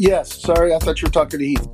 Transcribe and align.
Yes, 0.00 0.40
sorry, 0.40 0.72
I 0.72 0.78
thought 0.78 1.02
you 1.02 1.06
were 1.06 1.10
talking 1.12 1.40
to 1.40 1.44
Heath. 1.44 1.68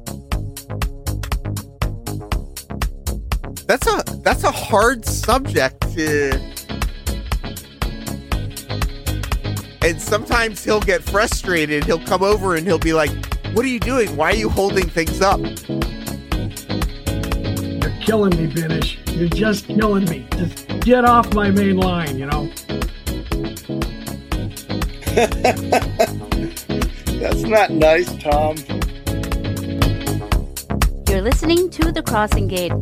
That's 3.66 3.86
a 3.86 4.02
that's 4.22 4.44
a 4.44 4.50
hard 4.50 5.04
subject 5.04 5.78
to 5.94 6.40
and 9.82 10.00
sometimes 10.00 10.64
he'll 10.64 10.80
get 10.80 11.02
frustrated. 11.02 11.84
He'll 11.84 12.02
come 12.06 12.22
over 12.22 12.56
and 12.56 12.66
he'll 12.66 12.78
be 12.78 12.94
like, 12.94 13.10
"What 13.52 13.66
are 13.66 13.68
you 13.68 13.78
doing? 13.78 14.16
Why 14.16 14.30
are 14.30 14.36
you 14.36 14.48
holding 14.48 14.88
things 14.88 15.20
up?" 15.20 15.40
You're 15.40 15.50
killing 18.00 18.34
me, 18.38 18.50
Binish. 18.50 18.96
You're 19.18 19.28
just 19.28 19.66
killing 19.66 20.06
me. 20.06 20.26
Just 20.38 20.66
get 20.80 21.04
off 21.04 21.34
my 21.34 21.50
main 21.50 21.76
line, 21.76 22.16
you 22.16 22.24
know. 22.24 22.50
That's 27.24 27.42
not 27.44 27.70
nice, 27.70 28.14
Tom. 28.22 28.54
You're 31.08 31.22
listening 31.22 31.70
to 31.70 31.90
The 31.90 32.02
Crossing 32.06 32.48
Gate, 32.48 32.78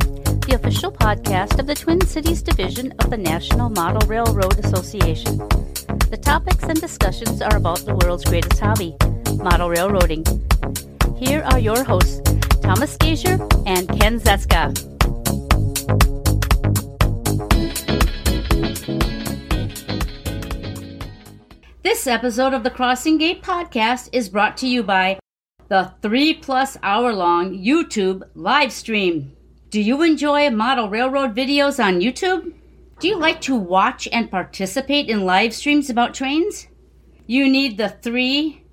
the 0.47 0.59
official 0.61 0.91
podcast 0.91 1.59
of 1.59 1.65
the 1.65 1.73
Twin 1.73 2.01
Cities 2.01 2.41
Division 2.41 2.91
of 2.99 3.09
the 3.09 3.15
National 3.15 3.69
Model 3.69 4.05
Railroad 4.05 4.59
Association. 4.59 5.37
The 6.09 6.19
topics 6.21 6.65
and 6.65 6.81
discussions 6.81 7.41
are 7.41 7.55
about 7.55 7.85
the 7.85 7.95
world's 7.95 8.25
greatest 8.25 8.59
hobby, 8.59 8.97
model 9.37 9.69
railroading. 9.69 10.25
Here 11.15 11.41
are 11.43 11.59
your 11.59 11.81
hosts, 11.85 12.19
Thomas 12.59 12.97
Gasior 12.97 13.39
and 13.65 13.87
Ken 13.97 14.19
Zeska. 14.19 14.92
This 22.03 22.11
episode 22.11 22.53
of 22.53 22.63
the 22.63 22.69
Crossing 22.69 23.17
Gate 23.17 23.41
podcast 23.41 24.09
is 24.11 24.27
brought 24.27 24.57
to 24.57 24.67
you 24.67 24.83
by 24.83 25.19
the 25.69 25.93
three 26.01 26.33
plus 26.33 26.75
hour 26.83 27.13
long 27.13 27.57
YouTube 27.57 28.23
live 28.35 28.73
stream. 28.73 29.31
Do 29.69 29.79
you 29.79 30.01
enjoy 30.01 30.49
model 30.49 30.89
railroad 30.89 31.33
videos 31.33 31.81
on 31.81 32.01
YouTube? 32.01 32.55
Do 32.99 33.07
you 33.07 33.17
like 33.17 33.39
to 33.43 33.55
watch 33.55 34.09
and 34.11 34.29
participate 34.29 35.07
in 35.07 35.23
live 35.23 35.53
streams 35.53 35.89
about 35.89 36.13
trains? 36.13 36.67
You 37.25 37.47
need 37.47 37.77
the 37.77 37.87
three, 37.87 38.65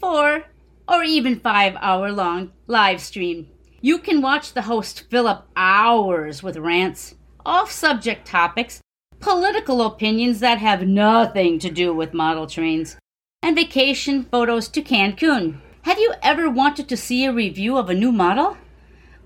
four, 0.00 0.46
or 0.88 1.04
even 1.04 1.38
five 1.38 1.76
hour 1.76 2.10
long 2.10 2.50
live 2.66 3.00
stream. 3.00 3.46
You 3.80 3.98
can 4.00 4.20
watch 4.20 4.54
the 4.54 4.62
host 4.62 5.04
fill 5.08 5.28
up 5.28 5.48
hours 5.54 6.42
with 6.42 6.56
rants, 6.56 7.14
off 7.44 7.70
subject 7.70 8.26
topics, 8.26 8.80
political 9.20 9.82
opinions 9.82 10.40
that 10.40 10.58
have 10.58 10.86
nothing 10.86 11.58
to 11.58 11.70
do 11.70 11.92
with 11.94 12.14
model 12.14 12.46
trains, 12.46 12.96
and 13.42 13.56
vacation 13.56 14.24
photos 14.24 14.68
to 14.68 14.82
Cancun. 14.82 15.60
Have 15.82 15.98
you 15.98 16.14
ever 16.22 16.50
wanted 16.50 16.88
to 16.88 16.96
see 16.96 17.24
a 17.24 17.32
review 17.32 17.76
of 17.76 17.88
a 17.88 17.94
new 17.94 18.12
model? 18.12 18.56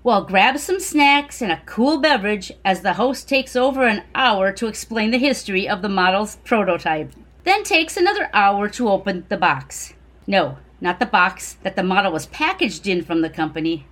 Well, 0.03 0.25
grab 0.25 0.57
some 0.57 0.79
snacks 0.79 1.41
and 1.41 1.51
a 1.51 1.61
cool 1.65 1.99
beverage 1.99 2.51
as 2.65 2.81
the 2.81 2.93
host 2.93 3.29
takes 3.29 3.55
over 3.55 3.85
an 3.85 4.03
hour 4.15 4.51
to 4.53 4.67
explain 4.67 5.11
the 5.11 5.17
history 5.17 5.69
of 5.69 5.81
the 5.81 5.89
model's 5.89 6.37
prototype. 6.37 7.11
Then 7.43 7.63
takes 7.63 7.97
another 7.97 8.29
hour 8.33 8.67
to 8.69 8.89
open 8.89 9.25
the 9.29 9.37
box. 9.37 9.93
No, 10.25 10.57
not 10.79 10.99
the 10.99 11.05
box 11.05 11.57
that 11.63 11.75
the 11.75 11.83
model 11.83 12.11
was 12.11 12.25
packaged 12.27 12.87
in 12.87 13.03
from 13.03 13.21
the 13.21 13.29
company. 13.29 13.85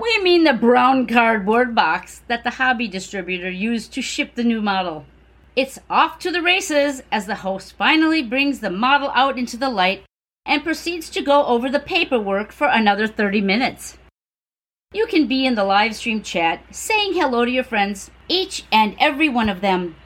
We 0.00 0.22
mean 0.22 0.44
the 0.44 0.54
brown 0.54 1.06
cardboard 1.06 1.74
box 1.74 2.22
that 2.28 2.44
the 2.44 2.50
hobby 2.50 2.88
distributor 2.88 3.50
used 3.50 3.92
to 3.92 4.02
ship 4.02 4.34
the 4.34 4.44
new 4.44 4.62
model. 4.62 5.06
It's 5.54 5.78
off 5.90 6.18
to 6.20 6.30
the 6.30 6.40
races 6.40 7.02
as 7.12 7.26
the 7.26 7.36
host 7.36 7.74
finally 7.74 8.22
brings 8.22 8.60
the 8.60 8.70
model 8.70 9.10
out 9.14 9.38
into 9.38 9.58
the 9.58 9.68
light 9.68 10.04
and 10.46 10.64
proceeds 10.64 11.10
to 11.10 11.20
go 11.20 11.44
over 11.44 11.68
the 11.68 11.78
paperwork 11.78 12.52
for 12.52 12.68
another 12.68 13.06
30 13.06 13.42
minutes. 13.42 13.98
You 14.94 15.06
can 15.06 15.26
be 15.26 15.44
in 15.44 15.54
the 15.54 15.64
live 15.64 15.94
stream 15.94 16.22
chat 16.22 16.74
saying 16.74 17.12
hello 17.12 17.44
to 17.44 17.50
your 17.50 17.64
friends, 17.64 18.10
each 18.28 18.64
and 18.72 18.96
every 18.98 19.28
one 19.28 19.50
of 19.50 19.60
them. 19.60 19.96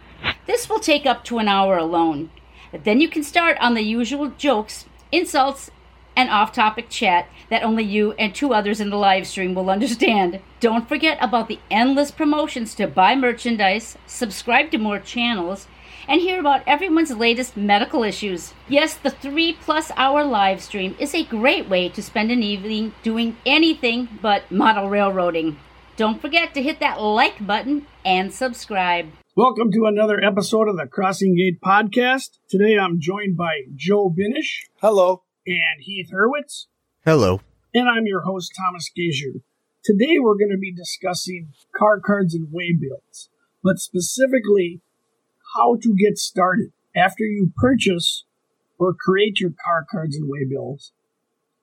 This 0.47 0.69
will 0.69 0.81
take 0.81 1.07
up 1.07 1.23
to 1.25 1.39
an 1.39 1.47
hour 1.47 1.79
alone. 1.79 2.31
Then 2.73 3.01
you 3.01 3.09
can 3.09 3.23
start 3.23 3.57
on 3.61 3.75
the 3.75 3.83
usual 3.83 4.31
jokes, 4.31 4.87
insults, 5.13 5.71
and 6.17 6.29
off 6.29 6.53
topic 6.53 6.89
chat 6.89 7.29
that 7.51 7.63
only 7.63 7.85
you 7.85 8.13
and 8.13 8.35
two 8.35 8.53
others 8.53 8.81
in 8.81 8.91
the 8.91 8.97
live 8.97 9.27
stream 9.27 9.55
will 9.55 9.71
understand. 9.71 10.41
Don't 10.61 10.89
forget 10.89 11.19
about 11.21 11.49
the 11.49 11.61
endless 11.71 12.11
promotions 12.11 12.75
to 12.75 12.87
buy 12.87 13.15
merchandise, 13.15 13.97
subscribe 14.07 14.71
to 14.71 14.79
more 14.79 14.99
channels, 14.99 15.67
and 16.09 16.21
hear 16.21 16.39
about 16.39 16.63
everyone's 16.67 17.11
latest 17.11 17.57
medical 17.57 18.03
issues. 18.05 18.55
Yes, 18.69 18.95
the 18.95 19.11
three 19.11 19.53
plus 19.53 19.91
hour 19.97 20.25
live 20.25 20.63
stream 20.63 20.95
is 20.99 21.15
a 21.15 21.25
great 21.25 21.69
way 21.69 21.89
to 21.91 22.03
spend 22.03 22.31
an 22.31 22.43
evening 22.43 22.95
doing 23.03 23.37
anything 23.45 24.09
but 24.23 24.51
model 24.51 24.89
railroading. 24.89 25.59
Don't 25.97 26.21
forget 26.21 26.53
to 26.55 26.63
hit 26.63 26.81
that 26.81 27.01
like 27.01 27.45
button 27.45 27.87
and 28.05 28.33
subscribe. 28.33 29.11
Welcome 29.35 29.71
to 29.73 29.87
another 29.87 30.23
episode 30.23 30.69
of 30.69 30.77
the 30.77 30.87
Crossing 30.87 31.35
Gate 31.37 31.61
podcast. 31.61 32.39
Today 32.49 32.79
I'm 32.79 33.01
joined 33.01 33.37
by 33.37 33.63
Joe 33.75 34.09
Binish 34.11 34.65
Hello. 34.81 35.25
and 35.47 35.81
Heath 35.81 36.11
Hurwitz, 36.13 36.67
Hello. 37.07 37.41
and 37.73 37.89
I'm 37.89 38.07
your 38.07 38.23
host, 38.23 38.53
Thomas 38.59 38.91
Gasior. 38.91 39.41
Today 39.85 40.17
we're 40.19 40.35
going 40.35 40.51
to 40.51 40.59
be 40.59 40.73
discussing 40.73 41.53
car 41.79 42.01
cards 42.01 42.35
and 42.35 42.49
waybills, 42.49 43.29
but 43.63 43.79
specifically 43.79 44.81
how 45.55 45.77
to 45.77 45.95
get 45.95 46.19
started 46.19 46.73
after 46.97 47.23
you 47.23 47.53
purchase 47.55 48.25
or 48.77 48.93
create 48.93 49.39
your 49.39 49.53
car 49.65 49.87
cards 49.89 50.17
and 50.17 50.29
waybills. 50.29 50.91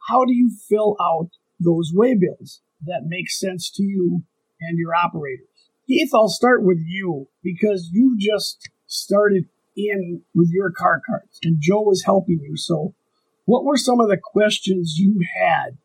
How 0.08 0.24
do 0.24 0.34
you 0.34 0.50
fill 0.50 0.96
out 1.02 1.32
those 1.60 1.92
waybills 1.94 2.62
that 2.86 3.02
make 3.06 3.30
sense 3.30 3.70
to 3.72 3.84
you 3.84 4.24
and 4.62 4.80
your 4.80 4.96
operators? 4.96 5.72
Heath, 5.86 6.12
I'll 6.16 6.30
start 6.30 6.64
with 6.64 6.80
you 6.88 7.28
because 7.44 7.90
you 7.92 8.16
just 8.18 8.70
started 8.88 9.50
in 9.76 10.22
with 10.34 10.52
your 10.54 10.72
car 10.72 11.02
cards 11.06 11.40
and 11.44 11.58
Joe 11.60 11.82
was 11.82 12.04
helping 12.06 12.40
you. 12.42 12.56
So, 12.56 12.96
what 13.46 13.66
were 13.66 13.78
some 13.78 14.00
of 14.00 14.10
the 14.10 14.20
questions 14.22 14.96
you 14.98 15.22
had 15.40 15.78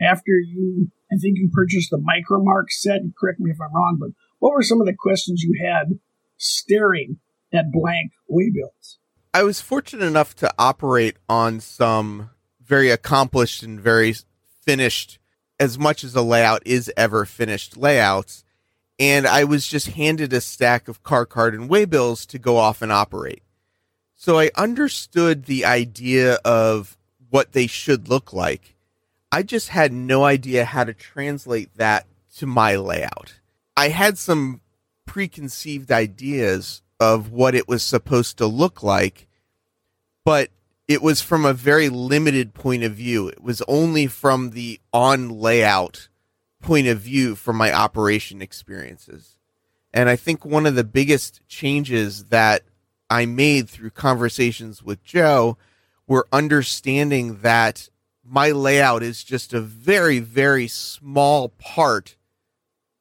after 0.00 0.32
you, 0.32 0.90
I 1.12 1.16
think 1.16 1.38
you 1.38 1.50
purchased 1.52 1.90
the 1.90 1.98
Micro-Mark 1.98 2.70
set? 2.70 3.00
Correct 3.18 3.40
me 3.40 3.50
if 3.50 3.58
I'm 3.60 3.74
wrong, 3.74 3.96
but 4.00 4.10
what 4.38 4.52
were 4.52 4.62
some 4.62 4.80
of 4.80 4.86
the 4.86 4.96
questions 4.98 5.42
you 5.42 5.54
had 5.64 5.98
staring 6.36 7.18
at 7.52 7.72
blank 7.72 8.12
waybills? 8.30 8.96
I 9.32 9.42
was 9.42 9.60
fortunate 9.60 10.04
enough 10.04 10.34
to 10.36 10.52
operate 10.58 11.16
on 11.28 11.60
some 11.60 12.30
very 12.64 12.90
accomplished 12.90 13.62
and 13.62 13.80
very 13.80 14.14
finished, 14.62 15.18
as 15.60 15.78
much 15.78 16.02
as 16.02 16.14
a 16.14 16.22
layout 16.22 16.62
is 16.66 16.92
ever 16.96 17.24
finished 17.24 17.76
layouts. 17.76 18.44
And 18.98 19.26
I 19.26 19.44
was 19.44 19.68
just 19.68 19.88
handed 19.88 20.32
a 20.32 20.40
stack 20.40 20.88
of 20.88 21.02
car 21.02 21.26
card 21.26 21.54
and 21.54 21.68
waybills 21.70 22.26
to 22.28 22.38
go 22.38 22.56
off 22.56 22.82
and 22.82 22.90
operate. 22.90 23.42
So 24.16 24.38
I 24.38 24.50
understood 24.56 25.44
the 25.44 25.66
idea 25.66 26.38
of 26.44 26.96
what 27.28 27.52
they 27.52 27.66
should 27.66 28.08
look 28.08 28.32
like. 28.32 28.74
I 29.30 29.42
just 29.42 29.68
had 29.68 29.92
no 29.92 30.24
idea 30.24 30.64
how 30.64 30.84
to 30.84 30.94
translate 30.94 31.74
that 31.76 32.06
to 32.38 32.46
my 32.46 32.76
layout. 32.76 33.34
I 33.76 33.88
had 33.88 34.16
some 34.16 34.62
preconceived 35.04 35.92
ideas 35.92 36.82
of 36.98 37.30
what 37.30 37.54
it 37.54 37.68
was 37.68 37.82
supposed 37.82 38.38
to 38.38 38.46
look 38.46 38.82
like, 38.82 39.28
but 40.24 40.50
it 40.88 41.02
was 41.02 41.20
from 41.20 41.44
a 41.44 41.52
very 41.52 41.90
limited 41.90 42.54
point 42.54 42.84
of 42.84 42.92
view. 42.92 43.28
It 43.28 43.42
was 43.42 43.60
only 43.68 44.06
from 44.06 44.50
the 44.50 44.80
on 44.94 45.28
layout 45.28 46.08
point 46.62 46.86
of 46.86 47.00
view 47.00 47.34
from 47.34 47.56
my 47.56 47.70
operation 47.70 48.40
experiences. 48.40 49.36
And 49.92 50.08
I 50.08 50.16
think 50.16 50.44
one 50.44 50.64
of 50.64 50.74
the 50.74 50.84
biggest 50.84 51.46
changes 51.48 52.26
that 52.26 52.62
I 53.08 53.26
made 53.26 53.68
through 53.68 53.90
conversations 53.90 54.82
with 54.82 55.02
Joe 55.04 55.56
were 56.06 56.26
understanding 56.32 57.40
that 57.42 57.88
my 58.24 58.50
layout 58.50 59.02
is 59.02 59.22
just 59.22 59.52
a 59.54 59.60
very, 59.60 60.18
very 60.18 60.68
small 60.68 61.50
part 61.50 62.16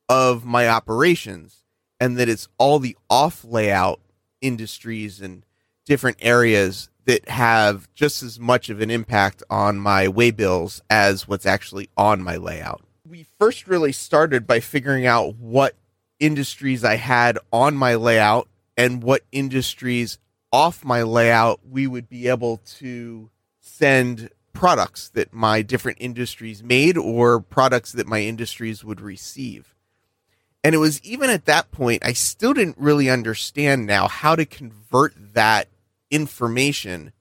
of 0.08 0.46
my 0.46 0.68
operations 0.68 1.64
and 2.00 2.18
that 2.18 2.30
it's 2.30 2.48
all 2.58 2.80
the 2.80 2.96
off 3.10 3.44
layout 3.44 4.00
industries 4.42 5.22
and 5.22 5.46
different 5.86 6.18
areas 6.20 6.90
that 7.06 7.28
have 7.30 7.88
just 7.94 8.24
as 8.24 8.40
much 8.40 8.70
of 8.70 8.82
an 8.82 8.90
impact 8.92 9.44
on 9.50 9.78
my 9.78 10.08
waybills 10.08 10.82
as 10.90 11.28
what's 11.28 11.46
actually 11.46 11.90
on 11.96 12.22
my 12.22 12.36
layout. 12.36 12.82
We 13.08 13.26
first 13.40 13.68
really 13.68 13.92
started 13.92 14.48
by 14.48 14.60
figuring 14.60 15.06
out 15.06 15.36
what 15.36 15.76
industries 16.20 16.84
I 16.84 16.96
had 16.96 17.38
on 17.52 17.76
my 17.76 17.96
layout 17.96 18.48
and 18.78 19.04
what 19.04 19.24
industries 19.32 20.18
off 20.52 20.86
my 20.86 21.02
layout 21.02 21.60
we 21.68 21.88
would 21.88 22.10
be 22.10 22.28
able 22.28 22.58
to 22.58 23.30
send 23.60 24.30
products 24.54 25.10
that 25.10 25.34
my 25.34 25.62
different 25.62 25.98
industries 26.00 26.64
made 26.64 26.98
or 26.98 27.40
products 27.40 27.92
that 27.92 28.08
my 28.08 28.22
industries 28.22 28.84
would 28.84 29.02
receive. 29.02 29.76
And 30.64 30.74
it 30.74 30.80
was 30.80 31.00
even 31.04 31.30
at 31.30 31.46
that 31.46 31.72
point, 31.72 32.04
I 32.04 32.14
still 32.14 32.54
didn't 32.54 32.78
really 32.80 33.10
understand 33.10 33.86
now 33.86 34.08
how 34.08 34.36
to 34.36 34.46
convert 34.46 35.14
that 35.34 35.68
information 36.10 37.12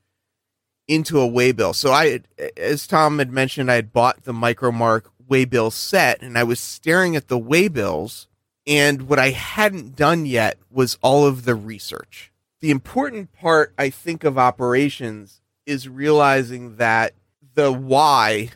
into 0.89 1.21
a 1.21 1.29
waybill. 1.29 1.75
So 1.75 1.93
I, 1.93 2.21
as 2.57 2.87
Tom 2.87 3.19
had 3.19 3.33
mentioned, 3.33 3.71
I 3.71 3.75
had 3.75 3.93
bought 3.93 4.25
the 4.25 4.33
Micro-Mark 4.33 5.11
waybill 5.29 5.73
set 5.73 6.23
and 6.23 6.39
I 6.39 6.45
was 6.45 6.61
staring 6.61 7.17
at 7.17 7.29
the 7.29 7.39
waybills. 7.39 8.27
And 8.67 9.03
what 9.09 9.19
I 9.19 9.31
hadn't 9.31 9.97
done 9.97 10.27
yet 10.27 10.59
was 10.71 10.99
all 11.03 11.27
of 11.27 11.45
the 11.45 11.55
research. 11.55 12.33
The 12.61 12.71
important 12.71 13.33
part, 13.33 13.75
I 13.77 13.91
think, 13.91 14.25
of 14.25 14.39
operations 14.39 15.43
is 15.67 15.89
realizing 15.89 16.77
that 16.77 17.13
the 17.55 17.73
why 17.73 18.51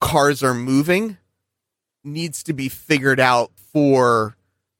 cars 0.00 0.42
are 0.42 0.54
moving 0.54 1.16
needs 2.02 2.42
to 2.42 2.52
be 2.52 2.68
figured 2.68 3.18
out 3.18 3.52
for 3.56 4.36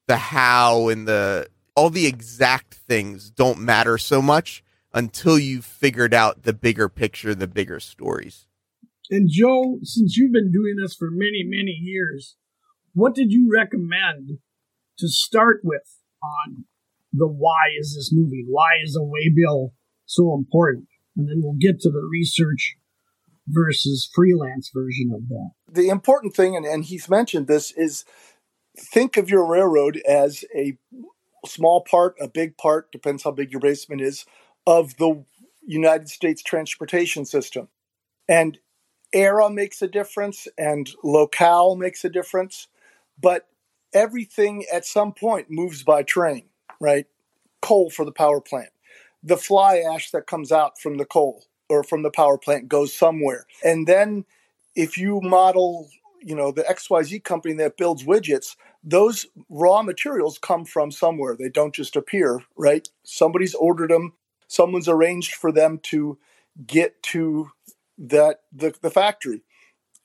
the 0.06 0.16
how 0.16 0.88
and 0.88 1.08
the 1.08 1.48
all 1.74 1.90
the 1.90 2.06
exact 2.06 2.74
things 2.74 3.30
don't 3.30 3.58
matter 3.58 3.98
so 3.98 4.22
much 4.22 4.62
until 4.92 5.38
you've 5.38 5.64
figured 5.64 6.14
out 6.14 6.44
the 6.44 6.52
bigger 6.52 6.88
picture, 6.88 7.34
the 7.34 7.48
bigger 7.48 7.80
stories. 7.80 8.46
And 9.10 9.28
Joe, 9.28 9.78
since 9.82 10.16
you've 10.16 10.32
been 10.32 10.52
doing 10.52 10.76
this 10.80 10.94
for 10.94 11.10
many, 11.10 11.42
many 11.44 11.72
years, 11.72 12.36
what 12.94 13.14
did 13.14 13.31
you 13.31 13.50
recommend 13.52 14.38
to 14.99 15.08
start 15.08 15.61
with 15.62 16.00
on 16.23 16.64
the 17.12 17.26
why 17.26 17.69
is 17.79 17.94
this 17.94 18.11
movie? 18.12 18.44
Why 18.49 18.70
is 18.82 18.96
a 18.96 19.00
waybill 19.00 19.73
so 20.06 20.35
important? 20.35 20.87
And 21.17 21.29
then 21.29 21.41
we'll 21.43 21.58
get 21.61 21.81
to 21.81 21.91
the 21.91 22.08
research 22.11 22.76
versus 23.46 24.11
freelance 24.14 24.70
version 24.75 25.12
of 25.14 25.29
that. 25.29 25.50
The 25.70 25.88
important 25.88 26.35
thing, 26.35 26.56
and, 26.56 26.64
and 26.64 26.85
he's 26.85 27.08
mentioned 27.08 27.46
this, 27.46 27.73
is 27.73 28.05
think 28.79 29.17
of 29.17 29.29
your 29.29 29.47
railroad 29.47 30.00
as 30.08 30.44
a 30.56 30.79
small 31.47 31.82
part, 31.82 32.17
a 32.20 32.29
big 32.29 32.56
part, 32.56 32.90
depends 32.90 33.23
how 33.23 33.31
big 33.31 33.52
your 33.52 33.61
basement 33.61 34.00
is, 34.00 34.25
of 34.67 34.97
the 34.97 35.25
United 35.67 36.08
States 36.08 36.43
transportation 36.43 37.25
system. 37.25 37.69
And 38.29 38.58
era 39.12 39.50
makes 39.50 39.82
a 39.82 39.88
difference 39.88 40.49
and 40.58 40.90
locale 41.05 41.76
makes 41.76 42.05
a 42.05 42.08
difference, 42.08 42.67
but 43.20 43.49
everything 43.93 44.64
at 44.72 44.84
some 44.84 45.12
point 45.12 45.46
moves 45.50 45.82
by 45.82 46.02
train, 46.02 46.44
right? 46.81 47.06
Coal 47.62 47.90
for 47.90 48.05
the 48.05 48.12
power 48.12 48.40
plant. 48.40 48.70
The 49.22 49.37
fly 49.37 49.78
ash 49.78 50.11
that 50.11 50.26
comes 50.26 50.52
out 50.52 50.78
from 50.78 50.99
the 50.99 51.06
coal 51.06 51.44
or 51.69 51.82
from 51.82 52.02
the 52.02 52.11
power 52.11 52.37
plant 52.37 52.69
goes 52.69 52.93
somewhere. 52.93 53.46
And 53.64 53.87
then 53.87 54.25
if 54.75 54.99
you 54.99 55.20
model, 55.22 55.88
you 56.20 56.34
know, 56.34 56.50
the 56.50 56.62
XYZ 56.62 57.25
company 57.25 57.55
that 57.55 57.76
builds 57.76 58.05
widgets, 58.05 58.56
those 58.82 59.26
raw 59.49 59.82
materials 59.82 60.38
come 60.38 60.64
from 60.64 60.90
somewhere. 60.90 61.37
They 61.38 61.49
don't 61.49 61.75
just 61.75 61.96
appear, 61.96 62.43
right? 62.56 62.87
Somebody's 63.02 63.55
ordered 63.55 63.90
them, 63.90 64.12
someone's 64.46 64.88
arranged 64.88 65.34
for 65.34 65.52
them 65.52 65.78
to 65.84 66.19
get 66.66 67.02
to 67.05 67.50
that 67.96 68.40
the, 68.52 68.75
the 68.82 68.90
factory. 68.90 69.43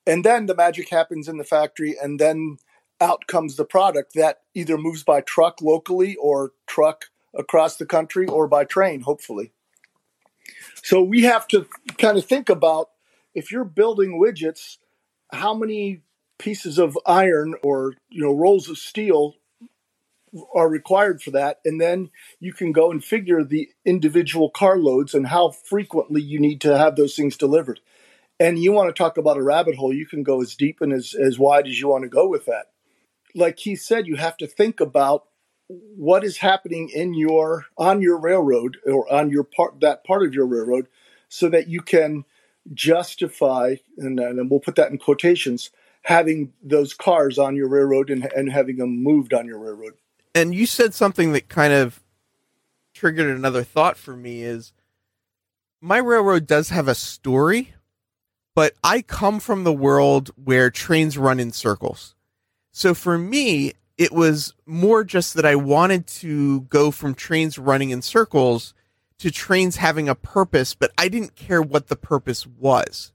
And 0.07 0.23
then 0.23 0.45
the 0.45 0.56
magic 0.56 0.89
happens 0.89 1.27
in 1.27 1.38
the 1.38 1.44
factory 1.44 1.95
and 2.01 2.19
then 2.19 2.57
out 3.01 3.27
comes 3.27 3.55
the 3.55 3.65
product 3.65 4.13
that 4.15 4.41
either 4.53 4.77
moves 4.77 5.03
by 5.03 5.21
truck 5.21 5.61
locally 5.61 6.15
or 6.15 6.51
truck 6.67 7.05
across 7.33 7.77
the 7.77 7.85
country 7.85 8.27
or 8.27 8.47
by 8.47 8.65
train, 8.65 9.01
hopefully. 9.01 9.51
So 10.83 11.01
we 11.01 11.23
have 11.23 11.47
to 11.49 11.67
kind 11.97 12.17
of 12.17 12.25
think 12.25 12.49
about 12.49 12.89
if 13.33 13.51
you're 13.51 13.65
building 13.65 14.19
widgets, 14.19 14.77
how 15.31 15.53
many 15.53 16.01
pieces 16.37 16.77
of 16.77 16.97
iron 17.05 17.55
or 17.61 17.93
you 18.09 18.23
know 18.23 18.31
rolls 18.31 18.69
of 18.69 18.77
steel 18.77 19.35
are 20.53 20.69
required 20.69 21.21
for 21.21 21.31
that? 21.31 21.59
And 21.65 21.79
then 21.79 22.09
you 22.39 22.53
can 22.53 22.71
go 22.71 22.91
and 22.91 23.03
figure 23.03 23.43
the 23.43 23.69
individual 23.85 24.49
car 24.49 24.77
loads 24.77 25.13
and 25.13 25.27
how 25.27 25.51
frequently 25.51 26.21
you 26.21 26.39
need 26.39 26.61
to 26.61 26.77
have 26.77 26.95
those 26.95 27.15
things 27.15 27.37
delivered. 27.37 27.79
And 28.39 28.57
you 28.57 28.71
want 28.71 28.87
to 28.87 28.97
talk 28.97 29.17
about 29.17 29.37
a 29.37 29.43
rabbit 29.43 29.75
hole 29.75 29.93
you 29.93 30.05
can 30.05 30.23
go 30.23 30.41
as 30.41 30.55
deep 30.55 30.79
and 30.81 30.93
as, 30.93 31.13
as 31.13 31.37
wide 31.37 31.67
as 31.67 31.79
you 31.79 31.89
want 31.89 32.03
to 32.03 32.09
go 32.09 32.27
with 32.27 32.45
that 32.45 32.67
like 33.35 33.59
he 33.59 33.75
said 33.75 34.07
you 34.07 34.15
have 34.15 34.37
to 34.37 34.47
think 34.47 34.79
about 34.79 35.25
what 35.67 36.23
is 36.23 36.37
happening 36.37 36.89
in 36.89 37.13
your 37.13 37.65
on 37.77 38.01
your 38.01 38.19
railroad 38.19 38.77
or 38.85 39.11
on 39.11 39.29
your 39.29 39.43
part 39.43 39.79
that 39.81 40.03
part 40.03 40.25
of 40.25 40.33
your 40.33 40.45
railroad 40.45 40.87
so 41.27 41.47
that 41.49 41.67
you 41.67 41.81
can 41.81 42.25
justify 42.73 43.75
and, 43.97 44.19
and 44.19 44.49
we'll 44.49 44.59
put 44.59 44.75
that 44.75 44.91
in 44.91 44.97
quotations 44.97 45.69
having 46.03 46.53
those 46.63 46.93
cars 46.93 47.37
on 47.37 47.55
your 47.55 47.67
railroad 47.67 48.09
and, 48.09 48.25
and 48.35 48.51
having 48.51 48.77
them 48.77 49.03
moved 49.03 49.33
on 49.33 49.45
your 49.45 49.59
railroad. 49.59 49.93
And 50.33 50.55
you 50.55 50.65
said 50.65 50.93
something 50.93 51.33
that 51.33 51.49
kind 51.49 51.73
of 51.73 52.01
triggered 52.93 53.35
another 53.35 53.63
thought 53.63 53.97
for 53.97 54.15
me 54.15 54.43
is 54.43 54.73
my 55.81 55.97
railroad 55.97 56.47
does 56.47 56.69
have 56.69 56.87
a 56.87 56.95
story, 56.95 57.73
but 58.55 58.73
I 58.83 59.01
come 59.01 59.39
from 59.39 59.63
the 59.63 59.73
world 59.73 60.31
where 60.35 60.69
trains 60.69 61.17
run 61.17 61.39
in 61.39 61.51
circles. 61.51 62.15
So 62.79 62.93
for 62.93 63.17
me, 63.17 63.73
it 63.97 64.13
was 64.13 64.53
more 64.65 65.03
just 65.03 65.33
that 65.33 65.45
I 65.45 65.57
wanted 65.57 66.07
to 66.07 66.61
go 66.61 66.91
from 66.91 67.13
trains 67.13 67.59
running 67.59 67.89
in 67.89 68.01
circles 68.01 68.73
to 69.17 69.29
trains 69.29 69.75
having 69.75 70.07
a 70.07 70.15
purpose, 70.15 70.75
but 70.75 70.93
I 70.97 71.09
didn't 71.09 71.35
care 71.35 71.61
what 71.61 71.89
the 71.89 71.97
purpose 71.97 72.47
was. 72.47 73.11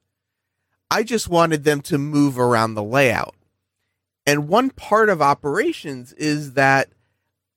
I 0.91 1.03
just 1.03 1.31
wanted 1.31 1.65
them 1.65 1.81
to 1.81 1.97
move 1.97 2.39
around 2.39 2.75
the 2.75 2.83
layout. 2.83 3.37
And 4.27 4.49
one 4.49 4.69
part 4.69 5.09
of 5.09 5.23
operations 5.23 6.13
is 6.13 6.53
that 6.53 6.91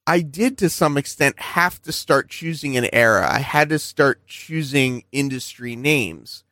I 0.08 0.22
did 0.22 0.58
to 0.60 0.70
some 0.70 0.96
extent 0.96 1.38
have 1.42 1.82
to 1.82 1.92
start 1.92 2.30
choosing 2.30 2.78
an 2.78 2.88
era. 2.94 3.28
I 3.30 3.40
had 3.40 3.68
to 3.68 3.80
start 3.80 4.26
choosing 4.26 5.04
industry 5.12 5.76
names. 5.76 6.46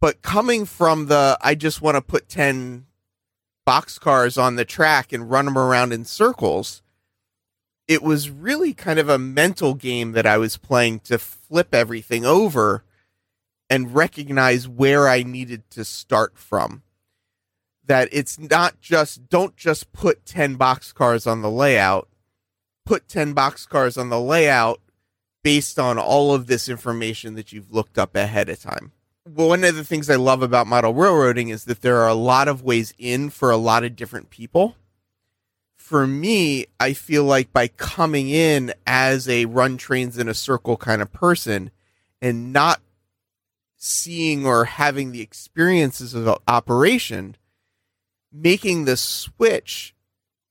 But 0.00 0.22
coming 0.22 0.64
from 0.64 1.08
the, 1.08 1.36
I 1.42 1.54
just 1.54 1.82
want 1.82 1.96
to 1.96 2.00
put 2.00 2.30
10 2.30 2.86
boxcars 3.68 4.42
on 4.42 4.56
the 4.56 4.64
track 4.64 5.12
and 5.12 5.30
run 5.30 5.44
them 5.44 5.58
around 5.58 5.92
in 5.92 6.02
circles, 6.02 6.82
it 7.86 8.02
was 8.02 8.30
really 8.30 8.72
kind 8.72 8.98
of 8.98 9.10
a 9.10 9.18
mental 9.18 9.74
game 9.74 10.12
that 10.12 10.24
I 10.26 10.38
was 10.38 10.56
playing 10.56 11.00
to 11.00 11.18
flip 11.18 11.74
everything 11.74 12.24
over 12.24 12.82
and 13.68 13.94
recognize 13.94 14.66
where 14.66 15.06
I 15.06 15.22
needed 15.22 15.68
to 15.72 15.84
start 15.84 16.38
from. 16.38 16.82
That 17.84 18.08
it's 18.10 18.38
not 18.38 18.80
just, 18.80 19.28
don't 19.28 19.54
just 19.54 19.92
put 19.92 20.24
10 20.24 20.54
box 20.54 20.90
cars 20.90 21.26
on 21.26 21.42
the 21.42 21.50
layout, 21.50 22.08
put 22.86 23.06
10 23.06 23.34
box 23.34 23.66
cars 23.66 23.98
on 23.98 24.08
the 24.08 24.20
layout 24.20 24.80
based 25.44 25.78
on 25.78 25.98
all 25.98 26.34
of 26.34 26.46
this 26.46 26.70
information 26.70 27.34
that 27.34 27.52
you've 27.52 27.70
looked 27.70 27.98
up 27.98 28.16
ahead 28.16 28.48
of 28.48 28.60
time. 28.62 28.92
One 29.34 29.62
of 29.62 29.76
the 29.76 29.84
things 29.84 30.08
I 30.08 30.16
love 30.16 30.42
about 30.42 30.66
model 30.66 30.94
railroading 30.94 31.50
is 31.50 31.64
that 31.64 31.82
there 31.82 31.98
are 31.98 32.08
a 32.08 32.14
lot 32.14 32.48
of 32.48 32.62
ways 32.62 32.94
in 32.96 33.28
for 33.28 33.50
a 33.50 33.58
lot 33.58 33.84
of 33.84 33.94
different 33.94 34.30
people. 34.30 34.76
For 35.76 36.06
me, 36.06 36.66
I 36.80 36.94
feel 36.94 37.24
like 37.24 37.52
by 37.52 37.68
coming 37.68 38.30
in 38.30 38.72
as 38.86 39.28
a 39.28 39.44
run 39.44 39.76
trains 39.76 40.16
in 40.16 40.28
a 40.28 40.34
circle 40.34 40.78
kind 40.78 41.02
of 41.02 41.12
person 41.12 41.70
and 42.22 42.54
not 42.54 42.80
seeing 43.76 44.46
or 44.46 44.64
having 44.64 45.12
the 45.12 45.20
experiences 45.20 46.14
of 46.14 46.24
the 46.24 46.38
operation, 46.48 47.36
making 48.32 48.86
the 48.86 48.96
switch 48.96 49.94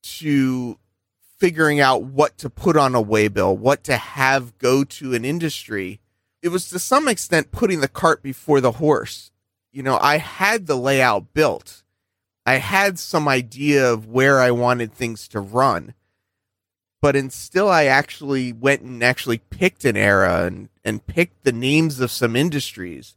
to 0.02 0.78
figuring 1.36 1.80
out 1.80 2.04
what 2.04 2.38
to 2.38 2.48
put 2.48 2.76
on 2.76 2.94
a 2.94 3.02
waybill, 3.02 3.56
what 3.56 3.82
to 3.84 3.96
have 3.96 4.56
go 4.58 4.84
to 4.84 5.14
an 5.14 5.24
industry, 5.24 6.00
it 6.42 6.48
was 6.48 6.68
to 6.70 6.78
some 6.78 7.08
extent 7.08 7.50
putting 7.50 7.80
the 7.80 7.88
cart 7.88 8.22
before 8.22 8.60
the 8.60 8.72
horse. 8.72 9.30
You 9.72 9.82
know, 9.82 9.98
I 10.00 10.18
had 10.18 10.66
the 10.66 10.76
layout 10.76 11.34
built. 11.34 11.82
I 12.46 12.54
had 12.54 12.98
some 12.98 13.28
idea 13.28 13.92
of 13.92 14.06
where 14.06 14.40
I 14.40 14.50
wanted 14.50 14.92
things 14.92 15.28
to 15.28 15.40
run. 15.40 15.94
But 17.00 17.14
until 17.14 17.68
I 17.68 17.84
actually 17.84 18.52
went 18.52 18.82
and 18.82 19.02
actually 19.02 19.38
picked 19.38 19.84
an 19.84 19.96
era 19.96 20.44
and, 20.46 20.68
and 20.84 21.06
picked 21.06 21.44
the 21.44 21.52
names 21.52 22.00
of 22.00 22.10
some 22.10 22.34
industries, 22.34 23.16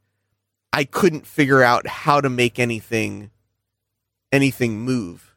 I 0.74 0.84
couldn't 0.84 1.25
figure 1.25 1.63
out 1.63 1.88
how 1.88 2.22
to 2.22 2.30
make 2.30 2.60
anything 2.60 3.32
anything 4.32 4.80
move. 4.80 5.36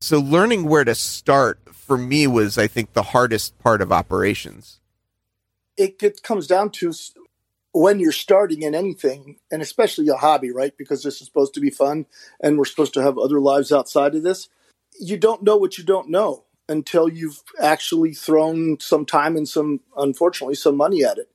So 0.00 0.18
learning 0.18 0.64
where 0.64 0.84
to 0.84 0.94
start 0.94 1.60
for 1.72 1.98
me 1.98 2.26
was 2.26 2.56
I 2.56 2.66
think 2.66 2.92
the 2.92 3.02
hardest 3.02 3.58
part 3.58 3.82
of 3.82 3.92
operations. 3.92 4.80
It 5.76 6.22
comes 6.22 6.46
down 6.46 6.70
to 6.70 6.92
when 7.72 7.98
you're 7.98 8.12
starting 8.12 8.62
in 8.62 8.74
anything, 8.74 9.38
and 9.50 9.60
especially 9.60 10.08
a 10.08 10.14
hobby, 10.14 10.52
right? 10.52 10.76
Because 10.76 11.02
this 11.02 11.20
is 11.20 11.26
supposed 11.26 11.54
to 11.54 11.60
be 11.60 11.70
fun 11.70 12.06
and 12.40 12.56
we're 12.56 12.64
supposed 12.64 12.94
to 12.94 13.02
have 13.02 13.18
other 13.18 13.40
lives 13.40 13.72
outside 13.72 14.14
of 14.14 14.22
this. 14.22 14.48
You 15.00 15.16
don't 15.16 15.42
know 15.42 15.56
what 15.56 15.76
you 15.76 15.84
don't 15.84 16.08
know 16.08 16.44
until 16.68 17.08
you've 17.08 17.42
actually 17.60 18.14
thrown 18.14 18.78
some 18.78 19.04
time 19.04 19.36
and 19.36 19.48
some, 19.48 19.80
unfortunately, 19.96 20.54
some 20.54 20.76
money 20.76 21.04
at 21.04 21.18
it 21.18 21.28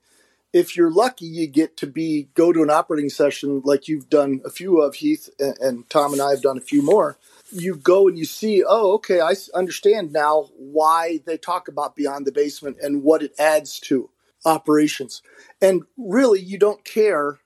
if 0.51 0.75
you're 0.75 0.91
lucky, 0.91 1.25
you 1.25 1.47
get 1.47 1.77
to 1.77 1.87
be 1.87 2.29
go 2.33 2.51
to 2.51 2.63
an 2.63 2.69
operating 2.69 3.09
session 3.09 3.61
like 3.63 3.87
you've 3.87 4.09
done 4.09 4.41
a 4.43 4.49
few 4.49 4.81
of 4.81 4.95
Heath 4.95 5.29
and, 5.39 5.57
and, 5.59 5.89
Tom 5.89 6.13
and 6.13 6.21
I 6.21 6.31
have 6.31 6.41
done 6.41 6.57
a 6.57 6.61
few 6.61 6.81
more. 6.81 7.17
You 7.51 7.75
go 7.75 8.07
and 8.07 8.17
you 8.17 8.25
see, 8.25 8.63
oh, 8.67 8.93
okay, 8.93 9.21
I 9.21 9.33
understand 9.53 10.11
now 10.11 10.49
why 10.57 11.19
they 11.25 11.37
talk 11.37 11.67
about 11.67 11.95
beyond 11.95 12.25
the 12.25 12.31
basement 12.31 12.77
and 12.81 13.03
what 13.03 13.21
it 13.21 13.33
adds 13.37 13.79
to. 13.81 14.09
Operations. 14.45 15.21
And 15.61 15.83
really, 15.97 16.39
you 16.39 16.57
don't 16.57 16.83
care. 16.83 17.39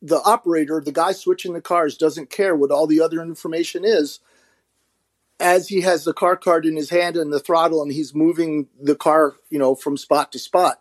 The 0.00 0.20
operator, 0.22 0.80
the 0.84 0.92
guy 0.92 1.12
switching 1.12 1.54
the 1.54 1.60
cars, 1.60 1.96
doesn't 1.96 2.30
care 2.30 2.54
what 2.54 2.70
all 2.70 2.86
the 2.86 3.00
other 3.00 3.20
information 3.20 3.84
is 3.84 4.20
as 5.40 5.68
he 5.68 5.80
has 5.82 6.04
the 6.04 6.12
car 6.12 6.36
card 6.36 6.66
in 6.66 6.76
his 6.76 6.90
hand 6.90 7.16
and 7.16 7.32
the 7.32 7.40
throttle 7.40 7.82
and 7.82 7.92
he's 7.92 8.14
moving 8.14 8.68
the 8.80 8.94
car, 8.94 9.34
you 9.50 9.58
know, 9.58 9.74
from 9.74 9.96
spot 9.96 10.32
to 10.32 10.38
spot. 10.38 10.80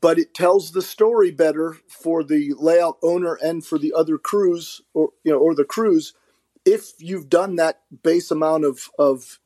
But 0.00 0.18
it 0.18 0.32
tells 0.32 0.72
the 0.72 0.82
story 0.82 1.30
better 1.30 1.76
for 1.88 2.22
the 2.22 2.54
layout 2.56 2.98
owner 3.02 3.34
and 3.34 3.64
for 3.64 3.78
the 3.78 3.92
other 3.94 4.16
crews 4.16 4.80
or 4.94 5.10
you 5.24 5.32
know 5.32 5.38
or 5.38 5.54
the 5.54 5.64
crews 5.64 6.14
if 6.68 6.92
you've 6.98 7.28
done 7.30 7.56
that 7.56 7.80
base 8.02 8.30
amount 8.30 8.64
of, 8.64 8.90
of 8.98 9.38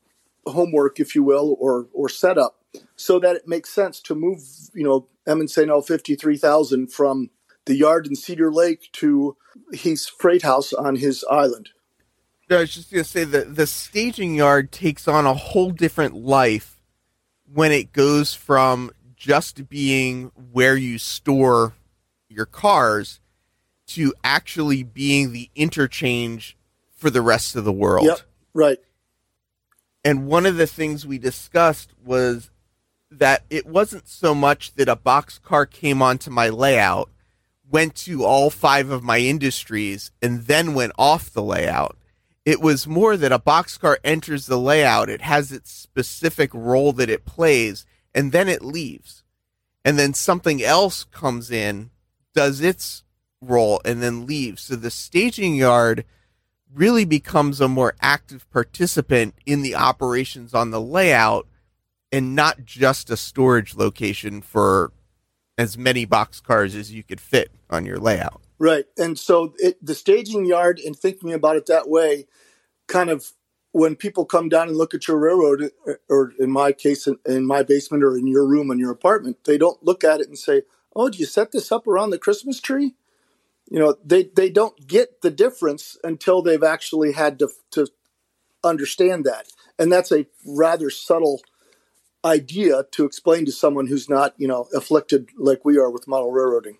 homework, 0.45 0.99
if 0.99 1.15
you 1.15 1.23
will, 1.23 1.55
or 1.59 1.87
or 1.93 2.09
setup, 2.09 2.62
so 3.03 3.19
that 3.19 3.35
it 3.35 3.45
makes 3.45 3.69
sense 3.69 3.99
to 3.99 4.15
move, 4.15 4.39
you 4.73 4.81
know, 4.81 5.09
Emin 5.27 5.49
St. 5.49 5.69
53,000 5.85 6.87
from 6.87 7.31
the 7.65 7.75
yard 7.75 8.07
in 8.07 8.15
Cedar 8.15 8.49
Lake 8.49 8.89
to 8.93 9.35
his 9.73 10.07
freight 10.07 10.41
house 10.41 10.71
on 10.71 10.95
his 10.95 11.25
island. 11.29 11.71
I 12.49 12.59
was 12.59 12.73
just 12.73 12.91
going 12.91 13.03
to 13.03 13.09
say 13.09 13.25
that 13.25 13.57
the 13.57 13.67
staging 13.67 14.35
yard 14.35 14.71
takes 14.71 15.05
on 15.05 15.25
a 15.25 15.33
whole 15.33 15.71
different 15.71 16.15
life 16.15 16.81
when 17.51 17.73
it 17.73 17.91
goes 17.91 18.33
from 18.33 18.89
just 19.17 19.67
being 19.67 20.31
where 20.53 20.77
you 20.77 20.97
store 20.97 21.73
your 22.29 22.45
cars 22.45 23.19
to 23.87 24.13
actually 24.23 24.81
being 24.81 25.33
the 25.33 25.49
interchange 25.55 26.55
for 26.95 27.09
the 27.09 27.21
rest 27.21 27.57
of 27.57 27.65
the 27.65 27.73
world. 27.73 28.05
Yep, 28.05 28.19
right. 28.53 28.77
And 30.05 30.25
one 30.25 30.45
of 30.45 30.55
the 30.55 30.67
things 30.67 31.05
we 31.05 31.17
discussed 31.17 31.91
was 32.01 32.49
that 33.19 33.43
it 33.49 33.65
wasn't 33.65 34.07
so 34.07 34.33
much 34.33 34.73
that 34.75 34.89
a 34.89 34.95
box 34.95 35.37
car 35.39 35.65
came 35.65 36.01
onto 36.01 36.29
my 36.29 36.49
layout, 36.49 37.09
went 37.69 37.95
to 37.95 38.23
all 38.23 38.49
five 38.49 38.89
of 38.89 39.03
my 39.03 39.19
industries, 39.19 40.11
and 40.21 40.43
then 40.43 40.73
went 40.73 40.93
off 40.97 41.31
the 41.31 41.43
layout. 41.43 41.97
It 42.45 42.61
was 42.61 42.87
more 42.87 43.15
that 43.15 43.31
a 43.31 43.39
boxcar 43.39 43.97
enters 44.03 44.47
the 44.47 44.59
layout, 44.59 45.09
it 45.09 45.21
has 45.21 45.51
its 45.51 45.71
specific 45.71 46.49
role 46.53 46.91
that 46.93 47.09
it 47.09 47.25
plays, 47.25 47.85
and 48.13 48.31
then 48.31 48.49
it 48.49 48.63
leaves. 48.63 49.23
And 49.85 49.97
then 49.97 50.13
something 50.13 50.61
else 50.61 51.05
comes 51.05 51.51
in, 51.51 51.91
does 52.33 52.61
its 52.61 53.03
role, 53.41 53.81
and 53.85 54.01
then 54.01 54.25
leaves. 54.25 54.63
So 54.63 54.75
the 54.75 54.91
staging 54.91 55.55
yard 55.55 56.05
really 56.73 57.05
becomes 57.05 57.61
a 57.61 57.67
more 57.67 57.95
active 58.01 58.49
participant 58.51 59.35
in 59.45 59.61
the 59.61 59.75
operations 59.75 60.53
on 60.53 60.71
the 60.71 60.81
layout 60.81 61.47
and 62.13 62.35
not 62.35 62.63
just 62.63 63.09
a 63.09 63.17
storage 63.17 63.75
location 63.75 64.39
for 64.39 64.93
as 65.57 65.77
many 65.77 66.05
box 66.05 66.39
cars 66.39 66.75
as 66.75 66.93
you 66.93 67.03
could 67.03 67.19
fit 67.19 67.51
on 67.69 67.85
your 67.85 67.97
layout. 67.97 68.41
Right. 68.59 68.85
And 68.97 69.17
so 69.17 69.55
it, 69.57 69.83
the 69.83 69.95
staging 69.95 70.45
yard 70.45 70.79
and 70.79 70.95
thinking 70.95 71.33
about 71.33 71.57
it 71.57 71.65
that 71.65 71.89
way 71.89 72.27
kind 72.87 73.09
of 73.09 73.31
when 73.71 73.95
people 73.95 74.25
come 74.25 74.49
down 74.49 74.67
and 74.67 74.77
look 74.77 74.93
at 74.93 75.07
your 75.07 75.17
railroad, 75.17 75.71
or 76.07 76.31
in 76.39 76.51
my 76.51 76.71
case, 76.71 77.07
in, 77.07 77.17
in, 77.25 77.43
my 77.43 77.63
basement 77.63 78.03
or 78.03 78.15
in 78.15 78.27
your 78.27 78.45
room 78.45 78.69
in 78.69 78.77
your 78.77 78.91
apartment, 78.91 79.37
they 79.45 79.57
don't 79.57 79.83
look 79.83 80.03
at 80.03 80.21
it 80.21 80.27
and 80.27 80.37
say, 80.37 80.61
"Oh, 80.95 81.09
do 81.09 81.17
you 81.17 81.25
set 81.25 81.51
this 81.51 81.71
up 81.71 81.87
around 81.87 82.11
the 82.11 82.19
Christmas 82.19 82.61
tree?" 82.61 82.93
You 83.71 83.79
know, 83.79 83.95
they 84.05 84.25
they 84.25 84.51
don't 84.51 84.87
get 84.87 85.21
the 85.21 85.31
difference 85.31 85.97
until 86.03 86.43
they've 86.43 86.61
actually 86.61 87.13
had 87.13 87.39
to 87.39 87.49
to 87.71 87.87
understand 88.63 89.25
that, 89.25 89.47
and 89.79 89.91
that's 89.91 90.11
a 90.11 90.27
rather 90.45 90.91
subtle 90.91 91.41
idea 92.25 92.83
to 92.91 93.05
explain 93.05 93.45
to 93.45 93.51
someone 93.51 93.87
who's 93.87 94.09
not, 94.09 94.33
you 94.37 94.47
know, 94.47 94.67
afflicted 94.73 95.29
like 95.37 95.65
we 95.65 95.77
are 95.77 95.91
with 95.91 96.07
model 96.07 96.31
railroading. 96.31 96.77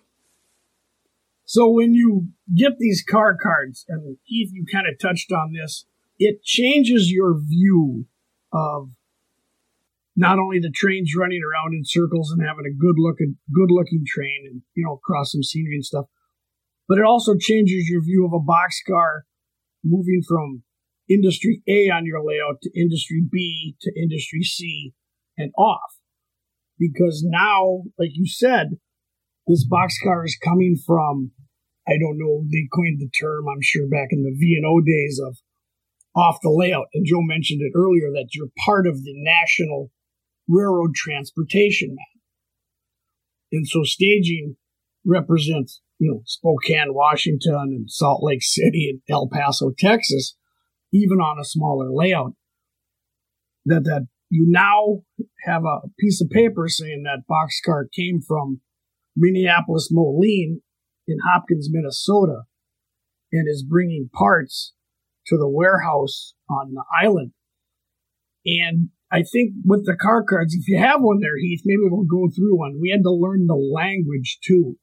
So 1.44 1.70
when 1.70 1.92
you 1.92 2.28
get 2.54 2.78
these 2.78 3.04
car 3.08 3.36
cards, 3.40 3.84
and 3.88 4.16
Heath, 4.24 4.50
you 4.52 4.64
kind 4.70 4.86
of 4.88 4.98
touched 4.98 5.30
on 5.30 5.52
this, 5.52 5.84
it 6.18 6.42
changes 6.42 7.10
your 7.10 7.38
view 7.38 8.06
of 8.52 8.90
not 10.16 10.38
only 10.38 10.58
the 10.58 10.70
trains 10.70 11.12
running 11.16 11.42
around 11.42 11.74
in 11.74 11.82
circles 11.84 12.30
and 12.30 12.40
having 12.46 12.64
a 12.66 12.72
good 12.74 12.94
looking 12.98 13.36
good 13.52 13.70
looking 13.70 14.04
train 14.06 14.44
and 14.48 14.62
you 14.74 14.84
know 14.84 14.94
across 14.94 15.32
some 15.32 15.42
scenery 15.42 15.74
and 15.74 15.84
stuff, 15.84 16.06
but 16.88 16.98
it 16.98 17.04
also 17.04 17.34
changes 17.38 17.88
your 17.88 18.02
view 18.02 18.24
of 18.24 18.32
a 18.32 18.40
boxcar 18.40 19.22
moving 19.84 20.22
from 20.26 20.62
industry 21.10 21.62
A 21.68 21.90
on 21.90 22.06
your 22.06 22.24
layout 22.24 22.62
to 22.62 22.80
industry 22.80 23.22
B 23.30 23.76
to 23.82 23.92
industry 24.00 24.42
C 24.42 24.94
and 25.36 25.52
off. 25.56 25.98
Because 26.78 27.24
now, 27.26 27.82
like 27.98 28.10
you 28.14 28.26
said, 28.26 28.78
this 29.46 29.66
boxcar 29.68 30.24
is 30.24 30.38
coming 30.42 30.76
from, 30.86 31.32
I 31.86 31.92
don't 32.00 32.18
know, 32.18 32.44
they 32.50 32.68
coined 32.74 32.98
the 32.98 33.10
term, 33.10 33.46
I'm 33.48 33.62
sure, 33.62 33.88
back 33.88 34.08
in 34.10 34.22
the 34.22 34.34
V&O 34.36 34.80
days 34.80 35.20
of 35.24 35.36
off 36.16 36.38
the 36.42 36.50
layout. 36.50 36.86
And 36.94 37.06
Joe 37.06 37.20
mentioned 37.22 37.60
it 37.62 37.76
earlier 37.76 38.10
that 38.12 38.28
you're 38.32 38.50
part 38.64 38.86
of 38.86 39.02
the 39.02 39.12
national 39.14 39.90
railroad 40.48 40.94
transportation 40.94 41.90
map. 41.90 42.22
And 43.52 43.66
so 43.66 43.82
staging 43.84 44.56
represents, 45.04 45.80
you 45.98 46.10
know, 46.10 46.22
Spokane, 46.24 46.94
Washington, 46.94 47.54
and 47.54 47.90
Salt 47.90 48.22
Lake 48.22 48.42
City 48.42 48.88
and 48.90 49.00
El 49.08 49.28
Paso, 49.28 49.72
Texas, 49.78 50.36
even 50.92 51.18
on 51.18 51.38
a 51.38 51.44
smaller 51.44 51.90
layout. 51.92 52.32
That 53.66 53.84
that 53.84 54.08
you 54.34 54.46
now 54.48 55.02
have 55.46 55.62
a 55.62 55.86
piece 56.00 56.20
of 56.20 56.28
paper 56.28 56.66
saying 56.66 57.04
that 57.04 57.22
boxcar 57.30 57.84
came 57.94 58.20
from 58.20 58.60
Minneapolis 59.16 59.90
Moline 59.92 60.60
in 61.06 61.18
Hopkins, 61.24 61.68
Minnesota, 61.70 62.42
and 63.30 63.46
is 63.48 63.62
bringing 63.62 64.10
parts 64.12 64.72
to 65.28 65.36
the 65.36 65.48
warehouse 65.48 66.34
on 66.50 66.74
the 66.74 66.82
island. 67.00 67.30
And 68.44 68.88
I 69.12 69.22
think 69.22 69.52
with 69.64 69.86
the 69.86 69.96
car 69.96 70.24
cards, 70.24 70.52
if 70.52 70.66
you 70.66 70.78
have 70.78 71.00
one 71.00 71.20
there, 71.20 71.38
Heath, 71.40 71.62
maybe 71.64 71.82
we'll 71.84 72.02
go 72.02 72.28
through 72.34 72.58
one. 72.58 72.80
We 72.80 72.90
had 72.90 73.04
to 73.04 73.12
learn 73.12 73.46
the 73.46 73.54
language 73.54 74.38
too 74.44 74.78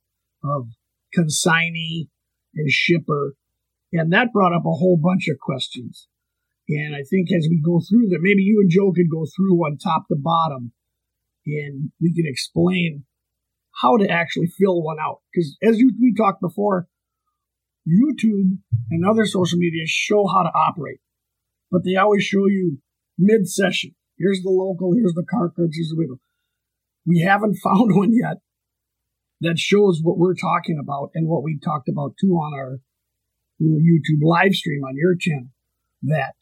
of 0.46 0.68
consignee 1.14 2.08
and 2.56 2.72
shipper. 2.72 3.34
And 3.92 4.14
that 4.14 4.32
brought 4.32 4.56
up 4.56 4.64
a 4.64 4.80
whole 4.80 4.98
bunch 4.98 5.28
of 5.28 5.40
questions. 5.40 6.08
And 6.72 6.96
I 6.96 7.04
think 7.04 7.28
as 7.36 7.48
we 7.50 7.62
go 7.64 7.82
through 7.82 8.08
them, 8.08 8.22
maybe 8.22 8.44
you 8.44 8.62
and 8.62 8.72
Joe 8.72 8.94
could 8.94 9.12
go 9.12 9.26
through 9.26 9.60
one 9.60 9.78
top 9.78 10.08
to 10.08 10.16
bottom 10.16 10.72
and 11.46 11.92
we 12.00 12.14
can 12.14 12.24
explain 12.26 13.04
how 13.82 13.98
to 13.98 14.08
actually 14.10 14.48
fill 14.48 14.82
one 14.82 14.98
out. 15.02 15.20
Because 15.34 15.58
as 15.62 15.80
you, 15.80 15.92
we 16.00 16.14
talked 16.16 16.40
before, 16.40 16.88
YouTube 17.88 18.60
and 18.90 19.04
other 19.06 19.26
social 19.26 19.58
media 19.58 19.84
show 19.86 20.28
how 20.28 20.44
to 20.44 20.52
operate, 20.56 21.00
but 21.72 21.82
they 21.84 21.96
always 21.96 22.24
show 22.24 22.48
you 22.48 22.78
mid 23.18 23.50
session. 23.50 23.96
Here's 24.18 24.42
the 24.42 24.50
local, 24.50 24.94
here's 24.94 25.14
the 25.14 25.26
car 25.30 25.52
here's 25.58 25.90
the 25.90 25.98
window. 25.98 26.20
We 27.06 27.22
haven't 27.22 27.58
found 27.64 27.96
one 27.96 28.12
yet 28.14 28.38
that 29.42 29.58
shows 29.58 30.00
what 30.02 30.20
we're 30.20 30.36
talking 30.36 30.80
about 30.80 31.10
and 31.16 31.28
what 31.28 31.44
we 31.44 31.60
talked 31.60 31.90
about 31.90 32.14
too 32.22 32.34
on 32.34 32.54
our 32.54 32.80
little 33.60 33.80
YouTube 33.80 34.24
live 34.24 34.54
stream 34.54 34.84
on 34.84 34.96
your 34.96 35.16
channel. 35.20 35.50
That 36.04 36.34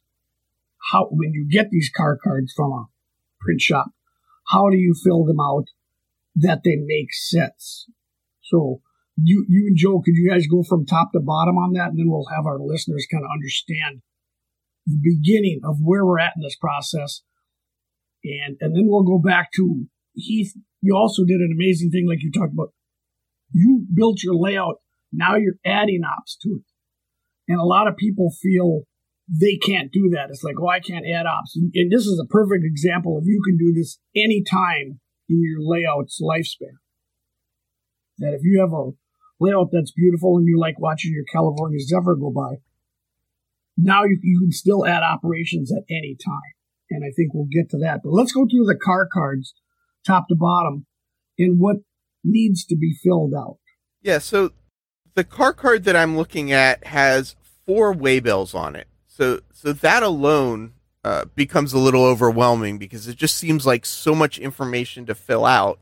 how 0.91 1.07
when 1.11 1.33
you 1.33 1.47
get 1.49 1.69
these 1.69 1.91
car 1.95 2.17
cards 2.21 2.53
from 2.55 2.71
a 2.71 2.85
print 3.39 3.61
shop, 3.61 3.87
how 4.47 4.69
do 4.69 4.77
you 4.77 4.93
fill 5.03 5.25
them 5.25 5.39
out 5.39 5.65
that 6.35 6.61
they 6.63 6.75
make 6.75 7.13
sense? 7.13 7.87
So 8.43 8.81
you 9.23 9.45
you 9.47 9.67
and 9.67 9.77
Joe, 9.77 10.01
could 10.03 10.15
you 10.15 10.29
guys 10.29 10.47
go 10.47 10.63
from 10.63 10.85
top 10.85 11.11
to 11.13 11.19
bottom 11.19 11.57
on 11.57 11.73
that, 11.73 11.89
and 11.89 11.99
then 11.99 12.09
we'll 12.09 12.27
have 12.35 12.45
our 12.45 12.59
listeners 12.59 13.07
kind 13.11 13.23
of 13.23 13.31
understand 13.31 14.01
the 14.85 14.99
beginning 15.01 15.61
of 15.63 15.77
where 15.81 16.05
we're 16.05 16.19
at 16.19 16.33
in 16.35 16.43
this 16.43 16.55
process, 16.55 17.21
and 18.23 18.57
and 18.61 18.75
then 18.75 18.85
we'll 18.87 19.03
go 19.03 19.19
back 19.19 19.51
to 19.55 19.85
Heath. 20.13 20.53
You 20.81 20.95
also 20.95 21.23
did 21.25 21.41
an 21.41 21.53
amazing 21.53 21.91
thing, 21.91 22.07
like 22.07 22.23
you 22.23 22.31
talked 22.31 22.53
about. 22.53 22.73
You 23.51 23.85
built 23.93 24.23
your 24.23 24.35
layout. 24.35 24.75
Now 25.11 25.35
you're 25.35 25.59
adding 25.65 26.01
ops 26.03 26.37
to 26.43 26.49
it, 26.49 26.65
and 27.47 27.59
a 27.59 27.65
lot 27.65 27.87
of 27.87 27.97
people 27.97 28.31
feel 28.41 28.83
they 29.29 29.57
can't 29.57 29.91
do 29.91 30.09
that. 30.15 30.29
It's 30.29 30.43
like, 30.43 30.55
oh, 30.59 30.67
I 30.67 30.79
can't 30.79 31.05
add 31.05 31.27
ops. 31.27 31.55
And, 31.55 31.71
and 31.75 31.91
this 31.91 32.05
is 32.05 32.19
a 32.19 32.27
perfect 32.27 32.63
example 32.65 33.17
of 33.17 33.25
you 33.25 33.41
can 33.45 33.57
do 33.57 33.73
this 33.73 33.99
anytime 34.15 34.99
in 35.29 35.41
your 35.43 35.59
layout's 35.61 36.19
lifespan. 36.21 36.77
That 38.17 38.33
if 38.33 38.41
you 38.43 38.59
have 38.59 38.73
a 38.73 38.91
layout 39.39 39.69
that's 39.71 39.91
beautiful 39.91 40.37
and 40.37 40.47
you 40.47 40.59
like 40.59 40.79
watching 40.79 41.13
your 41.13 41.25
California 41.31 41.79
Zephyr 41.79 42.15
go 42.15 42.31
by, 42.31 42.57
now 43.77 44.03
you, 44.03 44.19
you 44.21 44.39
can 44.39 44.51
still 44.51 44.85
add 44.85 45.03
operations 45.03 45.71
at 45.71 45.83
any 45.89 46.17
time. 46.25 46.53
And 46.89 47.03
I 47.03 47.13
think 47.15 47.33
we'll 47.33 47.45
get 47.45 47.69
to 47.69 47.77
that. 47.77 48.01
But 48.03 48.11
let's 48.11 48.31
go 48.31 48.47
through 48.49 48.65
the 48.65 48.79
car 48.81 49.07
cards 49.11 49.53
top 50.05 50.27
to 50.29 50.35
bottom 50.35 50.87
and 51.37 51.59
what 51.59 51.77
needs 52.23 52.65
to 52.65 52.75
be 52.75 52.97
filled 53.03 53.33
out. 53.37 53.57
Yeah, 54.01 54.17
so 54.17 54.51
the 55.13 55.23
car 55.23 55.53
card 55.53 55.83
that 55.83 55.95
I'm 55.95 56.17
looking 56.17 56.51
at 56.51 56.87
has 56.87 57.35
four 57.65 57.93
waybills 57.93 58.55
on 58.55 58.75
it. 58.75 58.87
So 59.19 59.41
so 59.51 59.73
that 59.73 60.01
alone 60.01 60.75
uh, 61.03 61.25
becomes 61.35 61.73
a 61.73 61.77
little 61.77 62.05
overwhelming 62.05 62.77
because 62.77 63.05
it 63.05 63.17
just 63.17 63.35
seems 63.35 63.65
like 63.65 63.85
so 63.85 64.15
much 64.15 64.39
information 64.39 65.05
to 65.07 65.13
fill 65.13 65.45
out. 65.45 65.77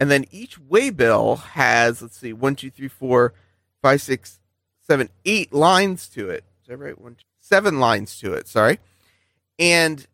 And 0.00 0.10
then 0.10 0.24
each 0.32 0.60
waybill 0.60 1.38
has, 1.40 2.02
let's 2.02 2.18
see, 2.18 2.32
one, 2.32 2.56
two, 2.56 2.70
three, 2.70 2.88
four, 2.88 3.34
five, 3.82 4.02
six, 4.02 4.40
seven, 4.84 5.10
eight 5.24 5.52
lines 5.52 6.08
to 6.08 6.28
it. 6.28 6.42
Is 6.62 6.68
that 6.68 6.76
right? 6.76 7.00
One, 7.00 7.14
two, 7.14 7.24
seven 7.38 7.78
lines 7.78 8.18
to 8.18 8.32
it. 8.32 8.48
Sorry. 8.48 8.80
And 9.60 10.04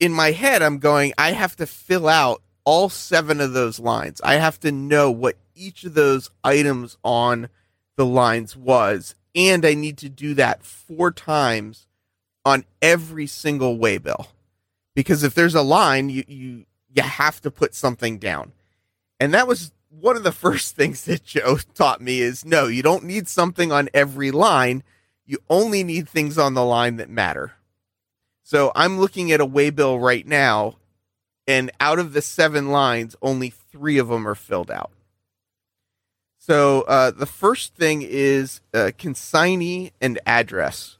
in 0.00 0.12
my 0.12 0.30
head, 0.30 0.62
I'm 0.62 0.78
going, 0.78 1.12
I 1.18 1.32
have 1.32 1.54
to 1.56 1.66
fill 1.66 2.08
out 2.08 2.40
all 2.64 2.88
seven 2.88 3.42
of 3.42 3.52
those 3.52 3.78
lines. 3.78 4.22
I 4.24 4.36
have 4.36 4.58
to 4.60 4.72
know 4.72 5.10
what 5.10 5.36
each 5.54 5.84
of 5.84 5.92
those 5.92 6.30
items 6.42 6.96
on 7.04 7.50
the 7.96 8.06
lines 8.06 8.56
was. 8.56 9.14
And 9.34 9.66
I 9.66 9.74
need 9.74 9.98
to 9.98 10.08
do 10.08 10.32
that 10.32 10.64
four 10.64 11.10
times 11.10 11.85
on 12.46 12.64
every 12.80 13.26
single 13.26 13.76
waybill. 13.76 14.28
Because 14.94 15.24
if 15.24 15.34
there's 15.34 15.56
a 15.56 15.62
line, 15.62 16.08
you, 16.08 16.24
you, 16.28 16.64
you 16.88 17.02
have 17.02 17.42
to 17.42 17.50
put 17.50 17.74
something 17.74 18.18
down. 18.18 18.52
And 19.18 19.34
that 19.34 19.48
was 19.48 19.72
one 19.90 20.16
of 20.16 20.22
the 20.22 20.32
first 20.46 20.76
things 20.76 21.04
that 21.04 21.24
Joe 21.24 21.58
taught 21.74 22.00
me 22.00 22.20
is 22.20 22.44
no, 22.44 22.68
you 22.68 22.82
don't 22.82 23.04
need 23.04 23.28
something 23.28 23.72
on 23.72 23.90
every 23.92 24.30
line. 24.30 24.84
You 25.26 25.38
only 25.50 25.82
need 25.82 26.08
things 26.08 26.38
on 26.38 26.54
the 26.54 26.64
line 26.64 26.96
that 26.96 27.10
matter. 27.10 27.52
So 28.44 28.70
I'm 28.76 29.00
looking 29.00 29.32
at 29.32 29.40
a 29.40 29.46
waybill 29.46 30.00
right 30.00 30.24
now, 30.24 30.76
and 31.48 31.72
out 31.80 31.98
of 31.98 32.12
the 32.12 32.22
seven 32.22 32.68
lines, 32.68 33.16
only 33.20 33.50
three 33.50 33.98
of 33.98 34.06
them 34.06 34.26
are 34.26 34.36
filled 34.36 34.70
out. 34.70 34.92
So 36.38 36.82
uh, 36.82 37.10
the 37.10 37.26
first 37.26 37.74
thing 37.74 38.02
is 38.02 38.60
uh, 38.72 38.92
consignee 38.96 39.90
and 40.00 40.20
address. 40.26 40.96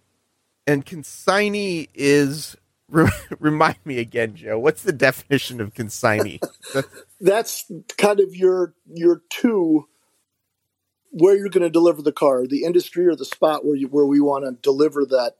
And 0.66 0.84
consignee 0.84 1.88
is 1.94 2.56
remind 3.40 3.78
me 3.84 3.98
again, 3.98 4.34
Joe. 4.34 4.58
What's 4.58 4.82
the 4.82 4.92
definition 4.92 5.60
of 5.60 5.74
consignee? 5.74 6.40
That's 7.20 7.70
kind 7.96 8.20
of 8.20 8.34
your 8.34 8.74
your 8.86 9.22
two 9.28 9.88
where 11.10 11.36
you're 11.36 11.48
going 11.48 11.62
to 11.62 11.70
deliver 11.70 12.02
the 12.02 12.12
car, 12.12 12.46
the 12.46 12.64
industry 12.64 13.06
or 13.06 13.16
the 13.16 13.24
spot 13.24 13.64
where 13.64 13.76
you 13.76 13.88
where 13.88 14.06
we 14.06 14.20
want 14.20 14.44
to 14.44 14.52
deliver 14.62 15.04
that 15.06 15.36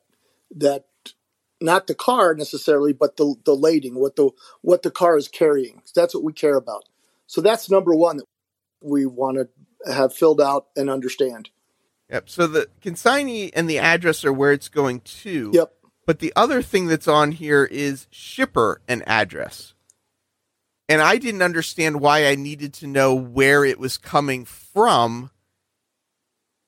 that 0.57 0.87
not 1.61 1.87
the 1.87 1.95
car 1.95 2.35
necessarily, 2.35 2.93
but 2.93 3.17
the 3.17 3.37
the 3.45 3.55
lading, 3.55 3.99
what 3.99 4.17
the 4.17 4.31
what 4.63 4.83
the 4.83 4.91
car 4.91 5.17
is 5.17 5.29
carrying. 5.29 5.83
That's 5.95 6.15
what 6.15 6.25
we 6.25 6.33
care 6.33 6.57
about. 6.57 6.85
So 7.27 7.41
that's 7.41 7.71
number 7.71 7.95
one 7.95 8.19
that 8.19 8.27
we 8.83 9.07
want 9.07 9.39
to 9.39 9.93
have 9.93 10.15
filled 10.15 10.41
out 10.41 10.67
and 10.77 10.91
understand. 10.91 11.51
Yep. 12.11 12.29
So 12.29 12.47
the 12.47 12.69
consignee 12.81 13.51
and 13.55 13.69
the 13.69 13.79
address 13.79 14.25
are 14.25 14.33
where 14.33 14.53
it's 14.53 14.69
going 14.69 15.01
to. 15.01 15.51
Yep. 15.53 15.73
But 16.07 16.21
the 16.21 16.33
other 16.37 16.63
thing 16.63 16.87
that's 16.87 17.09
on 17.09 17.33
here 17.33 17.65
is 17.65 18.07
shipper 18.11 18.81
and 18.87 19.03
address. 19.09 19.75
And 20.89 21.03
I 21.03 21.19
didn't 21.19 21.43
understand 21.43 22.01
why 22.01 22.27
I 22.27 22.37
needed 22.37 22.73
to 22.75 22.87
know 22.87 23.13
where 23.15 23.65
it 23.65 23.81
was 23.81 23.99
coming 23.99 24.45
from 24.45 25.31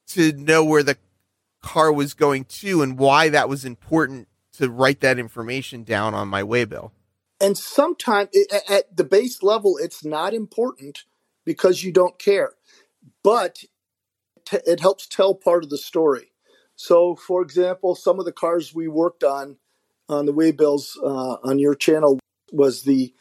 to 0.08 0.32
know 0.32 0.64
where 0.64 0.82
the 0.82 0.96
car 1.62 1.92
was 1.92 2.14
going 2.14 2.44
to 2.44 2.82
and 2.82 2.98
why 2.98 3.28
that 3.28 3.48
was 3.48 3.64
important 3.64 4.26
to 4.54 4.68
write 4.68 5.00
that 5.00 5.20
information 5.20 5.84
down 5.84 6.14
on 6.14 6.26
my 6.26 6.42
waybill. 6.42 6.90
And 7.40 7.56
sometimes 7.56 8.30
at 8.68 8.96
the 8.96 9.04
base 9.04 9.42
level, 9.42 9.78
it's 9.80 10.04
not 10.04 10.34
important 10.34 11.04
because 11.44 11.84
you 11.84 11.92
don't 11.92 12.18
care, 12.18 12.54
but 13.22 13.62
it 14.52 14.80
helps 14.80 15.06
tell 15.06 15.34
part 15.34 15.64
of 15.64 15.70
the 15.70 15.78
story. 15.78 16.32
So, 16.76 17.16
for 17.16 17.42
example, 17.42 17.94
some 17.94 18.18
of 18.18 18.24
the 18.24 18.32
cars 18.32 18.74
we 18.74 18.88
worked 18.88 19.24
on 19.24 19.56
on 20.08 20.26
the 20.26 20.32
waybills 20.32 20.96
uh, 21.02 21.36
on 21.42 21.58
your 21.58 21.74
channel 21.74 22.18
was 22.52 22.82
the 22.82 23.12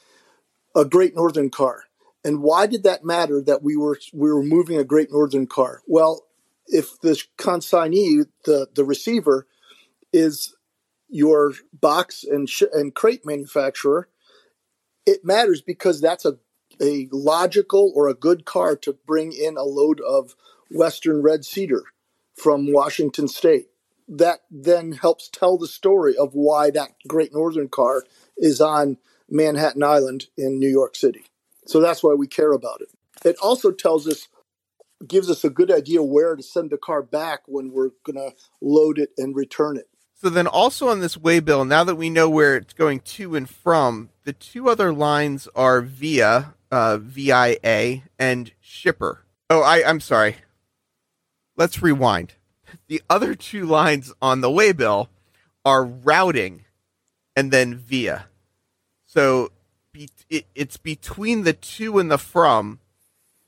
a 0.75 0.85
Great 0.85 1.15
Northern 1.15 1.49
car. 1.49 1.83
And 2.23 2.41
why 2.41 2.67
did 2.67 2.83
that 2.83 3.03
matter 3.03 3.41
that 3.41 3.63
we 3.63 3.75
were 3.75 3.99
we 4.13 4.31
were 4.31 4.43
moving 4.43 4.77
a 4.77 4.83
Great 4.83 5.11
Northern 5.11 5.47
car? 5.47 5.81
Well, 5.87 6.25
if 6.67 6.99
the 7.01 7.21
consignee, 7.37 8.23
the 8.45 8.67
the 8.75 8.83
receiver, 8.83 9.47
is 10.13 10.55
your 11.09 11.53
box 11.73 12.23
and 12.23 12.49
sh- 12.49 12.63
and 12.73 12.93
crate 12.93 13.25
manufacturer, 13.25 14.09
it 15.05 15.23
matters 15.23 15.61
because 15.61 16.01
that's 16.01 16.25
a 16.25 16.37
a 16.81 17.07
logical 17.11 17.91
or 17.95 18.07
a 18.07 18.13
good 18.13 18.45
car 18.45 18.75
to 18.75 18.93
bring 18.93 19.33
in 19.33 19.57
a 19.57 19.63
load 19.63 19.99
of 20.01 20.35
Western 20.69 21.21
red 21.21 21.45
cedar 21.45 21.83
from 22.35 22.71
Washington 22.71 23.27
State. 23.27 23.67
That 24.07 24.41
then 24.49 24.93
helps 24.93 25.27
tell 25.27 25.57
the 25.57 25.67
story 25.67 26.15
of 26.15 26.33
why 26.33 26.71
that 26.71 26.91
Great 27.07 27.33
Northern 27.33 27.67
car 27.67 28.03
is 28.37 28.61
on 28.61 28.97
Manhattan 29.29 29.83
Island 29.83 30.27
in 30.37 30.59
New 30.59 30.69
York 30.69 30.95
City. 30.95 31.25
So 31.65 31.81
that's 31.81 32.01
why 32.01 32.13
we 32.13 32.27
care 32.27 32.53
about 32.53 32.81
it. 32.81 32.89
It 33.25 33.35
also 33.41 33.71
tells 33.71 34.07
us, 34.07 34.29
gives 35.05 35.29
us 35.29 35.43
a 35.43 35.49
good 35.49 35.71
idea 35.71 36.01
where 36.01 36.35
to 36.35 36.43
send 36.43 36.69
the 36.69 36.77
car 36.77 37.01
back 37.01 37.41
when 37.47 37.71
we're 37.71 37.91
going 38.05 38.15
to 38.15 38.35
load 38.61 38.97
it 38.97 39.09
and 39.17 39.35
return 39.35 39.75
it. 39.75 39.89
So 40.19 40.29
then, 40.29 40.47
also 40.47 40.87
on 40.87 40.99
this 40.99 41.15
waybill, 41.15 41.67
now 41.67 41.83
that 41.83 41.95
we 41.95 42.09
know 42.09 42.27
where 42.27 42.55
it's 42.55 42.73
going 42.73 43.01
to 43.01 43.35
and 43.35 43.47
from, 43.47 44.09
the 44.23 44.33
two 44.33 44.67
other 44.67 44.91
lines 44.91 45.47
are 45.55 45.81
via, 45.81 46.55
uh, 46.71 46.97
VIA, 46.97 48.01
and 48.17 48.51
shipper. 48.59 49.25
Oh, 49.49 49.61
I, 49.61 49.87
I'm 49.87 49.99
sorry. 49.99 50.37
Let's 51.57 51.81
rewind. 51.81 52.35
The 52.87 53.01
other 53.09 53.35
two 53.35 53.65
lines 53.65 54.13
on 54.21 54.41
the 54.41 54.49
waybill 54.49 55.07
are 55.65 55.83
routing 55.83 56.63
and 57.35 57.51
then 57.51 57.75
via. 57.75 58.27
So 59.05 59.51
be, 59.91 60.09
it, 60.29 60.45
it's 60.55 60.77
between 60.77 61.43
the 61.43 61.53
to 61.53 61.99
and 61.99 62.09
the 62.09 62.17
from. 62.17 62.79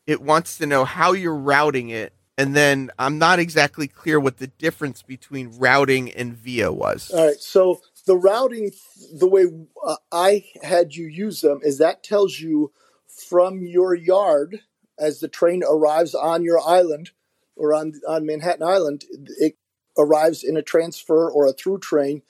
It 0.07 0.21
wants 0.21 0.57
to 0.57 0.65
know 0.65 0.85
how 0.85 1.13
you're 1.13 1.35
routing 1.35 1.89
it 1.89 2.13
and 2.39 2.55
then 2.55 2.89
I'm 2.97 3.17
not 3.17 3.39
exactly 3.39 3.89
clear 3.89 4.17
what 4.17 4.37
the 4.37 4.47
difference 4.47 5.01
between 5.01 5.59
routing 5.59 6.09
and 6.09 6.33
via 6.33 6.71
was. 6.71 7.11
All 7.11 7.27
right, 7.27 7.39
so 7.41 7.81
the 8.05 8.15
routing, 8.15 8.71
the 9.13 9.27
way 9.27 9.43
uh, 9.85 9.97
I 10.09 10.45
had 10.63 10.95
you 10.95 11.05
use 11.07 11.41
them, 11.41 11.59
is 11.63 11.79
that 11.79 12.01
tells 12.01 12.39
you 12.39 12.71
from 13.07 13.65
your 13.65 13.93
yard 13.93 14.61
as 14.97 15.19
the 15.19 15.27
train 15.27 15.63
arrives 15.69 16.15
on 16.15 16.41
your 16.45 16.61
island 16.65 17.11
or 17.59 17.73
on 17.73 17.93
on 18.07 18.25
Manhattan 18.25 18.63
Island, 18.63 19.05
it 19.37 19.57
arrives 19.97 20.43
in 20.43 20.57
a 20.57 20.63
transfer 20.63 21.29
or 21.29 21.45
a 21.45 21.53
through 21.53 21.79
train, 21.79 22.21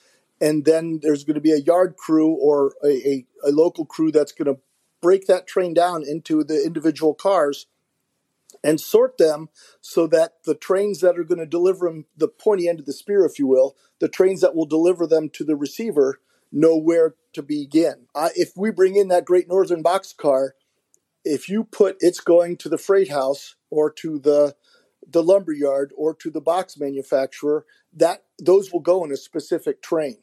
and 0.42 0.66
then 0.66 1.00
there's 1.02 1.24
going 1.24 1.36
to 1.36 1.42
be 1.42 1.52
a 1.52 1.60
yard 1.60 1.96
crew 1.96 2.32
or 2.32 2.74
a, 2.84 2.88
a, 2.88 3.26
a 3.46 3.52
local 3.52 3.86
crew 3.86 4.12
that's 4.12 4.32
going 4.32 4.54
to 4.54 4.62
break 5.02 5.28
that 5.28 5.48
train 5.48 5.74
down 5.74 6.04
into 6.06 6.44
the 6.44 6.64
individual 6.66 7.14
cars 7.14 7.68
and 8.64 8.82
sort 8.82 9.18
them 9.18 9.50
so 9.82 10.08
that 10.08 10.44
the 10.46 10.56
trains 10.56 11.00
that 11.00 11.18
are 11.18 11.24
going 11.24 11.40
to 11.40 11.46
deliver 11.46 11.88
them 11.88 12.06
the 12.18 12.28
pointy 12.28 12.68
end 12.68 12.80
of 12.80 12.86
the 12.86 12.94
spear, 12.94 13.26
if 13.26 13.40
you 13.40 13.48
will, 13.48 13.76
the 14.00 14.10
trains 14.10 14.42
that 14.42 14.56
will 14.56 14.66
deliver 14.66 15.08
them 15.08 15.30
to 15.30 15.44
the 15.44 15.56
receiver 15.56 16.20
know 16.52 16.76
where 16.76 17.16
to 17.34 17.42
begin. 17.42 18.08
Uh, 18.16 18.30
if 18.36 18.52
we 18.56 18.72
bring 18.72 18.96
in 18.96 19.08
that 19.10 19.26
Great 19.26 19.48
Northern 19.48 19.82
box 19.82 20.14
car, 20.14 20.56
if 21.24 21.48
you 21.48 21.64
put 21.64 21.98
it's 22.00 22.20
going 22.20 22.58
to 22.58 22.70
the 22.70 22.78
freight 22.78 23.10
house 23.10 23.56
or 23.70 23.92
to 23.92 24.20
the 24.20 24.56
the 25.12 25.24
lumber 25.24 25.54
yard 25.54 25.92
or 25.98 26.14
to 26.16 26.30
the 26.30 26.42
box 26.42 26.78
manufacturer, 26.78 27.66
that 27.94 28.24
those 28.38 28.72
will 28.72 28.80
go 28.80 29.04
in 29.04 29.12
a 29.12 29.18
specific 29.18 29.82
train, 29.82 30.18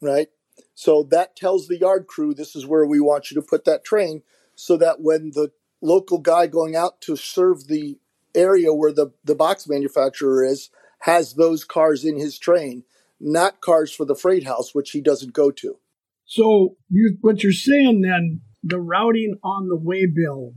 right? 0.00 0.28
So 0.74 1.02
that 1.10 1.36
tells 1.36 1.68
the 1.68 1.78
yard 1.78 2.06
crew 2.06 2.34
this 2.34 2.56
is 2.56 2.66
where 2.66 2.86
we 2.86 3.00
want 3.00 3.30
you 3.30 3.34
to 3.40 3.46
put 3.46 3.64
that 3.64 3.84
train 3.84 4.22
so 4.54 4.76
that 4.76 5.00
when 5.00 5.30
the 5.34 5.52
local 5.80 6.18
guy 6.18 6.46
going 6.46 6.74
out 6.74 7.00
to 7.02 7.16
serve 7.16 7.68
the 7.68 7.98
area 8.34 8.72
where 8.72 8.92
the, 8.92 9.12
the 9.24 9.34
box 9.34 9.68
manufacturer 9.68 10.44
is 10.44 10.70
has 11.00 11.34
those 11.34 11.64
cars 11.64 12.04
in 12.04 12.18
his 12.18 12.38
train, 12.38 12.84
not 13.20 13.60
cars 13.60 13.92
for 13.92 14.04
the 14.04 14.16
freight 14.16 14.44
house, 14.44 14.74
which 14.74 14.90
he 14.90 15.00
doesn't 15.00 15.32
go 15.32 15.50
to. 15.50 15.78
So 16.24 16.76
you, 16.90 17.16
what 17.20 17.42
you're 17.42 17.52
saying 17.52 18.02
then, 18.02 18.40
the 18.64 18.80
routing 18.80 19.38
on 19.42 19.68
the 19.68 19.76
waybill 19.76 20.54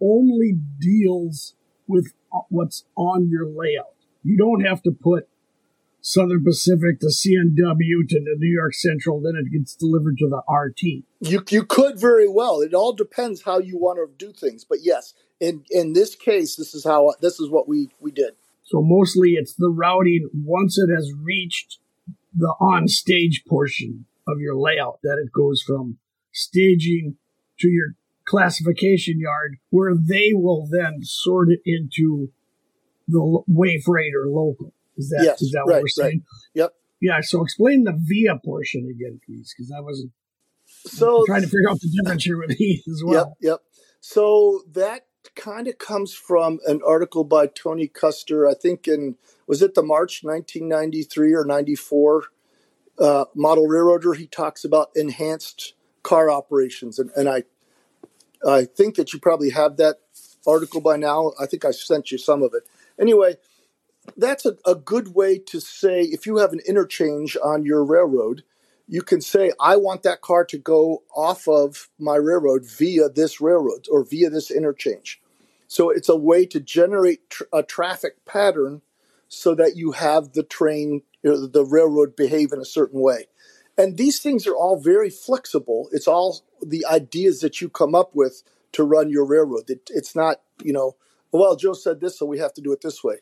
only 0.00 0.54
deals 0.80 1.54
with 1.86 2.12
what's 2.48 2.84
on 2.96 3.28
your 3.28 3.46
layout. 3.46 3.94
You 4.22 4.36
don't 4.36 4.64
have 4.64 4.82
to 4.82 4.90
put 4.90 5.28
Southern 6.06 6.44
Pacific 6.44 7.00
to 7.00 7.06
CNW 7.06 8.08
to 8.08 8.20
the 8.20 8.36
New 8.38 8.52
York 8.52 8.74
Central, 8.74 9.20
then 9.20 9.34
it 9.34 9.50
gets 9.50 9.74
delivered 9.74 10.16
to 10.18 10.28
the 10.28 10.40
RT. 10.48 11.04
You 11.18 11.42
you 11.50 11.64
could 11.64 11.98
very 11.98 12.28
well. 12.28 12.60
It 12.60 12.74
all 12.74 12.92
depends 12.92 13.42
how 13.42 13.58
you 13.58 13.76
want 13.76 13.98
to 13.98 14.26
do 14.26 14.32
things. 14.32 14.64
But 14.64 14.78
yes, 14.82 15.14
in 15.40 15.64
in 15.68 15.94
this 15.94 16.14
case, 16.14 16.54
this 16.54 16.74
is 16.74 16.84
how 16.84 17.12
this 17.20 17.40
is 17.40 17.50
what 17.50 17.66
we 17.66 17.90
we 17.98 18.12
did. 18.12 18.34
So 18.62 18.82
mostly 18.82 19.32
it's 19.32 19.54
the 19.54 19.68
routing 19.68 20.30
once 20.32 20.78
it 20.78 20.94
has 20.94 21.12
reached 21.12 21.78
the 22.32 22.54
on 22.60 22.86
stage 22.86 23.42
portion 23.48 24.06
of 24.28 24.38
your 24.38 24.56
layout 24.56 25.00
that 25.02 25.18
it 25.20 25.32
goes 25.32 25.60
from 25.60 25.98
staging 26.32 27.16
to 27.58 27.68
your 27.68 27.94
classification 28.26 29.18
yard 29.18 29.56
where 29.70 29.94
they 29.94 30.32
will 30.34 30.68
then 30.70 31.00
sort 31.02 31.48
it 31.50 31.60
into 31.64 32.30
the 33.08 33.42
way 33.46 33.80
freight 33.80 34.12
or 34.14 34.28
local. 34.28 34.72
Is 34.96 35.10
that 35.10 35.22
yes, 35.24 35.42
is 35.42 35.52
that 35.52 35.60
right, 35.60 35.74
what 35.76 35.82
we're 35.82 35.88
saying? 35.88 36.22
Right. 36.24 36.52
Yep. 36.54 36.74
Yeah. 37.00 37.20
So 37.22 37.42
explain 37.42 37.84
the 37.84 37.92
via 37.96 38.38
portion 38.44 38.88
again, 38.90 39.20
please, 39.24 39.54
because 39.56 39.72
I 39.72 39.80
wasn't. 39.80 40.12
So 40.66 41.20
I'm 41.20 41.26
trying 41.26 41.42
to 41.42 41.48
figure 41.48 41.70
out 41.70 41.80
the 41.80 42.02
difference 42.02 42.24
here 42.24 42.38
with 42.38 42.56
these 42.58 42.86
as 42.88 43.02
well. 43.04 43.36
Yep. 43.40 43.50
Yep. 43.52 43.60
So 44.00 44.62
that 44.72 45.06
kind 45.34 45.68
of 45.68 45.78
comes 45.78 46.14
from 46.14 46.58
an 46.66 46.80
article 46.86 47.24
by 47.24 47.46
Tony 47.46 47.88
Koester, 47.88 48.50
I 48.50 48.54
think 48.54 48.88
in 48.88 49.16
was 49.46 49.62
it 49.62 49.74
the 49.74 49.82
March 49.82 50.24
1993 50.24 51.34
or 51.34 51.44
94 51.44 52.24
uh, 52.98 53.24
model 53.34 53.66
railroader. 53.66 54.14
He 54.14 54.26
talks 54.26 54.64
about 54.64 54.90
enhanced 54.94 55.74
car 56.02 56.30
operations, 56.30 56.98
and, 56.98 57.10
and 57.16 57.28
I 57.28 57.44
I 58.46 58.64
think 58.64 58.96
that 58.96 59.12
you 59.12 59.18
probably 59.18 59.50
have 59.50 59.76
that 59.76 59.96
article 60.46 60.80
by 60.80 60.96
now. 60.96 61.32
I 61.40 61.46
think 61.46 61.64
I 61.64 61.72
sent 61.72 62.12
you 62.12 62.18
some 62.18 62.42
of 62.42 62.54
it. 62.54 62.62
Anyway, 62.98 63.36
that's 64.16 64.46
a, 64.46 64.56
a 64.64 64.74
good 64.74 65.14
way 65.14 65.38
to 65.38 65.60
say 65.60 66.02
if 66.02 66.26
you 66.26 66.38
have 66.38 66.52
an 66.52 66.60
interchange 66.66 67.36
on 67.42 67.64
your 67.64 67.84
railroad, 67.84 68.44
you 68.88 69.02
can 69.02 69.20
say, 69.20 69.52
I 69.60 69.76
want 69.76 70.04
that 70.04 70.20
car 70.20 70.44
to 70.44 70.58
go 70.58 71.02
off 71.14 71.48
of 71.48 71.88
my 71.98 72.14
railroad 72.16 72.64
via 72.64 73.08
this 73.08 73.40
railroad 73.40 73.86
or 73.90 74.04
via 74.04 74.30
this 74.30 74.50
interchange. 74.50 75.20
So 75.66 75.90
it's 75.90 76.08
a 76.08 76.16
way 76.16 76.46
to 76.46 76.60
generate 76.60 77.28
tr- 77.28 77.44
a 77.52 77.62
traffic 77.64 78.24
pattern 78.24 78.82
so 79.28 79.56
that 79.56 79.76
you 79.76 79.92
have 79.92 80.32
the 80.32 80.44
train, 80.44 81.02
you 81.22 81.30
know, 81.30 81.46
the 81.46 81.64
railroad 81.64 82.14
behave 82.14 82.52
in 82.52 82.60
a 82.60 82.64
certain 82.64 83.00
way. 83.00 83.26
And 83.78 83.96
these 83.96 84.20
things 84.20 84.46
are 84.46 84.56
all 84.56 84.80
very 84.80 85.10
flexible. 85.10 85.88
It's 85.92 86.08
all 86.08 86.42
the 86.64 86.84
ideas 86.86 87.40
that 87.40 87.60
you 87.60 87.68
come 87.68 87.94
up 87.94 88.14
with 88.14 88.42
to 88.72 88.84
run 88.84 89.10
your 89.10 89.26
railroad. 89.26 89.68
It, 89.68 89.90
it's 89.92 90.14
not, 90.14 90.40
you 90.62 90.72
know, 90.72 90.96
well, 91.32 91.56
Joe 91.56 91.74
said 91.74 92.00
this, 92.00 92.18
so 92.18 92.26
we 92.26 92.38
have 92.38 92.54
to 92.54 92.62
do 92.62 92.72
it 92.72 92.80
this 92.80 93.04
way 93.04 93.16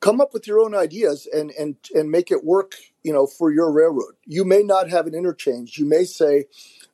come 0.00 0.20
up 0.20 0.32
with 0.32 0.46
your 0.46 0.60
own 0.60 0.74
ideas 0.74 1.26
and 1.32 1.50
and 1.52 1.76
and 1.94 2.10
make 2.10 2.30
it 2.30 2.44
work 2.44 2.74
you 3.02 3.12
know 3.12 3.26
for 3.26 3.52
your 3.52 3.70
railroad 3.70 4.14
you 4.24 4.44
may 4.44 4.62
not 4.62 4.90
have 4.90 5.06
an 5.06 5.14
interchange 5.14 5.78
you 5.78 5.86
may 5.86 6.04
say 6.04 6.44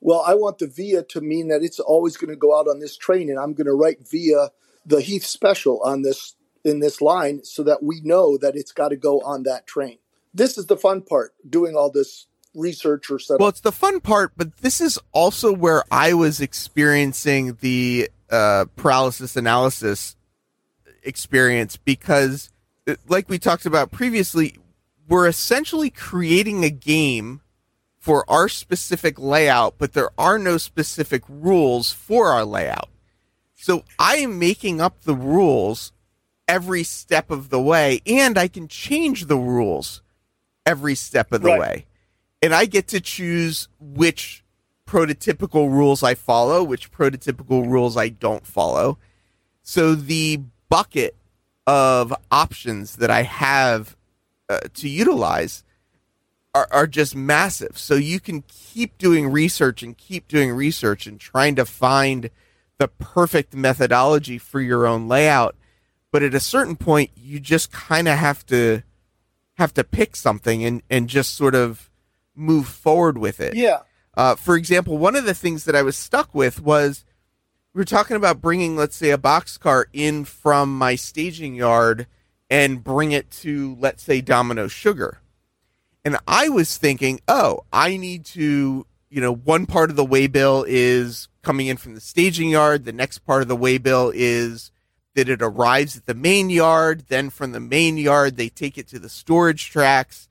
well 0.01 0.23
i 0.25 0.33
want 0.33 0.57
the 0.59 0.67
via 0.67 1.03
to 1.03 1.21
mean 1.21 1.47
that 1.47 1.63
it's 1.63 1.79
always 1.79 2.17
going 2.17 2.29
to 2.29 2.35
go 2.35 2.57
out 2.57 2.67
on 2.67 2.79
this 2.79 2.95
train 2.95 3.29
and 3.29 3.39
i'm 3.39 3.53
going 3.53 3.67
to 3.67 3.73
write 3.73 4.07
via 4.09 4.49
the 4.85 5.01
heath 5.01 5.25
special 5.25 5.81
on 5.81 6.01
this 6.01 6.35
in 6.63 6.79
this 6.79 7.01
line 7.01 7.43
so 7.43 7.63
that 7.63 7.83
we 7.83 7.99
know 8.01 8.37
that 8.37 8.55
it's 8.55 8.71
got 8.71 8.89
to 8.89 8.95
go 8.95 9.19
on 9.21 9.43
that 9.43 9.67
train 9.67 9.97
this 10.33 10.57
is 10.57 10.67
the 10.67 10.77
fun 10.77 11.01
part 11.01 11.33
doing 11.47 11.75
all 11.75 11.91
this 11.91 12.27
research 12.55 13.09
or 13.09 13.19
well 13.39 13.49
it's 13.49 13.61
the 13.61 13.71
fun 13.71 13.99
part 13.99 14.31
but 14.37 14.57
this 14.57 14.79
is 14.79 14.99
also 15.11 15.51
where 15.51 15.83
i 15.91 16.13
was 16.13 16.39
experiencing 16.39 17.57
the 17.61 18.09
uh, 18.29 18.65
paralysis 18.75 19.35
analysis 19.35 20.15
experience 21.03 21.77
because 21.77 22.51
like 23.07 23.29
we 23.29 23.39
talked 23.39 23.65
about 23.65 23.91
previously, 23.91 24.57
we're 25.07 25.27
essentially 25.27 25.89
creating 25.89 26.63
a 26.63 26.69
game 26.69 27.41
for 27.99 28.29
our 28.29 28.49
specific 28.49 29.17
layout, 29.17 29.75
but 29.77 29.93
there 29.93 30.09
are 30.17 30.37
no 30.37 30.57
specific 30.57 31.23
rules 31.29 31.91
for 31.91 32.29
our 32.29 32.43
layout. 32.43 32.89
So 33.55 33.85
I 33.97 34.17
am 34.17 34.39
making 34.39 34.81
up 34.81 35.01
the 35.01 35.15
rules 35.15 35.93
every 36.47 36.83
step 36.83 37.31
of 37.31 37.49
the 37.49 37.61
way, 37.61 38.01
and 38.05 38.37
I 38.37 38.49
can 38.49 38.67
change 38.67 39.27
the 39.27 39.37
rules 39.37 40.01
every 40.65 40.95
step 40.95 41.31
of 41.31 41.41
the 41.41 41.49
right. 41.49 41.59
way. 41.59 41.85
And 42.43 42.53
I 42.53 42.65
get 42.65 42.87
to 42.89 42.99
choose 42.99 43.69
which 43.79 44.43
prototypical 44.85 45.71
rules 45.71 46.03
I 46.03 46.13
follow, 46.13 46.61
which 46.61 46.91
prototypical 46.91 47.65
rules 47.65 47.95
I 47.95 48.09
don't 48.09 48.45
follow. 48.45 48.97
So 49.61 49.95
the 49.95 50.41
bucket 50.67 51.15
of 51.65 52.13
options 52.29 52.97
that 52.97 53.09
I 53.09 53.21
have 53.21 53.95
uh, 54.49 54.59
to 54.73 54.89
utilize 54.89 55.63
are, 56.53 56.67
are 56.69 56.85
just 56.85 57.15
massive. 57.15 57.77
So 57.77 57.95
you 57.95 58.19
can 58.19 58.43
keep 58.49 58.97
doing 58.97 59.31
research 59.31 59.81
and 59.81 59.97
keep 59.97 60.27
doing 60.27 60.51
research 60.51 61.07
and 61.07 61.17
trying 61.17 61.55
to 61.55 61.65
find 61.65 62.29
the 62.77 62.89
perfect 62.89 63.55
methodology 63.55 64.37
for 64.37 64.59
your 64.59 64.85
own 64.85 65.07
layout. 65.07 65.55
But 66.11 66.23
at 66.23 66.35
a 66.35 66.41
certain 66.41 66.75
point, 66.75 67.11
you 67.15 67.39
just 67.39 67.71
kind 67.71 68.09
of 68.09 68.17
have 68.17 68.45
to 68.47 68.83
have 69.53 69.73
to 69.75 69.83
pick 69.85 70.17
something 70.17 70.65
and, 70.65 70.83
and 70.89 71.07
just 71.07 71.35
sort 71.35 71.55
of 71.55 71.89
move 72.35 72.67
forward 72.67 73.17
with 73.17 73.39
it. 73.39 73.55
Yeah. 73.55 73.79
Uh, 74.15 74.35
for 74.35 74.55
example, 74.55 74.97
one 74.97 75.15
of 75.15 75.25
the 75.25 75.33
things 75.33 75.65
that 75.65 75.75
I 75.75 75.81
was 75.81 75.97
stuck 75.97 76.33
with 76.35 76.61
was 76.61 77.03
we 77.73 77.79
were 77.79 77.85
talking 77.85 78.15
about 78.15 78.41
bringing, 78.41 78.75
let's 78.75 78.95
say, 78.95 79.09
a 79.09 79.17
box 79.17 79.57
car 79.57 79.87
in 79.93 80.25
from 80.25 80.77
my 80.77 80.95
staging 80.95 81.55
yard 81.55 82.05
and 82.49 82.83
bring 82.83 83.11
it 83.11 83.31
to, 83.31 83.75
let's 83.79 84.03
say, 84.03 84.21
Domino 84.21 84.67
Sugar. 84.67 85.19
And 86.05 86.17
I 86.27 86.49
was 86.49 86.77
thinking, 86.77 87.19
oh, 87.27 87.61
I 87.71 87.97
need 87.97 88.25
to, 88.25 88.85
you 89.09 89.21
know, 89.21 89.33
one 89.33 89.65
part 89.65 89.89
of 89.89 89.95
the 89.95 90.05
waybill 90.05 90.65
is 90.67 91.29
coming 91.41 91.67
in 91.67 91.77
from 91.77 91.95
the 91.95 92.01
staging 92.01 92.49
yard. 92.49 92.85
The 92.85 92.93
next 92.93 93.19
part 93.19 93.41
of 93.41 93.47
the 93.47 93.57
waybill 93.57 94.11
is 94.13 94.71
that 95.15 95.29
it 95.29 95.41
arrives 95.41 95.97
at 95.97 96.05
the 96.05 96.13
main 96.13 96.49
yard. 96.49 97.05
Then 97.07 97.29
from 97.31 97.53
the 97.53 97.59
main 97.59 97.97
yard, 97.97 98.37
they 98.37 98.49
take 98.49 98.77
it 98.77 98.87
to 98.89 98.99
the 98.99 99.09
storage 99.09 99.71
tracks. 99.71 100.27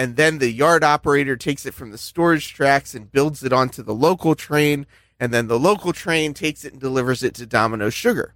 And 0.00 0.16
then 0.16 0.38
the 0.38 0.50
yard 0.50 0.82
operator 0.82 1.36
takes 1.36 1.66
it 1.66 1.74
from 1.74 1.90
the 1.90 1.98
storage 1.98 2.54
tracks 2.54 2.94
and 2.94 3.12
builds 3.12 3.44
it 3.44 3.52
onto 3.52 3.82
the 3.82 3.92
local 3.94 4.34
train 4.34 4.86
and 5.20 5.30
then 5.30 5.46
the 5.46 5.58
local 5.58 5.92
train 5.92 6.32
takes 6.32 6.64
it 6.64 6.72
and 6.72 6.80
delivers 6.80 7.22
it 7.22 7.34
to 7.34 7.44
Domino 7.44 7.90
Sugar. 7.90 8.32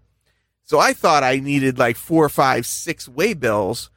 So 0.63 0.79
I 0.79 0.93
thought 0.93 1.23
I 1.23 1.39
needed 1.39 1.79
like 1.79 1.97
four, 1.97 2.29
five, 2.29 2.67
six 2.67 3.09
waybills 3.09 3.89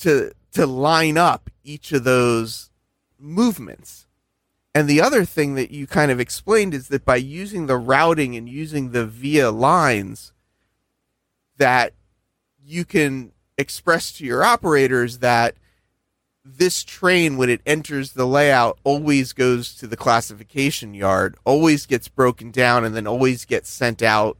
to 0.00 0.32
to 0.52 0.66
line 0.66 1.16
up 1.16 1.48
each 1.64 1.90
of 1.92 2.04
those 2.04 2.68
movements. 3.18 4.06
And 4.74 4.86
the 4.86 5.00
other 5.00 5.24
thing 5.24 5.54
that 5.54 5.70
you 5.70 5.86
kind 5.86 6.10
of 6.10 6.20
explained 6.20 6.74
is 6.74 6.88
that 6.88 7.02
by 7.02 7.16
using 7.16 7.64
the 7.64 7.78
routing 7.78 8.36
and 8.36 8.46
using 8.46 8.90
the 8.90 9.06
via 9.06 9.50
lines, 9.50 10.34
that 11.56 11.94
you 12.62 12.84
can 12.84 13.32
express 13.56 14.12
to 14.12 14.26
your 14.26 14.44
operators 14.44 15.20
that 15.20 15.54
this 16.56 16.82
train, 16.82 17.36
when 17.36 17.50
it 17.50 17.60
enters 17.66 18.12
the 18.12 18.26
layout, 18.26 18.78
always 18.84 19.32
goes 19.32 19.74
to 19.76 19.86
the 19.86 19.96
classification 19.96 20.94
yard, 20.94 21.36
always 21.44 21.86
gets 21.86 22.08
broken 22.08 22.50
down, 22.50 22.84
and 22.84 22.94
then 22.94 23.06
always 23.06 23.44
gets 23.44 23.68
sent 23.68 24.02
out 24.02 24.38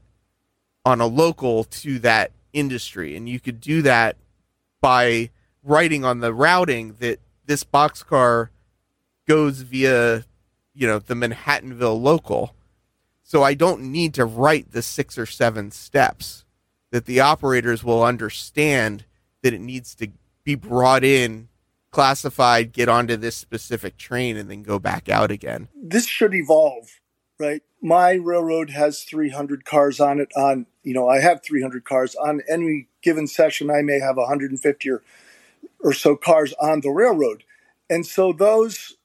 on 0.85 1.01
a 1.01 1.07
local 1.07 1.64
to 1.64 1.99
that 2.01 2.33
industry. 2.53 3.14
And 3.16 3.29
you 3.29 3.38
could 3.38 3.61
do 3.61 3.83
that 3.83 4.16
by 4.81 5.31
writing 5.62 6.05
on 6.05 6.21
the 6.21 6.33
routing 6.33 6.97
that 7.01 7.21
this 7.47 7.62
boxcar 7.62 8.49
goes 9.27 9.61
via, 9.61 10.25
you 10.75 10.87
know, 10.87 10.99
the 10.99 11.14
Manhattanville 11.14 12.01
local. 12.01 12.55
So 13.23 13.42
I 13.42 13.55
don't 13.55 13.83
need 13.83 14.14
to 14.14 14.25
write 14.25 14.73
the 14.73 14.83
six 14.83 15.18
or 15.18 15.27
seven 15.27 15.71
steps 15.71 16.47
that 16.90 17.05
the 17.05 17.21
operators 17.21 17.85
will 17.85 18.03
understand 18.03 19.05
that 19.42 19.53
it 19.53 19.61
needs 19.61 19.94
to 19.97 20.09
be 20.44 20.55
brought 20.55 21.05
in 21.05 21.49
classified, 21.90 22.72
get 22.72 22.88
onto 22.88 23.16
this 23.16 23.37
specific 23.37 23.96
train, 23.96 24.37
and 24.37 24.51
then 24.51 24.62
go 24.62 24.79
back 24.79 25.09
out 25.09 25.31
again. 25.31 25.68
This 25.74 26.07
should 26.07 26.35
evolve, 26.35 27.01
right? 27.38 27.62
My 27.81 28.12
railroad 28.12 28.70
has 28.70 29.03
300 29.03 29.64
cars 29.64 30.01
on 30.01 30.20
it. 30.20 30.29
On 30.37 30.66
you 30.83 30.94
know, 30.94 31.09
I 31.09 31.20
have 31.20 31.42
300 31.42 31.85
cars 31.85 32.14
on 32.14 32.42
any 32.51 32.88
given 33.03 33.27
session. 33.27 33.70
I 33.70 33.83
may 33.83 34.01
have 34.01 34.16
150 34.16 34.90
or 34.90 35.03
or 35.81 35.92
so 35.92 36.16
cars 36.16 36.53
on 36.61 36.81
the 36.81 36.90
railroad, 36.90 37.44
and 37.88 38.07
so 38.07 38.33
those 38.33 38.96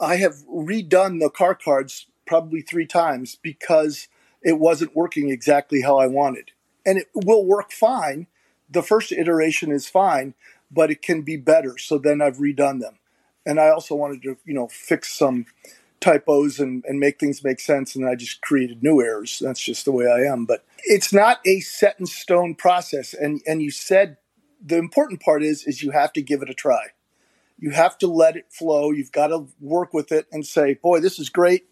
I 0.00 0.16
have 0.16 0.36
redone 0.46 1.20
the 1.20 1.30
car 1.30 1.54
cards 1.54 2.06
probably 2.26 2.62
three 2.62 2.86
times 2.86 3.36
because 3.40 4.08
it 4.42 4.58
wasn't 4.58 4.96
working 4.96 5.30
exactly 5.30 5.82
how 5.82 5.98
I 5.98 6.06
wanted, 6.06 6.52
and 6.84 6.98
it 6.98 7.08
will 7.14 7.44
work 7.44 7.70
fine. 7.70 8.26
The 8.70 8.82
first 8.82 9.12
iteration 9.12 9.70
is 9.70 9.86
fine, 9.86 10.34
but 10.72 10.90
it 10.90 11.02
can 11.02 11.22
be 11.22 11.36
better. 11.36 11.76
So 11.78 11.98
then 11.98 12.20
I've 12.20 12.38
redone 12.38 12.80
them. 12.80 12.98
And 13.44 13.60
I 13.60 13.70
also 13.70 13.94
wanted 13.94 14.22
to, 14.22 14.36
you 14.44 14.54
know, 14.54 14.68
fix 14.68 15.12
some 15.12 15.46
typos 16.00 16.58
and, 16.60 16.84
and 16.86 16.98
make 16.98 17.18
things 17.18 17.44
make 17.44 17.60
sense. 17.60 17.94
And 17.94 18.08
I 18.08 18.14
just 18.14 18.40
created 18.40 18.82
new 18.82 19.00
errors. 19.00 19.40
That's 19.40 19.60
just 19.60 19.84
the 19.84 19.92
way 19.92 20.06
I 20.06 20.20
am. 20.30 20.44
But 20.46 20.64
it's 20.84 21.12
not 21.12 21.40
a 21.46 21.60
set 21.60 21.98
in 21.98 22.06
stone 22.06 22.54
process. 22.54 23.14
And 23.14 23.42
and 23.46 23.62
you 23.62 23.70
said 23.70 24.16
the 24.64 24.76
important 24.76 25.20
part 25.20 25.42
is 25.42 25.64
is 25.64 25.82
you 25.82 25.90
have 25.90 26.12
to 26.14 26.22
give 26.22 26.42
it 26.42 26.50
a 26.50 26.54
try. 26.54 26.88
You 27.58 27.70
have 27.70 27.96
to 27.98 28.06
let 28.06 28.36
it 28.36 28.46
flow. 28.50 28.90
You've 28.90 29.12
got 29.12 29.28
to 29.28 29.46
work 29.60 29.94
with 29.94 30.10
it 30.10 30.26
and 30.32 30.44
say, 30.44 30.74
boy, 30.74 31.00
this 31.00 31.18
is 31.18 31.28
great. 31.28 31.68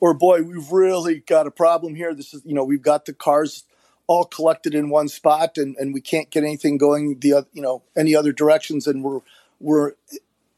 Or 0.00 0.14
boy, 0.14 0.42
we've 0.42 0.70
really 0.70 1.20
got 1.20 1.46
a 1.46 1.50
problem 1.50 1.94
here. 1.94 2.14
This 2.14 2.32
is, 2.32 2.42
you 2.44 2.54
know, 2.54 2.64
we've 2.64 2.82
got 2.82 3.04
the 3.04 3.12
cars 3.12 3.64
all 4.06 4.24
collected 4.24 4.74
in 4.74 4.90
one 4.90 5.08
spot 5.08 5.56
and, 5.56 5.76
and 5.76 5.94
we 5.94 6.00
can't 6.00 6.30
get 6.30 6.44
anything 6.44 6.76
going 6.78 7.18
the 7.20 7.32
other, 7.32 7.46
you 7.52 7.62
know 7.62 7.82
any 7.96 8.14
other 8.14 8.32
directions 8.32 8.86
and 8.86 9.02
we're 9.02 9.20
we're 9.60 9.92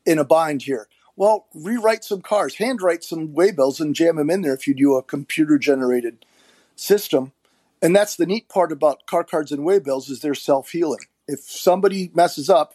in 0.05 0.19
a 0.19 0.25
bind 0.25 0.63
here. 0.63 0.89
Well, 1.17 1.47
rewrite 1.55 2.05
some 2.05 2.21
cars, 2.21 2.57
handwrite 2.57 3.03
some 3.03 3.29
waybills 3.29 3.81
and 3.81 3.95
jam 3.95 4.17
them 4.17 4.31
in 4.31 4.43
there 4.43 4.55
if 4.55 4.67
you 4.67 4.75
do 4.75 4.97
a 4.97 5.03
computer 5.03 5.59
generated 5.59 6.25
system. 6.75 7.33
And 7.81 7.95
that's 7.95 8.17
the 8.17 8.27
neat 8.27 8.49
part 8.49 8.73
about 8.73 9.07
car 9.07 9.25
cards 9.25 9.53
and 9.53 9.67
waybills 9.67 10.11
is 10.11 10.21
they're 10.21 10.35
self 10.35 10.71
healing. 10.71 11.07
If 11.29 11.41
somebody 11.41 12.11
messes 12.15 12.51
up, 12.51 12.75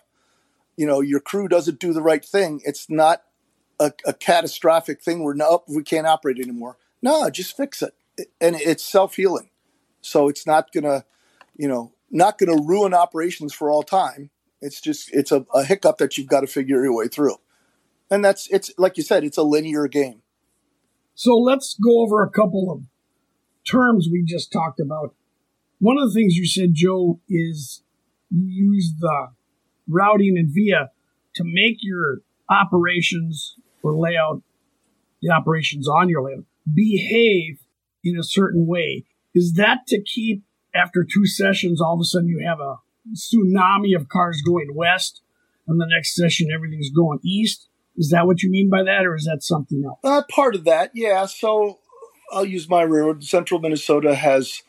you 0.75 0.85
know, 0.85 1.01
your 1.01 1.19
crew 1.19 1.47
doesn't 1.47 1.79
do 1.79 1.93
the 1.93 2.01
right 2.01 2.23
thing, 2.23 2.61
it's 2.65 2.89
not 2.89 3.23
a, 3.79 3.91
a 4.05 4.13
catastrophic 4.13 5.01
thing 5.01 5.23
where 5.23 5.33
no, 5.33 5.63
we 5.67 5.83
can't 5.83 6.07
operate 6.07 6.39
anymore. 6.39 6.77
No, 7.01 7.29
just 7.29 7.55
fix 7.55 7.81
it 7.81 7.93
and 8.39 8.55
it's 8.55 8.83
self 8.83 9.15
healing. 9.15 9.49
So 10.01 10.27
it's 10.27 10.45
not 10.45 10.71
gonna, 10.71 11.05
you 11.55 11.67
know, 11.67 11.93
not 12.09 12.37
gonna 12.37 12.61
ruin 12.61 12.93
operations 12.93 13.53
for 13.53 13.71
all 13.71 13.83
time. 13.83 14.29
It's 14.61 14.81
just 14.81 15.09
it's 15.13 15.31
a, 15.31 15.45
a 15.53 15.63
hiccup 15.63 15.97
that 15.97 16.17
you've 16.17 16.27
got 16.27 16.41
to 16.41 16.47
figure 16.47 16.83
your 16.83 16.95
way 16.95 17.07
through, 17.07 17.37
and 18.09 18.23
that's 18.23 18.47
it's 18.51 18.71
like 18.77 18.97
you 18.97 19.03
said, 19.03 19.23
it's 19.23 19.37
a 19.37 19.43
linear 19.43 19.87
game. 19.87 20.21
So 21.15 21.35
let's 21.35 21.75
go 21.75 22.01
over 22.01 22.23
a 22.23 22.29
couple 22.29 22.71
of 22.71 22.83
terms 23.69 24.07
we 24.11 24.23
just 24.23 24.51
talked 24.51 24.79
about. 24.79 25.13
One 25.79 25.97
of 25.97 26.09
the 26.09 26.13
things 26.13 26.35
you 26.35 26.45
said, 26.45 26.69
Joe, 26.73 27.19
is 27.27 27.83
you 28.29 28.45
use 28.45 28.93
the 28.99 29.29
routing 29.87 30.35
and 30.37 30.49
via 30.53 30.91
to 31.35 31.43
make 31.43 31.77
your 31.81 32.19
operations 32.49 33.55
or 33.83 33.95
layout, 33.95 34.43
the 35.21 35.31
operations 35.31 35.87
on 35.87 36.09
your 36.09 36.23
layout, 36.23 36.45
behave 36.71 37.59
in 38.03 38.17
a 38.17 38.23
certain 38.23 38.67
way. 38.67 39.05
Is 39.33 39.53
that 39.53 39.87
to 39.87 40.01
keep 40.01 40.43
after 40.73 41.03
two 41.03 41.25
sessions, 41.25 41.81
all 41.81 41.95
of 41.95 41.99
a 42.01 42.03
sudden 42.03 42.27
you 42.27 42.45
have 42.45 42.59
a 42.59 42.77
tsunami 43.15 43.95
of 43.95 44.09
cars 44.09 44.41
going 44.45 44.73
west, 44.75 45.21
and 45.67 45.79
the 45.79 45.87
next 45.87 46.15
session 46.15 46.49
everything's 46.53 46.89
going 46.89 47.19
east? 47.23 47.67
Is 47.97 48.09
that 48.09 48.25
what 48.25 48.41
you 48.41 48.49
mean 48.49 48.69
by 48.69 48.83
that, 48.83 49.05
or 49.05 49.15
is 49.15 49.25
that 49.25 49.43
something 49.43 49.83
else? 49.85 49.99
Uh, 50.03 50.23
part 50.29 50.55
of 50.55 50.63
that, 50.65 50.91
yeah. 50.93 51.25
So 51.25 51.79
I'll 52.31 52.45
use 52.45 52.69
my 52.69 52.81
railroad. 52.81 53.23
Central 53.23 53.59
Minnesota 53.59 54.15
has, 54.15 54.63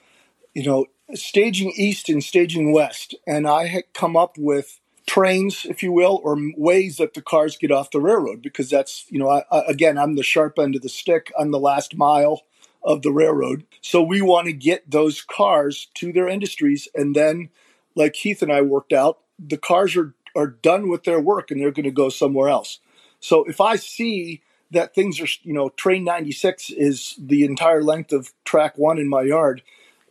you 0.55 0.64
know, 0.64 0.87
staging 1.14 1.72
east 1.77 2.09
and 2.09 2.22
staging 2.22 2.72
west, 2.72 3.14
and 3.27 3.46
I 3.46 3.66
had 3.66 3.85
come 3.94 4.16
up 4.16 4.37
with 4.38 4.81
trains, 5.07 5.66
if 5.68 5.83
you 5.83 5.92
will, 5.92 6.20
or 6.22 6.37
ways 6.57 6.96
that 6.96 7.14
the 7.14 7.22
cars 7.22 7.57
get 7.57 7.70
off 7.70 7.90
the 7.90 8.01
railroad 8.01 8.40
because 8.42 8.70
that's, 8.70 9.05
you 9.09 9.18
know, 9.18 9.29
I, 9.29 9.44
I, 9.51 9.62
again, 9.66 9.98
I'm 9.98 10.14
the 10.14 10.22
sharp 10.22 10.59
end 10.59 10.77
of 10.77 10.83
the 10.83 10.88
stick. 10.88 11.33
I'm 11.38 11.51
the 11.51 11.59
last 11.59 11.96
mile 11.96 12.42
of 12.85 13.03
the 13.03 13.12
railroad. 13.12 13.64
So 13.81 14.03
we 14.03 14.21
want 14.23 14.47
to 14.47 14.53
get 14.53 14.90
those 14.90 15.23
cars 15.23 15.88
to 15.95 16.12
their 16.12 16.29
industries. 16.29 16.88
And 16.95 17.14
then, 17.14 17.51
like 17.95 18.14
Keith 18.14 18.42
and 18.42 18.53
I 18.53 18.62
worked 18.62 18.92
out, 18.92 19.18
the 19.38 19.59
cars 19.59 19.97
are, 19.97 20.14
are 20.35 20.47
done 20.47 20.88
with 20.88 21.05
their 21.05 21.21
work 21.21 21.51
and 21.51 21.61
they're 21.61 21.71
going 21.71 21.85
to 21.85 21.90
go 21.90 22.09
somewhere 22.09 22.49
else. 22.49 22.81
So 23.21 23.45
if 23.45 23.61
I 23.61 23.77
see 23.77 24.42
that 24.71 24.95
things 24.95 25.21
are, 25.21 25.29
you 25.42 25.53
know, 25.53 25.68
train 25.71 26.05
96 26.05 26.71
is 26.71 27.14
the 27.18 27.45
entire 27.45 27.83
length 27.83 28.12
of 28.12 28.33
track 28.45 28.79
one 28.79 28.99
in 28.99 29.09
my 29.09 29.23
yard, 29.23 29.62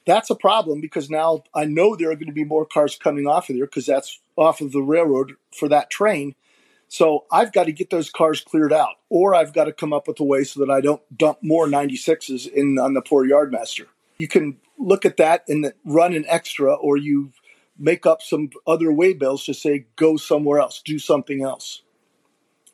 that's 0.05 0.29
a 0.29 0.35
problem 0.35 0.81
because 0.81 1.09
now 1.09 1.43
I 1.53 1.65
know 1.65 1.95
there 1.95 2.11
are 2.11 2.15
going 2.15 2.27
to 2.27 2.33
be 2.33 2.43
more 2.43 2.65
cars 2.65 2.95
coming 2.95 3.27
off 3.27 3.49
of 3.49 3.55
there 3.55 3.65
because 3.65 3.85
that's 3.85 4.19
off 4.35 4.61
of 4.61 4.71
the 4.71 4.81
railroad 4.81 5.33
for 5.55 5.67
that 5.69 5.89
train. 5.89 6.35
So 6.91 7.23
I've 7.31 7.53
got 7.53 7.67
to 7.67 7.71
get 7.71 7.89
those 7.89 8.09
cars 8.09 8.41
cleared 8.41 8.73
out, 8.73 8.95
or 9.07 9.33
I've 9.33 9.53
got 9.53 9.63
to 9.63 9.71
come 9.71 9.93
up 9.93 10.09
with 10.09 10.19
a 10.19 10.25
way 10.25 10.43
so 10.43 10.59
that 10.59 10.69
I 10.69 10.81
don't 10.81 11.01
dump 11.17 11.37
more 11.41 11.65
96s 11.65 12.51
in 12.51 12.77
on 12.77 12.95
the 12.95 13.01
poor 13.01 13.25
yardmaster. 13.25 13.85
You 14.19 14.27
can 14.27 14.57
look 14.77 15.05
at 15.05 15.15
that 15.15 15.45
and 15.47 15.71
run 15.85 16.13
an 16.13 16.25
extra, 16.27 16.73
or 16.73 16.97
you 16.97 17.31
make 17.79 18.05
up 18.05 18.21
some 18.21 18.49
other 18.67 18.91
way 18.91 19.13
bills 19.13 19.45
to 19.45 19.53
say 19.53 19.85
go 19.95 20.17
somewhere 20.17 20.59
else, 20.59 20.81
do 20.83 20.99
something 20.99 21.41
else. 21.41 21.81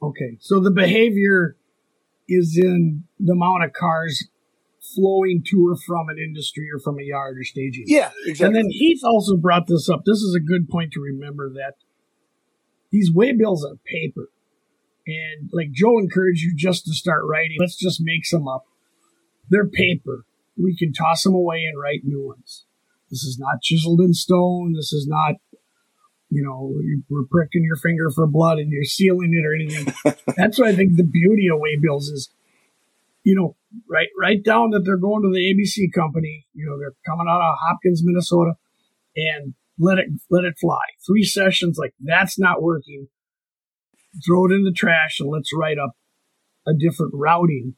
Okay, 0.02 0.38
so 0.40 0.60
the 0.60 0.72
behavior 0.72 1.56
is 2.28 2.60
in 2.60 3.04
the 3.20 3.34
amount 3.34 3.66
of 3.66 3.74
cars 3.74 4.30
flowing 4.96 5.44
to 5.46 5.68
or 5.68 5.78
from 5.86 6.10
an 6.10 6.18
industry 6.18 6.68
or 6.74 6.80
from 6.80 6.98
a 6.98 7.04
yard 7.04 7.38
or 7.38 7.44
staging. 7.44 7.84
Yeah, 7.86 8.10
exactly. 8.26 8.48
And 8.48 8.56
then 8.56 8.72
Heath 8.72 9.02
also 9.06 9.38
brought 9.38 9.68
this 9.68 9.88
up. 9.90 10.06
This 10.06 10.18
is 10.18 10.36
a 10.36 10.44
good 10.44 10.70
point 10.70 10.94
to 10.94 11.02
remember 11.02 11.52
that 11.54 11.76
these 12.92 13.12
waybills 13.12 13.64
are 13.64 13.78
paper. 13.86 14.30
And 15.06 15.50
like 15.54 15.72
Joe 15.72 16.00
encouraged 16.00 16.42
you 16.42 16.54
just 16.56 16.86
to 16.86 16.94
start 16.94 17.24
writing, 17.26 17.58
let's 17.60 17.78
just 17.78 18.02
make 18.02 18.26
some 18.26 18.48
up. 18.48 18.66
They're 19.50 19.68
paper. 19.68 20.26
We 20.62 20.76
can 20.76 20.92
toss 20.92 21.24
them 21.24 21.34
away 21.34 21.64
and 21.64 21.80
write 21.80 22.02
new 22.04 22.28
ones. 22.28 22.66
This 23.10 23.24
is 23.24 23.38
not 23.40 23.62
chiseled 23.62 24.02
in 24.02 24.14
stone. 24.14 24.74
This 24.74 24.92
is 24.92 25.08
not, 25.08 25.36
you 26.30 26.44
know, 26.44 26.74
you're 27.10 27.26
pricking 27.32 27.64
your 27.64 27.78
finger 27.78 28.10
for 28.10 28.28
blood 28.28 28.58
and 28.58 28.70
you're 28.70 28.84
sealing 28.84 29.34
it 29.34 29.46
or 29.46 29.56
anything. 29.56 29.94
That's 30.36 30.60
what 30.60 30.68
I 30.68 30.76
think 30.76 30.98
the 30.98 31.04
beauty 31.04 31.48
of 31.48 31.60
waybills 31.60 32.12
is 32.12 32.30
you 33.28 33.36
know, 33.36 33.58
write 33.92 34.08
write 34.18 34.42
down 34.46 34.70
that 34.70 34.86
they're 34.86 34.96
going 34.96 35.22
to 35.22 35.30
the 35.30 35.54
ABC 35.54 35.92
company. 35.94 36.48
You 36.54 36.66
know, 36.66 36.80
they're 36.80 36.96
coming 37.06 37.28
out 37.30 37.42
of 37.42 37.58
Hopkins, 37.60 38.02
Minnesota, 38.02 38.54
and 39.18 39.54
let 39.80 39.98
it 39.98 40.08
let 40.30 40.44
it 40.44 40.58
fly. 40.60 40.82
Three 41.06 41.24
sessions 41.24 41.78
like 41.78 41.94
that's 42.00 42.40
not 42.40 42.62
working. 42.62 43.08
Throw 44.26 44.46
it 44.48 44.54
in 44.54 44.64
the 44.64 44.72
trash 44.72 45.20
and 45.20 45.30
let's 45.30 45.52
write 45.54 45.78
up 45.78 45.92
a 46.68 46.74
different 46.74 47.14
routing 47.14 47.76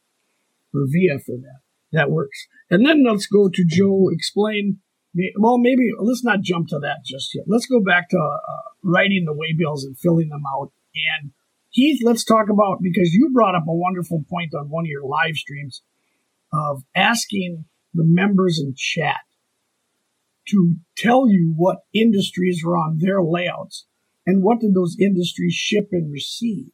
for 0.72 0.82
via 0.88 1.20
for 1.20 1.38
that. 1.38 1.60
That 1.92 2.12
works. 2.12 2.48
And 2.70 2.86
then 2.86 3.04
let's 3.06 3.28
go 3.28 3.50
to 3.50 3.66
Joe. 3.66 4.10
Explain. 4.12 4.80
Well, 5.38 5.58
maybe 5.58 5.90
let's 6.00 6.24
not 6.24 6.42
jump 6.42 6.68
to 6.70 6.80
that 6.80 7.04
just 7.04 7.34
yet. 7.34 7.46
Let's 7.48 7.66
go 7.66 7.82
back 7.84 8.10
to 8.10 8.18
uh, 8.18 8.70
writing 8.84 9.26
the 9.26 9.34
waybills 9.34 9.84
and 9.84 9.98
filling 9.98 10.30
them 10.30 10.44
out 10.56 10.72
and 10.94 11.32
Keith, 11.72 12.02
let's 12.04 12.24
talk 12.24 12.50
about 12.50 12.82
because 12.82 13.14
you 13.14 13.30
brought 13.32 13.56
up 13.56 13.68
a 13.68 13.74
wonderful 13.74 14.24
point 14.30 14.54
on 14.56 14.70
one 14.70 14.86
of 14.86 14.90
your 14.90 15.06
live 15.06 15.36
streams 15.36 15.84
of 16.52 16.84
asking 16.96 17.66
the 17.94 18.04
members 18.04 18.60
in 18.60 18.74
chat 18.76 19.20
to 20.52 20.76
tell 20.98 21.30
you 21.30 21.54
what 21.56 21.80
industries 21.94 22.62
were 22.64 22.76
on 22.76 22.98
their 23.00 23.22
layouts 23.24 23.86
and 24.26 24.44
what 24.44 24.60
did 24.60 24.74
those 24.74 24.98
industries 25.00 25.54
ship 25.54 25.90
and 25.92 26.12
receive. 26.12 26.68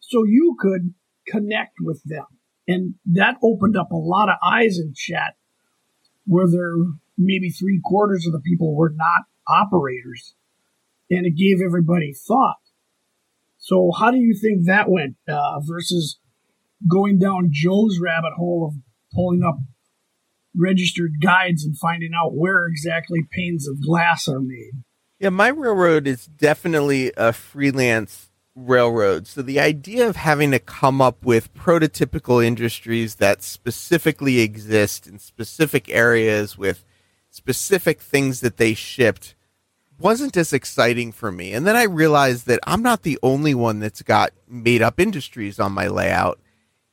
So 0.00 0.24
you 0.24 0.56
could 0.58 0.94
connect 1.26 1.74
with 1.80 2.02
them. 2.04 2.26
And 2.66 2.94
that 3.12 3.36
opened 3.42 3.76
up 3.76 3.90
a 3.90 3.96
lot 3.96 4.28
of 4.28 4.36
eyes 4.44 4.78
in 4.78 4.92
chat 4.94 5.34
where 6.26 6.46
there 6.48 6.74
maybe 7.16 7.50
three 7.50 7.80
quarters 7.82 8.26
of 8.26 8.32
the 8.32 8.40
people 8.40 8.74
were 8.74 8.92
not 8.94 9.22
operators. 9.48 10.34
And 11.10 11.26
it 11.26 11.36
gave 11.36 11.60
everybody 11.64 12.12
thought. 12.12 12.56
So 13.58 13.90
how 13.98 14.10
do 14.10 14.18
you 14.18 14.34
think 14.40 14.66
that 14.66 14.88
went 14.88 15.16
uh, 15.28 15.60
versus 15.60 16.18
going 16.88 17.18
down 17.18 17.50
Joe's 17.52 17.98
rabbit 18.02 18.32
hole 18.36 18.66
of 18.66 18.80
pulling 19.14 19.42
up 19.42 19.58
registered 20.56 21.20
guides 21.20 21.64
and 21.64 21.78
finding 21.78 22.10
out 22.14 22.34
where 22.34 22.66
exactly 22.66 23.20
panes 23.32 23.68
of 23.68 23.82
glass 23.82 24.28
are 24.28 24.40
made? 24.40 24.72
Yeah, 25.18 25.30
my 25.30 25.48
railroad 25.48 26.06
is 26.06 26.26
definitely 26.26 27.12
a 27.16 27.32
freelance 27.32 28.30
railroad. 28.54 29.26
So 29.26 29.42
the 29.42 29.60
idea 29.60 30.08
of 30.08 30.16
having 30.16 30.50
to 30.50 30.58
come 30.58 31.00
up 31.00 31.24
with 31.24 31.54
prototypical 31.54 32.44
industries 32.44 33.16
that 33.16 33.42
specifically 33.42 34.40
exist 34.40 35.06
in 35.06 35.18
specific 35.18 35.88
areas 35.88 36.58
with 36.58 36.84
specific 37.30 38.00
things 38.00 38.40
that 38.40 38.56
they 38.56 38.74
shipped 38.74 39.34
wasn't 39.98 40.36
as 40.36 40.52
exciting 40.52 41.12
for 41.12 41.30
me. 41.30 41.52
And 41.52 41.66
then 41.66 41.76
I 41.76 41.84
realized 41.84 42.46
that 42.46 42.60
I'm 42.66 42.82
not 42.82 43.02
the 43.02 43.18
only 43.22 43.54
one 43.54 43.78
that's 43.78 44.02
got 44.02 44.30
made 44.48 44.82
up 44.82 44.98
industries 44.98 45.60
on 45.60 45.72
my 45.72 45.86
layout. 45.88 46.40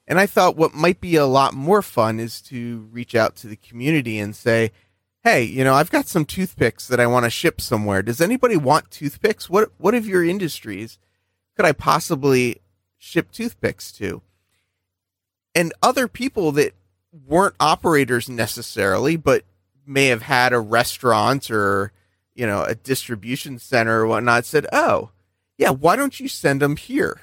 And 0.08 0.20
I 0.20 0.26
thought 0.26 0.56
what 0.56 0.74
might 0.74 1.02
be 1.02 1.16
a 1.16 1.26
lot 1.26 1.54
more 1.54 1.82
fun 1.82 2.20
is 2.20 2.42
to 2.44 2.88
reach 2.92 3.14
out 3.14 3.36
to 3.38 3.48
the 3.48 3.58
community 3.58 4.20
and 4.20 4.36
say, 4.36 4.72
hey, 5.24 5.44
you 5.44 5.64
know, 5.64 5.74
I've 5.74 5.92
got 5.92 6.08
some 6.08 6.24
toothpicks 6.24 6.88
that 6.88 7.00
I 7.00 7.08
want 7.08 7.26
to 7.26 7.30
ship 7.30 7.60
somewhere. 7.60 8.02
Does 8.02 8.22
anybody 8.22 8.56
want 8.56 8.90
toothpicks? 8.90 9.50
What 9.50 9.72
what 9.78 9.94
of 9.94 10.08
your 10.08 10.24
industries 10.24 10.98
could 11.56 11.66
I 11.66 11.74
possibly 11.74 12.62
ship 12.98 13.32
toothpicks 13.32 13.92
to? 13.94 14.22
And 15.54 15.74
other 15.82 16.08
people 16.08 16.52
that 16.54 16.74
weren't 17.12 17.56
operators 17.60 18.30
necessarily, 18.30 19.18
but 19.18 19.44
may 19.86 20.08
have 20.08 20.22
had 20.22 20.54
a 20.54 20.60
restaurant 20.60 21.50
or 21.50 21.92
you 22.38 22.46
know, 22.46 22.64
a 22.64 22.76
distribution 22.76 23.58
center 23.58 24.02
or 24.02 24.08
whatnot 24.08 24.46
said, 24.46 24.68
oh, 24.72 25.10
yeah, 25.58 25.72
why 25.72 25.96
don't 25.96 26.20
you 26.20 26.28
send 26.28 26.62
them 26.62 26.78
here? 26.78 27.22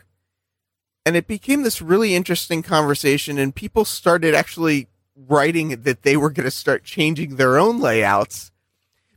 And 1.06 1.16
it 1.16 1.26
became 1.26 1.62
this 1.62 1.82
really 1.82 2.14
interesting 2.14 2.62
conversation, 2.62 3.38
and 3.38 3.54
people 3.54 3.84
started 3.84 4.34
actually 4.34 4.88
writing 5.16 5.82
that 5.82 6.02
they 6.02 6.16
were 6.16 6.30
going 6.30 6.44
to 6.44 6.50
start 6.50 6.82
changing 6.82 7.36
their 7.36 7.58
own 7.58 7.78
layouts 7.78 8.50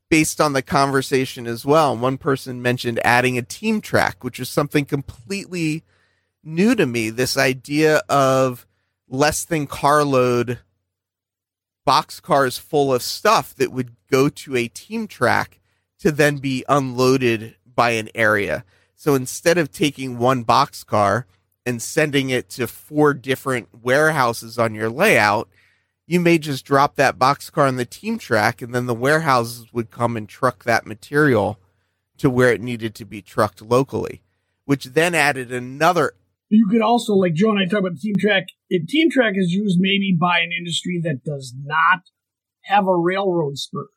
based 0.09 0.39
on 0.39 0.53
the 0.53 0.61
conversation 0.61 1.47
as 1.47 1.65
well. 1.65 1.95
One 1.95 2.17
person 2.17 2.61
mentioned 2.61 2.99
adding 3.03 3.37
a 3.37 3.41
team 3.41 3.81
track, 3.81 4.23
which 4.23 4.39
is 4.39 4.49
something 4.49 4.85
completely 4.85 5.83
new 6.43 6.75
to 6.75 6.85
me. 6.85 7.09
This 7.09 7.37
idea 7.37 8.01
of 8.09 8.65
less 9.09 9.43
than 9.45 9.67
carload 9.67 10.59
box 11.85 12.19
cars 12.19 12.57
full 12.57 12.93
of 12.93 13.01
stuff 13.01 13.55
that 13.55 13.71
would 13.71 13.95
go 14.11 14.27
to 14.27 14.55
a 14.55 14.67
team 14.67 15.07
track 15.07 15.59
to 15.99 16.11
then 16.11 16.37
be 16.37 16.63
unloaded 16.67 17.55
by 17.65 17.91
an 17.91 18.09
area. 18.13 18.65
So 18.95 19.15
instead 19.15 19.57
of 19.57 19.71
taking 19.71 20.17
one 20.17 20.43
box 20.43 20.83
car 20.83 21.25
and 21.67 21.81
sending 21.81 22.29
it 22.29 22.49
to 22.49 22.65
four 22.65 23.13
different 23.13 23.67
warehouses 23.83 24.57
on 24.57 24.73
your 24.73 24.89
layout, 24.89 25.49
you 26.07 26.17
may 26.17 26.37
just 26.37 26.63
drop 26.63 26.95
that 26.95 27.19
box 27.19 27.49
car 27.49 27.67
on 27.67 27.75
the 27.75 27.83
team 27.83 28.17
track 28.17 28.61
and 28.61 28.73
then 28.73 28.85
the 28.85 28.93
warehouses 28.93 29.73
would 29.73 29.91
come 29.91 30.15
and 30.15 30.29
truck 30.29 30.63
that 30.63 30.85
material 30.85 31.59
to 32.19 32.29
where 32.29 32.53
it 32.53 32.61
needed 32.61 32.95
to 32.95 33.03
be 33.03 33.21
trucked 33.21 33.61
locally, 33.61 34.21
which 34.63 34.85
then 34.85 35.13
added 35.13 35.51
another. 35.51 36.13
You 36.47 36.69
could 36.71 36.81
also, 36.81 37.13
like 37.15 37.33
Joe 37.33 37.51
and 37.51 37.59
I 37.59 37.65
talk 37.65 37.81
about 37.81 37.95
the 37.95 37.99
team 37.99 38.15
track, 38.17 38.45
it, 38.69 38.87
team 38.87 39.11
track 39.11 39.33
is 39.35 39.51
used 39.51 39.77
maybe 39.77 40.15
by 40.17 40.39
an 40.39 40.51
industry 40.57 41.01
that 41.03 41.25
does 41.25 41.53
not 41.61 42.03
have 42.63 42.87
a 42.87 42.95
railroad 42.95 43.57
spur. 43.57 43.87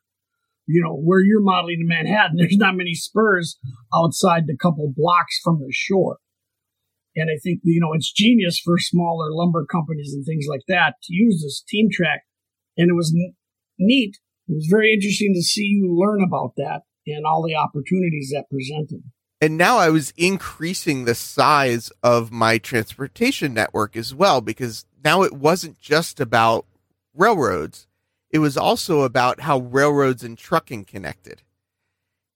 You 0.67 0.83
know, 0.83 0.97
where 0.97 1.21
you're 1.21 1.41
modeling 1.41 1.83
in 1.83 1.87
Manhattan, 1.87 2.37
there's 2.37 2.57
not 2.57 2.75
many 2.75 2.95
spurs 2.95 3.59
outside 3.95 4.49
the 4.49 4.57
couple 4.57 4.93
blocks 4.93 5.39
from 5.45 5.61
the 5.61 5.71
shore. 5.71 6.19
And 7.17 7.29
I 7.29 7.39
think, 7.43 7.61
you 7.65 7.81
know, 7.81 7.93
it's 7.93 8.13
genius 8.13 8.61
for 8.65 8.79
smaller 8.79 9.33
lumber 9.33 9.67
companies 9.67 10.13
and 10.15 10.25
things 10.25 10.47
like 10.49 10.63
that 10.69 10.95
to 11.03 11.13
use 11.13 11.43
this 11.43 11.63
team 11.69 11.89
track. 11.93 12.23
And 12.77 12.91
it 12.91 12.95
was 12.95 13.13
neat. 13.79 14.17
It 14.49 14.55
was 14.55 14.69
very 14.71 14.93
interesting 14.95 15.35
to 15.35 15.43
see 15.43 15.65
you 15.65 15.95
learn 15.97 16.23
about 16.23 16.53
that 16.57 16.83
and 17.07 17.27
all 17.27 17.43
the 17.43 17.57
opportunities 17.57 18.31
that 18.33 18.51
presented. 18.51 19.03
And 19.41 19.57
now 19.57 19.79
I 19.79 19.89
was 19.89 20.13
increasing 20.17 21.05
the 21.05 21.15
size 21.15 21.91
of 22.03 22.31
my 22.31 22.59
transportation 22.59 23.55
network 23.55 23.97
as 23.97 24.15
well, 24.15 24.41
because 24.41 24.85
now 25.03 25.23
it 25.23 25.33
wasn't 25.33 25.81
just 25.81 26.21
about 26.21 26.67
railroads. 27.15 27.87
It 28.31 28.39
was 28.39 28.57
also 28.57 29.01
about 29.01 29.41
how 29.41 29.59
railroads 29.59 30.23
and 30.23 30.39
trucking 30.39 30.85
connected 30.85 31.43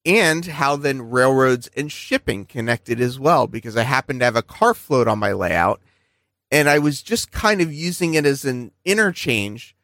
and 0.04 0.44
how 0.44 0.76
then 0.76 1.10
railroads 1.10 1.70
and 1.76 1.90
shipping 1.90 2.44
connected 2.44 3.00
as 3.00 3.18
well, 3.18 3.46
because 3.46 3.76
I 3.76 3.82
happened 3.82 4.20
to 4.20 4.26
have 4.26 4.36
a 4.36 4.42
car 4.42 4.74
float 4.74 5.08
on 5.08 5.18
my 5.18 5.32
layout 5.32 5.80
and 6.50 6.68
I 6.68 6.78
was 6.78 7.02
just 7.02 7.32
kind 7.32 7.60
of 7.60 7.72
using 7.72 8.14
it 8.14 8.26
as 8.26 8.44
an 8.44 8.70
interchange, 8.84 9.74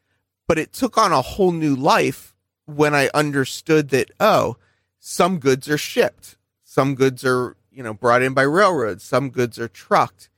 but 0.46 0.58
it 0.58 0.72
took 0.72 0.96
on 0.96 1.12
a 1.12 1.22
whole 1.22 1.52
new 1.52 1.74
life 1.74 2.34
when 2.66 2.94
I 2.94 3.10
understood 3.14 3.88
that, 3.88 4.10
oh, 4.20 4.56
some 4.98 5.38
goods 5.38 5.68
are 5.68 5.78
shipped, 5.78 6.36
some 6.62 6.94
goods 6.94 7.24
are, 7.24 7.56
you 7.72 7.82
know, 7.82 7.94
brought 7.94 8.22
in 8.22 8.34
by 8.34 8.42
railroads, 8.42 9.02
some 9.02 9.30
goods 9.30 9.58
are 9.58 9.68
trucked. 9.68 10.28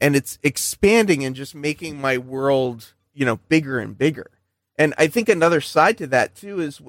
And 0.00 0.16
it's 0.16 0.38
expanding 0.42 1.24
and 1.24 1.36
just 1.36 1.54
making 1.54 2.00
my 2.00 2.18
world, 2.18 2.94
you 3.12 3.26
know, 3.26 3.36
bigger 3.48 3.78
and 3.78 3.98
bigger. 3.98 4.30
And 4.76 4.94
I 4.96 5.08
think 5.08 5.28
another 5.28 5.60
side 5.60 5.98
to 5.98 6.06
that 6.08 6.34
too 6.34 6.60
is 6.60 6.80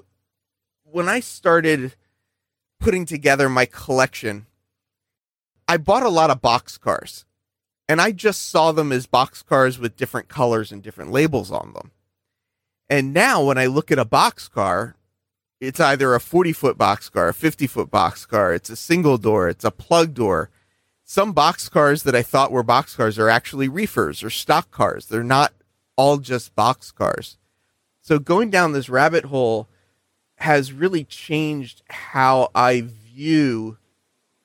when 0.84 1.10
I 1.10 1.20
started 1.20 1.96
putting 2.80 3.06
together 3.06 3.50
my 3.50 3.66
collection, 3.66 4.46
I 5.68 5.78
bought 5.78 6.04
a 6.04 6.10
lot 6.10 6.30
of 6.30 6.42
box 6.42 6.78
cars 6.78 7.26
and 7.88 8.00
I 8.00 8.12
just 8.12 8.50
saw 8.50 8.72
them 8.72 8.92
as 8.92 9.06
box 9.06 9.42
cars 9.42 9.80
with 9.80 9.98
different 9.98 10.28
colors 10.28 10.72
and 10.72 10.82
different 10.82 11.12
labels 11.12 11.52
on 11.52 11.74
them. 11.74 11.92
And 12.90 13.14
now 13.14 13.44
when 13.44 13.58
I 13.58 13.66
look 13.66 13.92
at 13.92 14.00
a 14.00 14.06
box 14.06 14.48
car, 14.48 14.96
it's 15.60 15.80
either 15.80 16.16
a 16.16 16.20
40 16.20 16.54
foot 16.54 16.78
box 16.78 17.10
car, 17.10 17.30
a 17.30 17.34
50 17.34 17.68
foot 17.68 17.92
box 17.92 18.26
car, 18.26 18.54
it's 18.54 18.70
a 18.70 18.76
single 18.76 19.18
door, 19.18 19.50
it's 19.50 19.66
a 19.66 19.72
plug 19.72 20.14
door. 20.14 20.50
Some 21.04 21.34
box 21.34 21.68
cars 21.70 22.04
that 22.04 22.16
I 22.16 22.22
thought 22.22 22.52
were 22.52 22.64
box 22.64 22.96
cars 22.96 23.18
are 23.20 23.30
actually 23.30 23.68
reefers 23.68 24.24
or 24.24 24.30
stock 24.30 24.72
cars. 24.72 25.08
They're 25.08 25.24
not 25.24 25.54
all 25.98 26.20
just 26.20 26.56
box 26.56 26.92
cars. 26.92 27.38
So 28.02 28.20
going 28.20 28.50
down 28.50 28.72
this 28.72 28.90
rabbit 28.90 29.26
hole 29.26 29.68
has 30.40 30.72
really 30.72 31.04
changed 31.04 31.84
how 31.90 32.50
I 32.56 32.82
view 32.82 33.78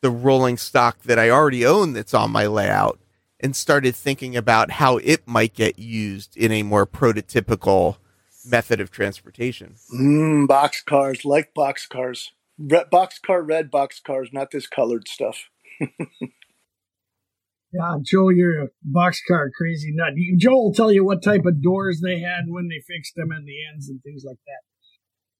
the 0.01 0.11
rolling 0.11 0.57
stock 0.57 1.03
that 1.03 1.19
I 1.19 1.31
already 1.31 1.65
own 1.65 1.93
that's 1.93 2.15
on 2.15 2.31
my 2.31 2.47
layout 2.47 2.99
and 3.41 3.55
started 3.55 3.95
thinking 3.95 4.37
about 4.37 4.73
how 4.73 4.99
it 4.99 5.27
might 5.27 5.55
get 5.55 5.79
used 5.79 6.37
in 6.37 6.53
a 6.53 6.63
more 6.63 6.87
prototypical 6.87 7.97
method 8.45 8.81
of 8.81 8.91
transportation. 8.91 9.77
Mm, 9.95 10.47
box 10.47 10.83
cars, 10.83 11.25
like 11.25 11.55
box 11.55 11.87
cars. 11.87 12.33
Red, 12.59 12.91
box 12.91 13.19
car, 13.19 13.43
red 13.43 13.71
box 13.71 14.01
cars, 14.01 14.31
not 14.33 14.51
this 14.51 14.67
colored 14.67 15.09
stuff. 15.09 15.49
yeah, 15.81 17.97
Joe, 18.03 18.29
you're 18.29 18.63
a 18.63 18.69
boxcar 18.89 19.49
crazy 19.57 19.93
nut. 19.93 20.13
Joe 20.39 20.53
will 20.53 20.75
tell 20.75 20.93
you 20.93 21.05
what 21.05 21.23
type 21.23 21.47
of 21.47 21.63
doors 21.63 22.01
they 22.01 22.21
had 22.21 22.45
when 22.47 22.69
they 22.69 22.83
fixed 22.87 23.15
them 23.17 23.31
and 23.31 23.47
the 23.47 23.57
ends 23.73 23.89
and 23.89 24.03
things 24.03 24.25
like 24.25 24.39
that. 24.47 24.74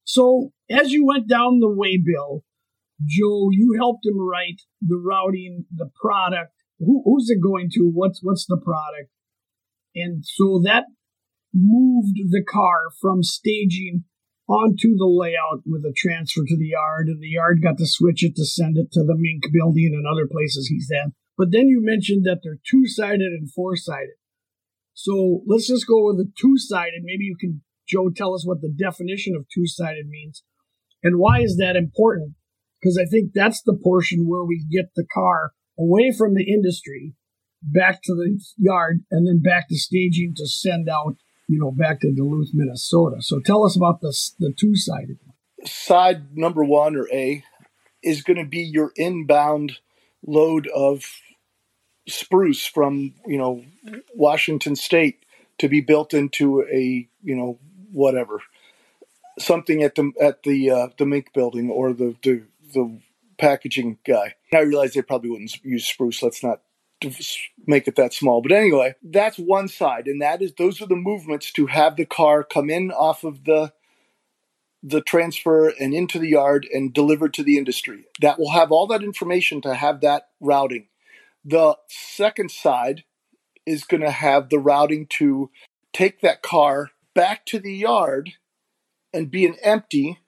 So 0.05 0.51
as 0.69 0.91
you 0.91 1.05
went 1.05 1.27
down 1.27 1.59
the 1.59 1.69
way, 1.69 1.97
Bill, 1.97 2.43
Joe, 3.05 3.49
you 3.51 3.75
helped 3.77 4.05
him 4.05 4.17
write 4.17 4.61
the 4.81 4.97
routing, 4.97 5.65
the 5.75 5.89
product. 5.99 6.53
Who, 6.79 7.01
who's 7.03 7.29
it 7.29 7.41
going 7.43 7.69
to? 7.73 7.91
What's 7.93 8.19
what's 8.21 8.45
the 8.45 8.57
product? 8.57 9.09
And 9.95 10.23
so 10.25 10.61
that 10.63 10.85
moved 11.53 12.15
the 12.29 12.43
car 12.43 12.91
from 13.01 13.23
staging 13.23 14.03
onto 14.47 14.95
the 14.95 15.07
layout 15.07 15.63
with 15.65 15.83
a 15.83 15.93
transfer 15.95 16.43
to 16.45 16.57
the 16.57 16.67
yard, 16.67 17.07
and 17.07 17.21
the 17.21 17.29
yard 17.29 17.63
got 17.63 17.77
to 17.79 17.87
switch 17.87 18.23
it 18.23 18.35
to 18.35 18.45
send 18.45 18.77
it 18.77 18.91
to 18.91 19.03
the 19.03 19.15
Mink 19.17 19.43
building 19.51 19.91
and 19.93 20.05
other 20.05 20.27
places 20.29 20.67
he's 20.67 20.91
at. 20.91 21.11
But 21.37 21.51
then 21.51 21.67
you 21.67 21.81
mentioned 21.81 22.25
that 22.25 22.39
they're 22.43 22.59
two 22.69 22.85
sided 22.85 23.33
and 23.33 23.51
four 23.51 23.75
sided. 23.75 24.19
So 24.93 25.41
let's 25.47 25.67
just 25.67 25.87
go 25.87 26.05
with 26.05 26.17
the 26.17 26.31
two 26.39 26.57
sided. 26.57 27.01
Maybe 27.03 27.25
you 27.25 27.35
can 27.39 27.61
Joe 27.87 28.09
tell 28.09 28.33
us 28.33 28.45
what 28.45 28.61
the 28.61 28.73
definition 28.73 29.35
of 29.35 29.45
two 29.53 29.67
sided 29.67 30.07
means 30.07 30.43
and 31.05 31.19
why 31.19 31.41
is 31.41 31.57
that 31.57 31.75
important? 31.75 32.33
Because 32.81 32.97
I 32.97 33.05
think 33.05 33.31
that's 33.33 33.61
the 33.61 33.77
portion 33.81 34.27
where 34.27 34.43
we 34.43 34.65
get 34.69 34.89
the 34.95 35.05
car 35.13 35.51
away 35.79 36.11
from 36.11 36.33
the 36.33 36.51
industry 36.51 37.13
back 37.61 38.01
to 38.03 38.15
the 38.15 38.39
yard 38.57 39.01
and 39.11 39.27
then 39.27 39.39
back 39.39 39.69
to 39.69 39.77
staging 39.77 40.33
to 40.37 40.47
send 40.47 40.89
out, 40.89 41.15
you 41.47 41.59
know, 41.59 41.71
back 41.71 42.01
to 42.01 42.11
Duluth, 42.11 42.49
Minnesota. 42.53 43.17
So 43.19 43.39
tell 43.39 43.63
us 43.63 43.77
about 43.77 44.01
the, 44.01 44.13
the 44.39 44.51
two 44.59 44.75
sided. 44.75 45.19
Side 45.63 46.35
number 46.35 46.63
one 46.63 46.95
or 46.95 47.07
A 47.13 47.43
is 48.03 48.23
going 48.23 48.37
to 48.37 48.45
be 48.45 48.61
your 48.61 48.91
inbound 48.95 49.77
load 50.25 50.67
of 50.75 51.03
spruce 52.07 52.65
from, 52.65 53.13
you 53.27 53.37
know, 53.37 53.63
Washington 54.15 54.75
State 54.75 55.23
to 55.59 55.69
be 55.69 55.81
built 55.81 56.15
into 56.15 56.63
a, 56.63 57.07
you 57.21 57.35
know, 57.35 57.59
whatever 57.91 58.39
something 59.39 59.83
at 59.83 59.95
the 59.95 60.11
at 60.21 60.43
the 60.43 60.69
uh, 60.69 60.87
the 60.97 61.05
mink 61.05 61.33
building 61.33 61.69
or 61.69 61.93
the, 61.93 62.15
the 62.23 62.43
the 62.73 62.99
packaging 63.37 63.97
guy. 64.05 64.35
I 64.53 64.61
realize 64.61 64.93
they 64.93 65.01
probably 65.01 65.29
wouldn't 65.29 65.63
use 65.63 65.87
spruce. 65.87 66.23
Let's 66.23 66.43
not 66.43 66.61
make 67.67 67.87
it 67.87 67.95
that 67.97 68.13
small. 68.13 68.41
But 68.41 68.53
anyway, 68.53 68.95
that's 69.03 69.37
one 69.37 69.67
side, 69.67 70.07
and 70.07 70.21
that 70.21 70.41
is 70.41 70.53
those 70.57 70.81
are 70.81 70.87
the 70.87 70.95
movements 70.95 71.51
to 71.53 71.67
have 71.67 71.95
the 71.95 72.05
car 72.05 72.43
come 72.43 72.69
in 72.69 72.91
off 72.91 73.23
of 73.23 73.43
the 73.45 73.73
the 74.81 75.01
transfer 75.01 75.69
and 75.79 75.93
into 75.93 76.19
the 76.19 76.29
yard 76.29 76.67
and 76.71 76.93
delivered 76.93 77.33
to 77.33 77.43
the 77.43 77.57
industry. 77.57 78.05
That 78.21 78.39
will 78.39 78.51
have 78.51 78.71
all 78.71 78.87
that 78.87 79.03
information 79.03 79.61
to 79.61 79.73
have 79.73 80.01
that 80.01 80.27
routing. 80.39 80.87
The 81.43 81.77
second 81.87 82.51
side 82.51 83.03
is 83.65 83.83
going 83.83 84.01
to 84.01 84.11
have 84.11 84.49
the 84.49 84.59
routing 84.59 85.07
to 85.17 85.49
take 85.91 86.21
that 86.21 86.43
car 86.43 86.91
back 87.15 87.45
to 87.47 87.59
the 87.59 87.73
yard 87.73 88.33
and 89.13 89.31
be 89.31 89.45
an 89.45 89.55
empty 89.63 90.19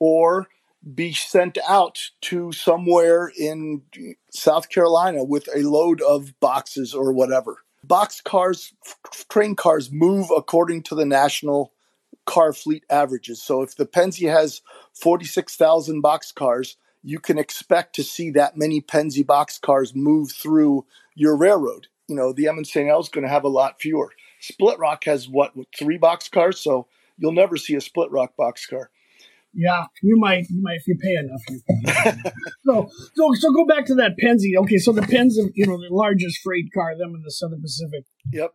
or 0.00 0.48
be 0.94 1.12
sent 1.12 1.56
out 1.68 2.10
to 2.22 2.52
somewhere 2.52 3.30
in 3.38 3.82
South 4.30 4.68
Carolina 4.68 5.22
with 5.22 5.48
a 5.54 5.60
load 5.60 6.02
of 6.02 6.38
boxes 6.40 6.94
or 6.94 7.12
whatever. 7.12 7.58
Box 7.84 8.20
cars, 8.20 8.72
train 9.28 9.54
cars 9.54 9.92
move 9.92 10.28
according 10.34 10.82
to 10.82 10.94
the 10.94 11.04
national 11.04 11.72
car 12.26 12.52
fleet 12.52 12.84
averages. 12.90 13.42
So 13.42 13.62
if 13.62 13.76
the 13.76 13.86
Pennsy 13.86 14.26
has 14.26 14.62
46,000 14.94 16.00
box 16.00 16.32
cars, 16.32 16.76
you 17.02 17.18
can 17.18 17.38
expect 17.38 17.94
to 17.96 18.02
see 18.02 18.30
that 18.30 18.56
many 18.56 18.80
Pennsy 18.80 19.22
box 19.22 19.58
cars 19.58 19.94
move 19.94 20.32
through 20.32 20.86
your 21.14 21.36
railroad. 21.36 21.88
You 22.08 22.16
know, 22.16 22.32
the 22.32 22.48
M&StL 22.48 23.00
is 23.00 23.08
going 23.08 23.24
to 23.24 23.30
have 23.30 23.44
a 23.44 23.48
lot 23.48 23.80
fewer. 23.80 24.10
Split 24.46 24.78
Rock 24.78 25.04
has 25.04 25.28
what, 25.28 25.52
three 25.76 25.98
box 25.98 26.28
cars? 26.28 26.60
So 26.60 26.86
you'll 27.18 27.32
never 27.32 27.56
see 27.56 27.74
a 27.74 27.80
Split 27.80 28.10
Rock 28.10 28.36
box 28.36 28.66
car. 28.66 28.90
Yeah, 29.56 29.86
you 30.02 30.18
might, 30.18 30.46
you 30.50 30.60
might 30.62 30.78
if 30.78 30.88
you 30.88 30.96
pay 31.00 31.14
enough. 31.14 31.40
so, 32.66 32.88
so, 33.14 33.34
so 33.34 33.52
go 33.52 33.64
back 33.64 33.86
to 33.86 33.94
that 33.94 34.16
Pennsy. 34.20 34.56
Okay, 34.58 34.78
so 34.78 34.92
the 34.92 35.02
Penns, 35.02 35.38
you 35.54 35.66
know, 35.66 35.78
the 35.78 35.94
largest 35.94 36.40
freight 36.42 36.66
car, 36.74 36.98
them 36.98 37.14
in 37.14 37.22
the 37.24 37.30
Southern 37.30 37.60
Pacific. 37.62 38.04
Yep. 38.32 38.50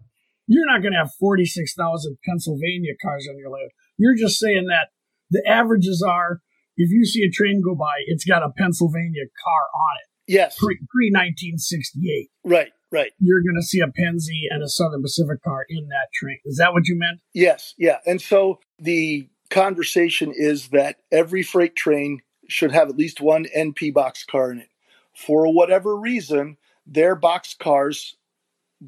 You're 0.47 0.65
not 0.65 0.81
going 0.81 0.93
to 0.93 0.99
have 0.99 1.11
forty 1.19 1.45
six 1.45 1.73
thousand 1.73 2.17
Pennsylvania 2.27 2.93
cars 3.01 3.27
on 3.29 3.37
your 3.37 3.51
list. 3.51 3.73
You're 3.97 4.15
just 4.15 4.39
saying 4.39 4.65
that 4.67 4.89
the 5.29 5.43
averages 5.47 6.03
are 6.05 6.41
if 6.75 6.89
you 6.91 7.05
see 7.05 7.21
a 7.21 7.29
train 7.29 7.61
go 7.63 7.75
by, 7.75 7.93
it's 8.07 8.25
got 8.25 8.41
a 8.41 8.49
Pennsylvania 8.57 9.23
car 9.43 9.63
on 9.75 9.95
it. 10.01 10.33
Yes. 10.33 10.57
Pre 10.57 11.11
nineteen 11.11 11.57
sixty 11.57 11.99
eight. 12.11 12.29
Right. 12.43 12.71
Right. 12.91 13.11
You're 13.19 13.41
going 13.41 13.59
to 13.59 13.65
see 13.65 13.81
a 13.81 13.87
Pennsy 13.87 14.47
and 14.49 14.63
a 14.63 14.67
Southern 14.67 15.01
Pacific 15.01 15.43
car 15.43 15.65
in 15.69 15.89
that 15.89 16.11
train. 16.13 16.39
Is 16.45 16.57
that 16.57 16.73
what 16.73 16.87
you 16.87 16.97
meant? 16.97 17.19
Yes. 17.33 17.75
Yeah. 17.77 17.97
And 18.05 18.21
so 18.21 18.59
the 18.79 19.29
conversation 19.49 20.33
is 20.35 20.69
that 20.69 20.97
every 21.11 21.43
freight 21.43 21.75
train 21.75 22.21
should 22.47 22.71
have 22.71 22.89
at 22.89 22.97
least 22.97 23.21
one 23.21 23.45
NP 23.55 23.93
box 23.93 24.23
car 24.23 24.51
in 24.51 24.59
it. 24.59 24.69
For 25.15 25.53
whatever 25.53 25.95
reason, 25.95 26.57
their 26.87 27.15
box 27.15 27.53
cars, 27.53 28.15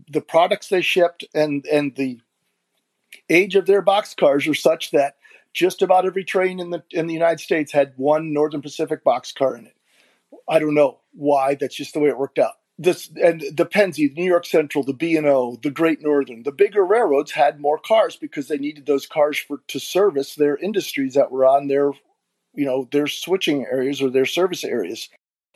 the 0.09 0.21
products 0.21 0.69
they 0.69 0.81
shipped 0.81 1.25
and 1.35 1.65
and 1.65 1.95
the 1.95 2.21
age 3.29 3.55
of 3.55 3.65
their 3.65 3.81
box 3.81 4.15
cars 4.15 4.47
are 4.47 4.53
such 4.53 4.91
that 4.91 5.15
just 5.53 5.81
about 5.81 6.05
every 6.05 6.23
train 6.23 6.59
in 6.59 6.69
the 6.69 6.83
in 6.91 7.07
the 7.07 7.13
United 7.13 7.39
States 7.39 7.71
had 7.71 7.93
one 7.97 8.33
Northern 8.33 8.61
Pacific 8.61 9.03
box 9.03 9.31
car 9.31 9.55
in 9.57 9.67
it. 9.67 9.75
I 10.49 10.57
don't 10.59 10.73
know 10.73 11.01
why. 11.13 11.55
That's 11.55 11.75
just 11.75 11.93
the 11.93 11.99
way 11.99 12.09
it 12.09 12.17
worked 12.17 12.39
out 12.39 12.53
this 12.81 13.09
and 13.21 13.43
the 13.53 13.65
Pennsy, 13.65 14.07
the 14.07 14.21
New 14.21 14.29
York 14.29 14.45
Central, 14.45 14.83
the 14.83 14.93
B 14.93 15.15
and 15.15 15.27
O, 15.27 15.57
the 15.61 15.69
Great 15.69 16.01
Northern, 16.01 16.43
the 16.43 16.51
bigger 16.51 16.83
railroads 16.83 17.31
had 17.31 17.59
more 17.59 17.77
cars 17.77 18.15
because 18.15 18.47
they 18.47 18.57
needed 18.57 18.85
those 18.85 19.05
cars 19.05 19.37
for 19.37 19.61
to 19.67 19.79
service 19.79 20.35
their 20.35 20.57
industries 20.57 21.13
that 21.13 21.31
were 21.31 21.45
on 21.45 21.67
their, 21.67 21.91
you 22.53 22.65
know, 22.65 22.87
their 22.91 23.07
switching 23.07 23.65
areas 23.65 24.01
or 24.01 24.09
their 24.09 24.25
service 24.25 24.63
areas. 24.63 25.09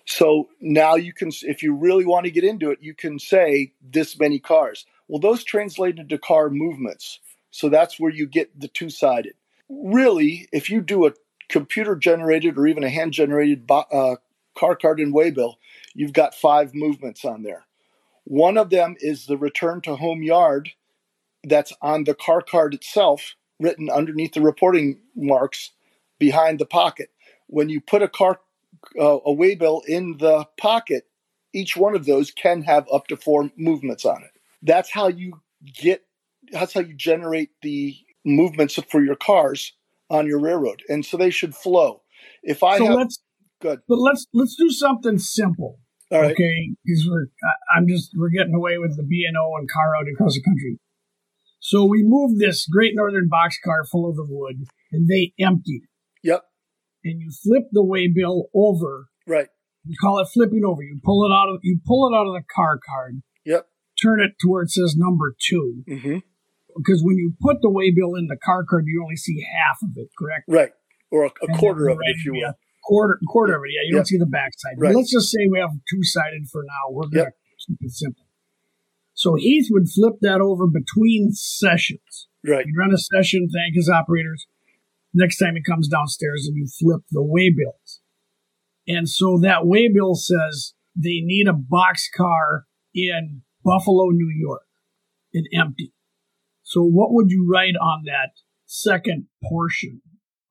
So 0.05 0.49
now 0.61 0.95
you 0.95 1.13
can, 1.13 1.31
if 1.41 1.63
you 1.63 1.73
really 1.73 2.05
want 2.05 2.25
to 2.25 2.31
get 2.31 2.43
into 2.43 2.69
it, 2.69 2.79
you 2.81 2.93
can 2.93 3.17
say 3.17 3.73
this 3.81 4.19
many 4.19 4.39
cars. 4.39 4.85
Well, 5.07 5.19
those 5.19 5.43
translate 5.43 5.97
into 5.97 6.17
car 6.17 6.49
movements. 6.49 7.19
So 7.49 7.69
that's 7.69 7.99
where 7.99 8.11
you 8.11 8.27
get 8.27 8.59
the 8.59 8.67
two 8.67 8.89
sided. 8.89 9.33
Really, 9.69 10.47
if 10.51 10.69
you 10.69 10.81
do 10.81 11.07
a 11.07 11.13
computer 11.49 11.95
generated 11.95 12.57
or 12.57 12.67
even 12.67 12.83
a 12.83 12.89
hand 12.89 13.13
generated 13.13 13.65
uh, 13.69 14.17
car 14.55 14.75
card 14.75 14.99
and 14.99 15.13
waybill, 15.13 15.55
you've 15.95 16.13
got 16.13 16.35
five 16.35 16.75
movements 16.75 17.25
on 17.25 17.41
there. 17.41 17.65
One 18.25 18.57
of 18.57 18.69
them 18.69 18.95
is 18.99 19.25
the 19.25 19.37
return 19.37 19.81
to 19.81 19.95
home 19.95 20.21
yard 20.21 20.71
that's 21.43 21.73
on 21.81 22.03
the 22.03 22.15
car 22.15 22.41
card 22.41 22.73
itself, 22.73 23.35
written 23.59 23.89
underneath 23.89 24.33
the 24.33 24.41
reporting 24.41 24.99
marks 25.15 25.71
behind 26.19 26.59
the 26.59 26.65
pocket. 26.65 27.09
When 27.47 27.69
you 27.69 27.81
put 27.81 28.01
a 28.01 28.07
car 28.07 28.39
uh, 28.99 29.17
a 29.25 29.33
waybill 29.33 29.81
in 29.87 30.17
the 30.19 30.45
pocket, 30.57 31.07
each 31.53 31.77
one 31.77 31.95
of 31.95 32.05
those 32.05 32.31
can 32.31 32.63
have 32.63 32.85
up 32.91 33.07
to 33.07 33.17
four 33.17 33.49
movements 33.57 34.05
on 34.05 34.23
it. 34.23 34.31
That's 34.61 34.91
how 34.91 35.07
you 35.07 35.41
get. 35.73 36.03
That's 36.51 36.73
how 36.73 36.81
you 36.81 36.93
generate 36.93 37.49
the 37.61 37.95
movements 38.25 38.79
for 38.89 39.03
your 39.03 39.15
cars 39.15 39.73
on 40.09 40.27
your 40.27 40.39
railroad, 40.39 40.81
and 40.89 41.05
so 41.05 41.17
they 41.17 41.29
should 41.29 41.55
flow. 41.55 42.01
If 42.43 42.63
I 42.63 42.77
so 42.77 42.85
have, 42.85 42.95
let's 42.95 43.19
good, 43.61 43.79
but 43.87 43.99
let's 43.99 44.25
let's 44.33 44.55
do 44.55 44.69
something 44.69 45.17
simple. 45.17 45.79
All 46.11 46.21
right. 46.21 46.31
Okay, 46.31 46.75
because 46.83 47.07
we're 47.09 47.27
I'm 47.75 47.87
just 47.87 48.11
we're 48.15 48.29
getting 48.29 48.53
away 48.53 48.77
with 48.77 48.95
the 48.95 49.03
B 49.03 49.25
and 49.27 49.37
O 49.37 49.53
and 49.57 49.69
car 49.69 49.95
out 49.99 50.07
across 50.11 50.35
the 50.35 50.43
country. 50.43 50.79
So 51.59 51.83
we 51.83 52.03
moved 52.03 52.39
this 52.39 52.67
Great 52.67 52.93
Northern 52.95 53.27
boxcar 53.27 53.87
full 53.89 54.07
of 54.07 54.15
the 54.15 54.25
wood, 54.27 54.65
and 54.91 55.07
they 55.07 55.33
emptied. 55.39 55.81
Yep. 56.23 56.43
And 57.03 57.21
you 57.21 57.31
flip 57.31 57.63
the 57.71 57.83
waybill 57.83 58.45
over. 58.53 59.07
Right. 59.27 59.47
You 59.83 59.95
call 59.99 60.19
it 60.19 60.27
flipping 60.31 60.63
over. 60.63 60.83
You 60.83 60.99
pull 61.03 61.25
it 61.25 61.33
out 61.33 61.49
of 61.49 61.59
you 61.63 61.79
pull 61.85 62.07
it 62.07 62.15
out 62.15 62.27
of 62.27 62.33
the 62.33 62.43
car 62.55 62.79
card. 62.87 63.21
Yep. 63.45 63.67
Turn 64.01 64.21
it 64.21 64.33
to 64.41 64.47
where 64.47 64.63
it 64.63 64.71
says 64.71 64.95
number 64.97 65.35
2 65.49 65.83
Mm-hmm. 65.87 66.17
Because 66.77 67.01
when 67.03 67.15
you 67.15 67.33
put 67.41 67.61
the 67.61 67.69
waybill 67.69 68.19
in 68.19 68.27
the 68.27 68.35
car 68.43 68.65
card, 68.69 68.83
you 68.85 69.01
only 69.01 69.15
see 69.15 69.45
half 69.55 69.77
of 69.81 69.91
it. 69.95 70.09
Correct. 70.19 70.43
Right. 70.47 70.71
Or 71.09 71.25
a, 71.25 71.29
a 71.29 71.57
quarter 71.57 71.87
of 71.87 71.97
it, 71.97 72.15
if 72.17 72.25
you 72.25 72.33
will. 72.33 72.53
Quarter 72.85 73.19
quarter 73.27 73.55
of 73.55 73.61
it. 73.65 73.71
Yeah, 73.73 73.87
you 73.87 73.95
don't 73.95 74.07
see 74.07 74.17
the 74.17 74.25
backside. 74.27 74.73
Right. 74.77 74.95
Let's 74.95 75.11
just 75.11 75.31
say 75.31 75.47
we 75.51 75.59
have 75.59 75.71
two 75.89 76.03
sided 76.03 76.47
for 76.51 76.63
now. 76.63 76.91
We're 76.93 77.07
gonna 77.07 77.23
Yep. 77.23 77.33
keep 77.67 77.77
it 77.81 77.91
simple. 77.91 78.25
So 79.13 79.35
Heath 79.35 79.67
would 79.71 79.89
flip 79.89 80.15
that 80.21 80.39
over 80.41 80.67
between 80.67 81.31
sessions. 81.31 82.27
Right. 82.45 82.65
He'd 82.65 82.77
run 82.77 82.93
a 82.93 82.97
session, 82.97 83.47
thank 83.51 83.75
his 83.75 83.89
operators. 83.89 84.45
Next 85.13 85.37
time 85.37 85.55
he 85.55 85.63
comes 85.63 85.87
downstairs 85.87 86.45
and 86.47 86.55
you 86.57 86.67
flip 86.67 87.01
the 87.09 87.21
waybills. 87.23 88.01
And 88.87 89.09
so 89.09 89.39
that 89.41 89.63
waybill 89.63 90.15
says 90.15 90.73
they 90.95 91.21
need 91.23 91.47
a 91.47 91.53
box 91.53 92.09
car 92.15 92.65
in 92.93 93.41
Buffalo, 93.63 94.09
New 94.09 94.29
York, 94.29 94.67
in 95.33 95.45
empty. 95.53 95.91
So 96.61 96.83
what 96.83 97.13
would 97.13 97.31
you 97.31 97.47
write 97.51 97.75
on 97.81 98.03
that 98.05 98.31
second 98.65 99.27
portion 99.43 100.01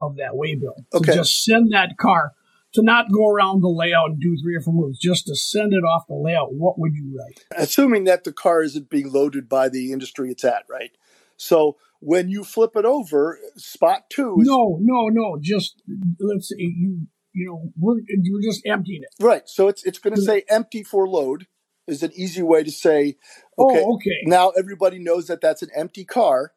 of 0.05 0.16
that 0.16 0.32
waybill? 0.34 0.84
To 0.92 1.12
just 1.12 1.44
send 1.44 1.72
that 1.72 1.96
car 1.98 2.32
to 2.74 2.82
not 2.82 3.11
go 3.11 3.28
around 3.28 3.62
the 3.62 3.68
layout 3.68 4.11
and 4.11 4.20
do 4.20 4.36
three 4.42 4.57
or 4.57 4.61
four 4.61 4.74
moves, 4.74 4.98
just 4.98 5.26
to 5.26 5.36
send 5.36 5.72
it 5.72 5.84
off 5.84 6.07
the 6.09 6.14
layout. 6.14 6.52
What 6.52 6.78
would 6.78 6.92
you 6.94 7.16
write? 7.16 7.40
Assuming 7.57 8.05
that 8.05 8.24
the 8.24 8.32
car 8.32 8.62
isn't 8.62 8.90
being 8.90 9.11
loaded 9.11 9.48
by 9.48 9.68
the 9.68 9.92
industry 9.92 10.30
it's 10.30 10.44
at, 10.44 10.64
right? 10.68 10.90
So 11.36 11.76
when 12.00 12.28
you 12.28 12.44
flip 12.44 12.72
it 12.74 12.84
over, 12.84 13.38
spot 13.57 14.11
two 14.11 14.36
is 14.40 14.48
No, 14.48 14.78
no, 14.80 15.09
no. 15.09 15.38
Just 15.40 15.82
let's 16.20 16.48
say 16.48 16.57
you, 16.59 17.07
you 17.32 17.46
know, 17.46 17.72
we're 17.78 18.00
we're 18.30 18.42
just 18.42 18.62
emptying 18.66 19.02
it. 19.02 19.24
right. 19.24 19.48
So 19.48 19.68
it's 19.68 19.84
it's 19.84 19.98
going 19.98 20.14
to 20.14 20.22
say 20.22 20.44
empty 20.48 20.82
for 20.82 21.09
load 21.09 21.46
is 21.86 22.02
an 22.02 22.12
easy 22.14 22.42
way 22.42 22.62
to 22.64 22.70
say 22.70 23.16
oh, 23.59 23.70
okay. 23.70 23.82
Oh, 23.84 23.94
okay. 23.94 24.20
Now 24.24 24.50
everybody 24.50 24.98
knows 24.98 25.28
that 25.28 25.40
that's 25.40 25.62
an 25.62 25.70
empty 25.76 26.05
car, 26.05 26.52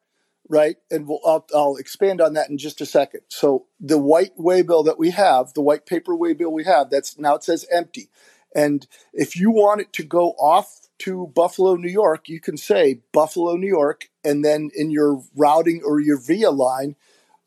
right? 0.48 0.76
And 0.90 1.06
we'll 1.06 1.20
I'll, 1.24 1.46
I'll 1.54 1.76
expand 1.76 2.20
on 2.20 2.34
that 2.34 2.50
in 2.50 2.58
just 2.58 2.80
a 2.80 2.86
second. 2.86 3.20
So 3.28 3.66
the 3.80 3.98
white 3.98 4.36
waybill 4.38 4.84
that 4.84 4.98
we 4.98 5.10
have, 5.10 5.52
the 5.54 5.60
white 5.62 5.86
paper 5.86 6.16
waybill 6.16 6.52
we 6.52 6.64
have, 6.64 6.90
that's 6.90 7.18
now 7.18 7.34
it 7.34 7.44
says 7.44 7.66
empty. 7.70 8.08
And 8.54 8.86
if 9.12 9.36
you 9.36 9.50
want 9.50 9.82
it 9.82 9.92
to 9.94 10.02
go 10.02 10.30
off 10.32 10.88
to 11.00 11.30
Buffalo, 11.34 11.76
New 11.76 11.90
York, 11.90 12.28
you 12.28 12.40
can 12.40 12.56
say 12.56 13.02
Buffalo, 13.12 13.56
New 13.56 13.68
York, 13.68 14.08
and 14.24 14.44
then 14.44 14.70
in 14.74 14.90
your 14.90 15.22
routing 15.36 15.82
or 15.84 16.00
your 16.00 16.18
via 16.20 16.50
line, 16.50 16.96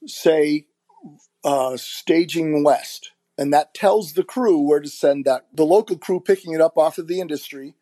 say 0.06 0.68
uh, 1.44 1.76
staging 1.76 2.64
west. 2.64 3.12
And 3.38 3.52
that 3.54 3.74
tells 3.74 4.14
the 4.14 4.24
crew 4.24 4.60
where 4.60 4.80
to 4.80 4.90
send 4.90 5.26
that. 5.26 5.48
The 5.54 5.66
local 5.66 5.98
crew 5.98 6.20
picking 6.20 6.54
it 6.54 6.62
up 6.62 6.78
off 6.78 6.98
of 6.98 7.08
the 7.08 7.20
industry 7.20 7.76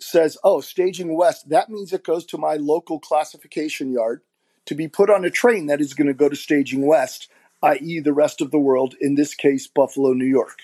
says, 0.00 0.36
oh, 0.42 0.60
staging 0.60 1.16
west, 1.16 1.48
that 1.50 1.68
means 1.68 1.92
it 1.92 2.02
goes 2.02 2.24
to 2.26 2.38
my 2.38 2.56
local 2.56 2.98
classification 2.98 3.92
yard 3.92 4.22
to 4.66 4.74
be 4.74 4.88
put 4.88 5.10
on 5.10 5.24
a 5.24 5.30
train 5.30 5.66
that 5.66 5.80
is 5.80 5.94
going 5.94 6.06
to 6.06 6.14
go 6.14 6.28
to 6.28 6.36
staging 6.36 6.86
west, 6.86 7.28
i.e., 7.62 8.00
the 8.00 8.12
rest 8.12 8.40
of 8.40 8.50
the 8.50 8.58
world, 8.58 8.94
in 9.00 9.14
this 9.14 9.34
case, 9.34 9.66
Buffalo, 9.66 10.12
New 10.12 10.26
York. 10.26 10.62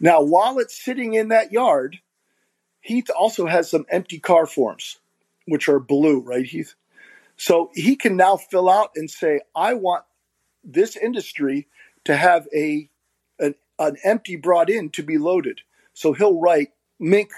Now, 0.00 0.22
while 0.22 0.58
it's 0.58 0.82
sitting 0.82 1.14
in 1.14 1.28
that 1.28 1.52
yard, 1.52 2.00
Heath 2.80 3.10
also 3.10 3.46
has 3.46 3.70
some 3.70 3.86
empty 3.90 4.18
car 4.18 4.46
forms, 4.46 4.98
which 5.46 5.68
are 5.68 5.80
blue, 5.80 6.20
right, 6.20 6.46
Heath? 6.46 6.74
So 7.36 7.70
he 7.74 7.96
can 7.96 8.16
now 8.16 8.36
fill 8.36 8.70
out 8.70 8.90
and 8.96 9.10
say, 9.10 9.40
I 9.54 9.74
want 9.74 10.04
this 10.64 10.96
industry 10.96 11.68
to 12.04 12.16
have 12.16 12.46
a 12.54 12.88
an, 13.38 13.54
an 13.78 13.96
empty 14.04 14.36
brought 14.36 14.70
in 14.70 14.90
to 14.90 15.02
be 15.02 15.18
loaded. 15.18 15.60
So 15.92 16.12
he'll 16.12 16.40
write 16.40 16.70
Mink 16.98 17.30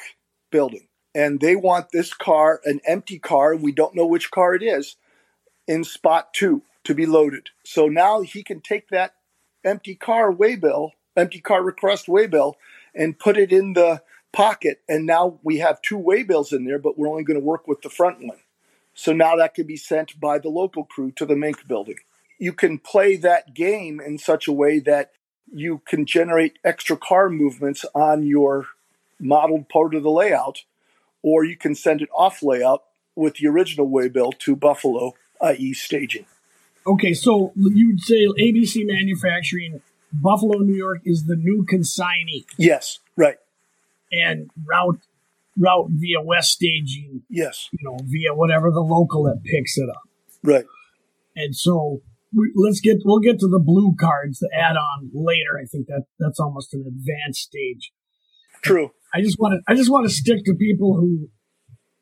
building. 0.51 0.87
And 1.15 1.41
they 1.41 1.57
want 1.57 1.91
this 1.91 2.15
car, 2.15 2.61
an 2.65 2.81
empty 2.87 3.19
car, 3.19 3.57
we 3.57 3.73
don't 3.73 3.95
know 3.95 4.07
which 4.07 4.31
car 4.31 4.55
it 4.55 4.63
is, 4.63 4.97
in 5.69 5.85
spot 5.85 6.35
two 6.35 6.63
to 6.83 6.95
be 6.95 7.07
loaded. 7.07 7.51
So 7.63 7.87
now 7.87 8.23
he 8.23 8.43
can 8.43 8.61
take 8.61 8.89
that 8.89 9.15
empty 9.65 9.95
car 9.95 10.33
waybill, 10.33 10.93
empty 11.17 11.41
car 11.41 11.63
request 11.63 12.07
waybill, 12.07 12.55
and 12.95 13.19
put 13.19 13.37
it 13.37 13.53
in 13.53 13.75
the 13.75 14.03
pocket. 14.33 14.81
And 14.89 15.07
now 15.07 15.39
we 15.43 15.59
have 15.59 15.83
two 15.83 15.99
waybills 15.99 16.53
in 16.53 16.65
there, 16.65 16.79
but 16.79 16.99
we're 16.99 17.09
only 17.09 17.25
going 17.25 17.39
to 17.39 17.45
work 17.45 17.69
with 17.69 17.83
the 17.83 17.91
front 17.91 18.21
one. 18.21 18.39
So 18.95 19.13
now 19.13 19.37
that 19.37 19.55
can 19.55 19.67
be 19.67 19.77
sent 19.77 20.19
by 20.19 20.39
the 20.39 20.49
local 20.49 20.85
crew 20.85 21.13
to 21.13 21.27
the 21.27 21.37
Mink 21.37 21.69
building. 21.69 21.99
You 22.39 22.53
can 22.53 22.79
play 22.79 23.17
that 23.17 23.55
game 23.55 24.01
in 24.01 24.19
such 24.19 24.49
a 24.49 24.53
way 24.53 24.81
that 24.81 25.13
you 25.53 25.83
can 25.87 26.07
generate 26.07 26.59
extra 26.65 26.97
car 26.97 27.29
movements 27.29 27.85
on 27.95 28.25
your 28.25 28.67
modeled 29.21 29.69
part 29.69 29.95
of 29.95 30.03
the 30.03 30.11
layout, 30.11 30.65
or 31.23 31.45
you 31.45 31.57
can 31.57 31.75
send 31.75 32.01
it 32.01 32.09
off 32.17 32.43
layout 32.43 32.85
with 33.15 33.37
the 33.37 33.49
original 33.49 33.89
waybill 33.89 34.33
to 34.39 34.55
Buffalo, 34.55 35.15
i.e., 35.41 35.73
staging. 35.75 36.27
Okay, 36.87 37.13
so 37.15 37.53
you'd 37.57 38.01
say 38.01 38.27
ABC 38.41 38.87
Manufacturing, 38.87 39.81
Buffalo, 40.13 40.59
New 40.61 40.75
York, 40.77 41.01
is 41.05 41.27
the 41.27 41.37
new 41.37 41.65
consignee, 41.69 42.47
Yes, 42.57 42.99
right. 43.17 43.37
and 44.13 44.51
route 44.67 44.99
route 45.61 45.89
via 45.91 46.21
West 46.23 46.53
Staging, 46.53 47.23
Yes, 47.29 47.69
you 47.73 47.79
know, 47.83 47.99
via 48.05 48.33
whatever 48.35 48.71
the 48.71 48.81
local 48.81 49.25
that 49.25 49.43
picks 49.45 49.77
it 49.77 49.89
up. 49.91 50.03
right. 50.43 50.65
And 51.37 51.55
so 51.55 52.01
we, 52.35 52.53
let's 52.57 52.81
get 52.81 52.99
we'll 53.05 53.21
get 53.21 53.39
to 53.41 53.49
the 53.49 53.59
blue 53.59 53.95
cards, 53.99 54.39
the 54.39 54.51
add-on 54.57 55.11
later. 55.13 55.59
I 55.61 55.67
think 55.67 55.87
that 55.89 56.05
that's 56.19 56.41
almost 56.41 56.73
an 56.75 56.85
advanced 56.87 57.41
stage. 57.43 57.93
True. 58.63 58.93
I 59.15 59.21
just 59.21 59.39
want 59.39 59.55
to 59.55 59.71
I 59.73 59.77
just 59.77 59.91
want 59.91 60.09
to 60.09 60.13
stick 60.15 60.45
to 60.47 60.55
people 60.55 60.95
who 60.95 61.29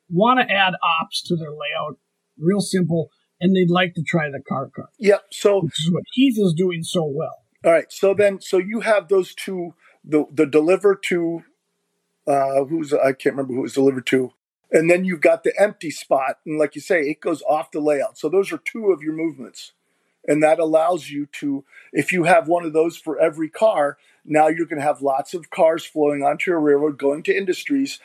want 0.09 0.39
to 0.39 0.51
add 0.53 0.73
ops 1.01 1.21
to 1.23 1.35
their 1.35 1.51
layout, 1.51 1.97
real 2.39 2.61
simple, 2.61 3.09
and 3.39 3.55
they'd 3.55 3.69
like 3.69 3.95
to 3.95 4.03
try 4.03 4.29
the 4.29 4.41
car 4.47 4.69
car. 4.75 4.89
Yep. 4.99 5.25
So 5.31 5.61
which 5.61 5.79
is 5.85 5.91
what 5.91 6.03
Heath 6.13 6.37
is 6.37 6.53
doing 6.53 6.83
so 6.83 7.03
well. 7.03 7.43
All 7.63 7.71
right. 7.71 7.91
So 7.91 8.13
then, 8.13 8.41
so 8.41 8.57
you 8.57 8.81
have 8.81 9.07
those 9.07 9.33
two, 9.33 9.73
the 10.03 10.25
the 10.31 10.45
deliver 10.45 10.95
to, 10.95 11.43
uh, 12.27 12.65
who's 12.65 12.93
I 12.93 13.13
can't 13.13 13.35
remember 13.35 13.53
who 13.53 13.59
it 13.59 13.63
was 13.63 13.73
delivered 13.73 14.05
to, 14.07 14.33
and 14.71 14.89
then 14.89 15.05
you've 15.05 15.21
got 15.21 15.43
the 15.43 15.53
empty 15.59 15.91
spot, 15.91 16.39
and 16.45 16.59
like 16.59 16.75
you 16.75 16.81
say, 16.81 17.01
it 17.01 17.21
goes 17.21 17.41
off 17.43 17.71
the 17.71 17.79
layout. 17.79 18.17
So 18.17 18.29
those 18.29 18.51
are 18.51 18.57
two 18.57 18.91
of 18.91 19.01
your 19.01 19.13
movements, 19.13 19.73
and 20.27 20.41
that 20.43 20.59
allows 20.59 21.09
you 21.09 21.27
to, 21.39 21.63
if 21.91 22.11
you 22.11 22.25
have 22.25 22.47
one 22.47 22.65
of 22.65 22.73
those 22.73 22.97
for 22.97 23.19
every 23.19 23.49
car, 23.49 23.97
now 24.25 24.47
you're 24.47 24.65
going 24.65 24.79
to 24.79 24.85
have 24.85 25.01
lots 25.01 25.33
of 25.33 25.49
cars 25.49 25.85
flowing 25.85 26.23
onto 26.23 26.51
your 26.51 26.59
railroad, 26.59 26.97
going 26.97 27.23
to 27.23 27.35
industries, 27.35 27.99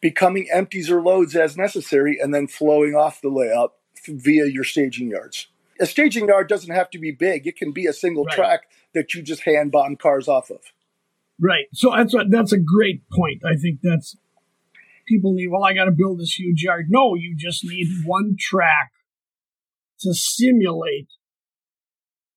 becoming 0.00 0.48
empties 0.52 0.90
or 0.90 1.02
loads 1.02 1.36
as 1.36 1.56
necessary, 1.56 2.18
and 2.20 2.34
then 2.34 2.48
flowing 2.48 2.94
off 2.94 3.20
the 3.20 3.28
layout 3.28 3.74
via 4.06 4.46
your 4.46 4.64
staging 4.64 5.08
yards. 5.10 5.48
A 5.80 5.86
staging 5.86 6.28
yard 6.28 6.48
doesn't 6.48 6.72
have 6.72 6.90
to 6.90 6.98
be 6.98 7.10
big; 7.10 7.46
it 7.46 7.56
can 7.56 7.72
be 7.72 7.86
a 7.86 7.92
single 7.92 8.24
Right. 8.24 8.36
track 8.36 8.60
that 8.94 9.12
you 9.14 9.22
just 9.22 9.42
hand 9.42 9.72
bomb 9.72 9.96
cars 9.96 10.28
off 10.28 10.50
of. 10.50 10.60
Right. 11.40 11.66
So 11.72 11.90
that's 11.96 12.14
what, 12.14 12.30
that's 12.30 12.52
a 12.52 12.58
great 12.58 13.02
point. 13.10 13.42
I 13.44 13.56
think 13.56 13.80
that's 13.82 14.16
people 15.06 15.32
need, 15.34 15.48
well, 15.48 15.64
I 15.64 15.72
got 15.72 15.86
to 15.86 15.90
build 15.90 16.20
this 16.20 16.38
huge 16.38 16.62
yard. 16.62 16.86
No, 16.90 17.14
you 17.14 17.34
just 17.36 17.64
need 17.64 17.88
one 18.04 18.36
track 18.38 18.92
to 20.00 20.14
simulate 20.14 21.08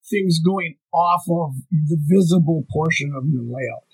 things 0.09 0.39
going 0.39 0.77
off 0.91 1.23
of 1.29 1.53
the 1.71 1.97
visible 1.99 2.65
portion 2.71 3.13
of 3.15 3.27
your 3.27 3.43
layout. 3.43 3.85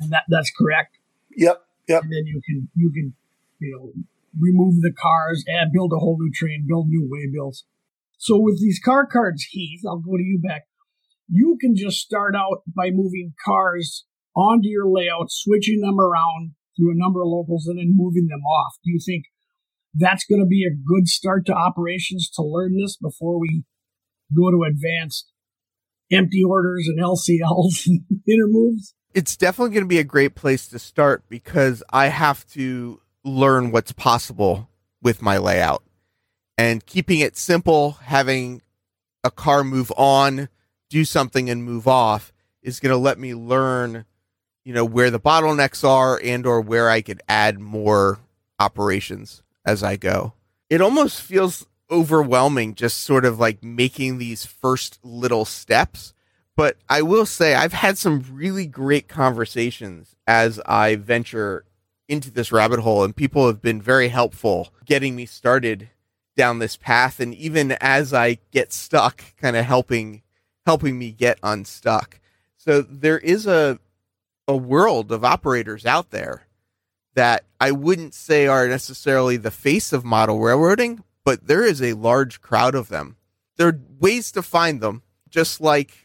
And 0.00 0.10
that, 0.10 0.24
that's 0.28 0.50
correct. 0.50 0.98
Yep. 1.36 1.64
Yep. 1.88 2.02
And 2.02 2.12
then 2.12 2.26
you 2.26 2.40
can, 2.44 2.68
you 2.74 2.90
can, 2.90 3.14
you 3.60 3.72
know, 3.72 3.92
remove 4.38 4.80
the 4.80 4.92
cars, 4.92 5.44
add, 5.48 5.72
build 5.72 5.92
a 5.92 5.98
whole 5.98 6.18
new 6.20 6.30
train, 6.32 6.64
build 6.66 6.88
new 6.88 7.08
waybills. 7.08 7.62
So 8.18 8.38
with 8.38 8.60
these 8.60 8.80
car 8.82 9.06
cards, 9.06 9.44
Heath, 9.50 9.82
I'll 9.86 9.98
go 9.98 10.16
to 10.16 10.22
you 10.22 10.40
back. 10.42 10.62
You 11.28 11.56
can 11.60 11.76
just 11.76 11.98
start 11.98 12.34
out 12.36 12.62
by 12.66 12.90
moving 12.90 13.34
cars 13.44 14.04
onto 14.36 14.68
your 14.68 14.86
layout, 14.88 15.30
switching 15.30 15.80
them 15.80 15.98
around 15.98 16.52
through 16.76 16.92
a 16.92 16.96
number 16.96 17.22
of 17.22 17.28
locals, 17.28 17.66
and 17.66 17.78
then 17.78 17.94
moving 17.96 18.28
them 18.28 18.42
off. 18.42 18.74
Do 18.84 18.90
you 18.90 19.00
think 19.04 19.26
that's 19.94 20.24
going 20.24 20.40
to 20.40 20.46
be 20.46 20.64
a 20.64 20.74
good 20.74 21.08
start 21.08 21.46
to 21.46 21.54
operations 21.54 22.28
to 22.30 22.42
learn 22.42 22.76
this 22.76 22.96
before 22.96 23.38
we 23.38 23.64
go 24.36 24.50
to 24.50 24.64
advanced 24.64 25.30
empty 26.12 26.42
orders 26.42 26.88
and 26.88 27.00
LCLs 27.00 27.86
and 27.86 28.04
intermoves? 28.28 28.94
It's 29.14 29.36
definitely 29.36 29.74
going 29.74 29.84
to 29.84 29.88
be 29.88 30.00
a 30.00 30.04
great 30.04 30.34
place 30.34 30.66
to 30.68 30.78
start 30.78 31.22
because 31.28 31.82
I 31.90 32.08
have 32.08 32.46
to 32.48 33.00
learn 33.24 33.70
what's 33.70 33.92
possible 33.92 34.68
with 35.02 35.22
my 35.22 35.38
layout 35.38 35.82
and 36.56 36.84
keeping 36.86 37.20
it 37.20 37.36
simple, 37.36 37.92
having 38.02 38.62
a 39.22 39.30
car 39.30 39.64
move 39.64 39.92
on, 39.96 40.48
do 40.88 41.04
something 41.04 41.50
and 41.50 41.64
move 41.64 41.88
off 41.88 42.32
is 42.62 42.80
going 42.80 42.92
to 42.92 42.96
let 42.96 43.18
me 43.18 43.34
learn 43.34 44.04
you 44.64 44.72
know 44.72 44.84
where 44.84 45.10
the 45.10 45.20
bottlenecks 45.20 45.86
are 45.86 46.18
and 46.22 46.46
or 46.46 46.60
where 46.60 46.88
I 46.88 47.02
could 47.02 47.22
add 47.28 47.58
more 47.58 48.18
operations 48.58 49.42
as 49.64 49.82
I 49.82 49.96
go. 49.96 50.32
It 50.70 50.80
almost 50.80 51.20
feels 51.20 51.66
overwhelming 51.90 52.74
just 52.74 52.98
sort 52.98 53.24
of 53.24 53.38
like 53.38 53.62
making 53.62 54.18
these 54.18 54.46
first 54.46 54.98
little 55.02 55.44
steps. 55.44 56.14
But 56.56 56.76
I 56.88 57.02
will 57.02 57.26
say 57.26 57.54
I've 57.54 57.72
had 57.72 57.98
some 57.98 58.24
really 58.32 58.66
great 58.66 59.08
conversations 59.08 60.16
as 60.26 60.60
I 60.60 60.96
venture 60.96 61.64
into 62.08 62.30
this 62.30 62.52
rabbit 62.52 62.80
hole 62.80 63.02
and 63.04 63.16
people 63.16 63.46
have 63.46 63.62
been 63.62 63.80
very 63.80 64.08
helpful 64.08 64.72
getting 64.84 65.16
me 65.16 65.24
started 65.26 65.88
down 66.36 66.58
this 66.58 66.76
path 66.76 67.20
and 67.20 67.34
even 67.34 67.72
as 67.80 68.12
I 68.12 68.38
get 68.50 68.72
stuck 68.72 69.22
kind 69.40 69.56
of 69.56 69.64
helping 69.64 70.22
helping 70.66 70.98
me 70.98 71.12
get 71.12 71.38
unstuck. 71.42 72.20
So 72.56 72.82
there 72.82 73.18
is 73.18 73.46
a 73.46 73.78
a 74.46 74.56
world 74.56 75.10
of 75.10 75.24
operators 75.24 75.86
out 75.86 76.10
there 76.10 76.46
that 77.14 77.44
I 77.60 77.70
wouldn't 77.70 78.14
say 78.14 78.46
are 78.46 78.68
necessarily 78.68 79.36
the 79.36 79.50
face 79.50 79.92
of 79.92 80.04
model 80.04 80.40
railroading, 80.40 81.02
but 81.24 81.46
there 81.46 81.64
is 81.64 81.80
a 81.80 81.94
large 81.94 82.40
crowd 82.40 82.74
of 82.74 82.88
them. 82.88 83.16
There 83.56 83.68
are 83.68 83.80
ways 84.00 84.32
to 84.32 84.42
find 84.42 84.80
them, 84.80 85.02
just 85.28 85.60
like 85.60 86.03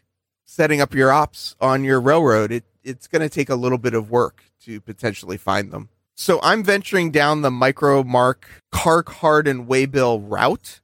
setting 0.50 0.82
up 0.82 0.96
your 0.96 1.12
ops 1.12 1.56
on 1.62 1.84
your 1.84 2.02
railroad. 2.02 2.52
It, 2.52 2.64
it's 2.84 3.08
going 3.08 3.22
to 3.22 3.30
take 3.30 3.50
a 3.50 3.56
little 3.56 3.78
bit 3.78 3.94
of 3.94 4.10
work 4.10 4.46
to 4.64 4.82
potentially 4.82 5.38
find 5.38 5.72
them. 5.72 5.90
So 6.16 6.40
I'm 6.42 6.64
venturing 6.64 7.12
down 7.12 7.44
the 7.44 7.52
Micro-Mark 7.52 8.64
car 8.72 9.04
card 9.04 9.48
and 9.48 9.68
waybill 9.68 10.28
route. 10.28 10.82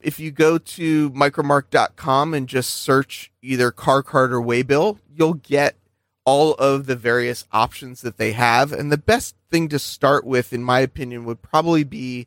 If 0.00 0.18
you 0.18 0.32
go 0.32 0.58
to 0.58 1.10
micromark.com 1.10 2.34
and 2.34 2.48
just 2.48 2.74
search 2.74 3.30
either 3.40 3.70
car 3.70 4.02
card 4.02 4.32
or 4.32 4.40
waybill, 4.40 4.98
you'll 5.08 5.34
get 5.34 5.76
all 6.24 6.54
of 6.54 6.86
the 6.86 6.96
various 6.96 7.46
options 7.52 8.00
that 8.00 8.16
they 8.16 8.32
have. 8.32 8.72
And 8.72 8.90
the 8.90 8.98
best 8.98 9.36
thing 9.52 9.68
to 9.68 9.78
start 9.78 10.26
with, 10.26 10.52
in 10.52 10.64
my 10.64 10.80
opinion, 10.80 11.24
would 11.26 11.42
probably 11.42 11.84
be 11.84 12.26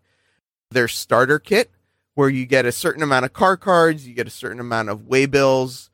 their 0.71 0.87
starter 0.87 1.39
kit, 1.39 1.71
where 2.15 2.29
you 2.29 2.45
get 2.45 2.65
a 2.65 2.71
certain 2.71 3.03
amount 3.03 3.25
of 3.25 3.33
car 3.33 3.57
cards, 3.57 4.07
you 4.07 4.15
get 4.15 4.27
a 4.27 4.31
certain 4.31 4.61
amount 4.61 4.87
of 4.89 5.01
waybills, 5.01 5.89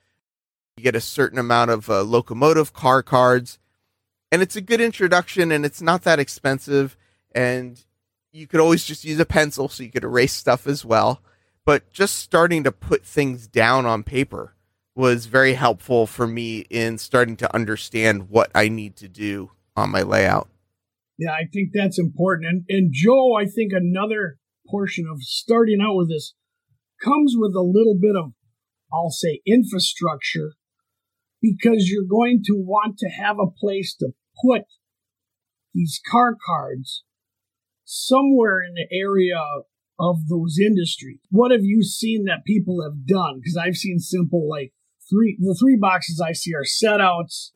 you 0.78 0.84
get 0.84 0.96
a 0.96 1.02
certain 1.02 1.38
amount 1.38 1.72
of 1.72 1.90
uh, 1.90 2.02
locomotive 2.02 2.74
car 2.74 3.04
cards. 3.04 3.60
And 4.32 4.42
it's 4.42 4.56
a 4.56 4.62
good 4.62 4.82
introduction 4.82 5.52
and 5.52 5.66
it's 5.66 5.82
not 5.82 6.04
that 6.04 6.20
expensive. 6.20 6.98
And 7.34 7.84
you 8.32 8.48
could 8.48 8.60
always 8.60 8.84
just 8.84 9.06
use 9.06 9.20
a 9.20 9.26
pencil 9.26 9.70
so 9.70 9.84
you 9.84 9.92
could 9.92 10.04
erase 10.04 10.34
stuff 10.34 10.66
as 10.66 10.84
well. 10.84 11.22
But 11.66 11.92
just 11.94 12.16
starting 12.16 12.64
to 12.64 12.72
put 12.72 13.06
things 13.06 13.48
down 13.48 13.86
on 13.86 14.04
paper 14.04 14.56
was 14.96 15.28
very 15.28 15.54
helpful 15.54 16.08
for 16.08 16.28
me 16.28 16.60
in 16.70 16.98
starting 16.98 17.38
to 17.38 17.56
understand 17.56 18.30
what 18.30 18.52
I 18.54 18.68
need 18.68 18.96
to 18.98 19.08
do 19.08 19.52
on 19.76 19.92
my 19.92 20.02
layout. 20.02 20.50
Yeah, 21.18 21.32
I 21.32 21.46
think 21.52 21.70
that's 21.74 22.00
important. 22.00 22.48
And 22.50 22.66
and 22.70 22.90
Joe, 22.92 23.36
I 23.36 23.46
think 23.46 23.72
another 23.72 24.40
portion 24.68 25.06
of 25.10 25.22
starting 25.22 25.80
out 25.82 25.96
with 25.96 26.10
this 26.10 26.34
comes 27.02 27.36
with 27.38 27.56
a 27.56 27.62
little 27.62 27.98
bit 28.00 28.16
of 28.16 28.34
I'll 28.92 29.10
say 29.10 29.42
infrastructure 29.46 30.54
because 31.44 31.90
you're 31.90 32.08
going 32.10 32.42
to 32.46 32.54
want 32.56 32.98
to 32.98 33.10
have 33.10 33.38
a 33.38 33.52
place 33.52 33.94
to 34.00 34.14
put 34.44 34.62
these 35.74 36.00
car 36.10 36.36
cards 36.44 37.04
somewhere 37.84 38.64
in 38.64 38.74
the 38.76 38.88
area 38.98 39.38
of 40.00 40.30
those 40.30 40.58
industries. 40.58 41.20
What 41.30 41.52
have 41.52 41.64
you 41.64 41.84
seen 41.84 42.24
that 42.26 42.46
people 42.46 42.82
have 42.82 43.06
done? 43.06 43.40
Because 43.40 43.58
I've 43.58 43.76
seen 43.76 44.00
simple 44.00 44.50
like 44.50 44.72
three 45.10 45.38
the 45.40 45.56
three 45.60 45.78
boxes 45.80 46.22
I 46.22 46.32
see 46.32 46.54
are 46.56 46.64
setouts, 46.64 47.52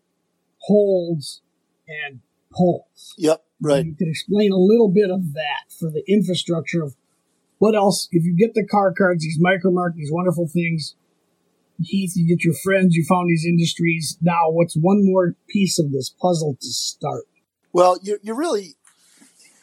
holds, 0.63 1.41
and 1.88 2.19
pulls. 2.51 3.15
Yep, 3.17 3.41
right. 3.61 3.85
You 3.85 3.95
can 3.95 4.09
explain 4.09 4.51
a 4.51 4.57
little 4.57 4.91
bit 4.93 5.09
of 5.09 5.33
that 5.33 5.71
for 5.79 5.89
the 5.89 6.03
infrastructure 6.07 6.83
of 6.83 6.95
what 7.59 7.73
else 7.73 8.09
if 8.11 8.25
you 8.25 8.35
get 8.38 8.53
the 8.53 8.67
car 8.67 8.93
cards, 8.93 9.23
these 9.23 9.39
Micro-Mark, 9.39 9.95
these 9.95 10.11
wonderful 10.11 10.47
things. 10.47 10.95
Heath, 11.80 12.13
you 12.15 12.28
get 12.28 12.43
your 12.43 12.55
friends, 12.63 12.95
you 12.95 13.05
found 13.05 13.30
these 13.30 13.45
industries. 13.45 14.17
Now, 14.21 14.49
what's 14.49 14.75
one 14.75 15.05
more 15.05 15.36
piece 15.47 15.80
of 15.80 15.91
this 15.91 16.09
puzzle 16.09 16.57
to 16.59 16.67
start? 16.67 17.25
Well, 17.73 17.99
you, 18.01 18.19
you 18.21 18.34
really 18.34 18.75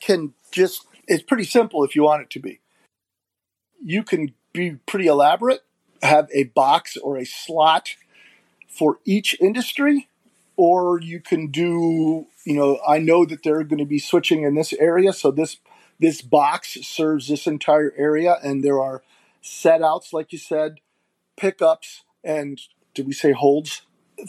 can 0.01 0.35
just, 0.53 0.87
it's 1.07 1.23
pretty 1.23 1.45
simple 1.45 1.85
if 1.85 1.97
you 1.97 2.03
want 2.03 2.23
it 2.23 2.31
to 2.31 2.41
be. 2.41 2.61
You 3.83 4.03
can 4.03 4.35
be 4.53 4.77
pretty 4.87 5.07
elaborate 5.07 5.61
have 6.05 6.29
a 6.33 6.45
box 6.45 6.97
or 6.97 7.17
a 7.17 7.25
slot 7.25 7.91
for 8.69 8.99
each 9.05 9.37
industry 9.41 10.09
or 10.57 11.01
you 11.01 11.21
can 11.21 11.51
do 11.51 12.27
you 12.45 12.55
know 12.55 12.79
i 12.87 12.99
know 12.99 13.25
that 13.25 13.43
they're 13.43 13.65
going 13.65 13.79
to 13.79 13.85
be 13.85 13.99
switching 13.99 14.43
in 14.43 14.55
this 14.55 14.73
area 14.75 15.13
so 15.13 15.31
this 15.31 15.59
this 15.99 16.21
box 16.21 16.79
serves 16.83 17.29
this 17.29 17.47
entire 17.47 17.93
area 17.97 18.37
and 18.43 18.63
there 18.63 18.81
are 18.81 19.03
set 19.41 19.83
outs 19.83 20.13
like 20.13 20.33
you 20.33 20.39
said 20.39 20.77
pickups 21.37 22.04
and 22.25 22.61
did 22.95 23.07
we 23.07 23.13
say 23.13 23.33
holds 23.33 23.83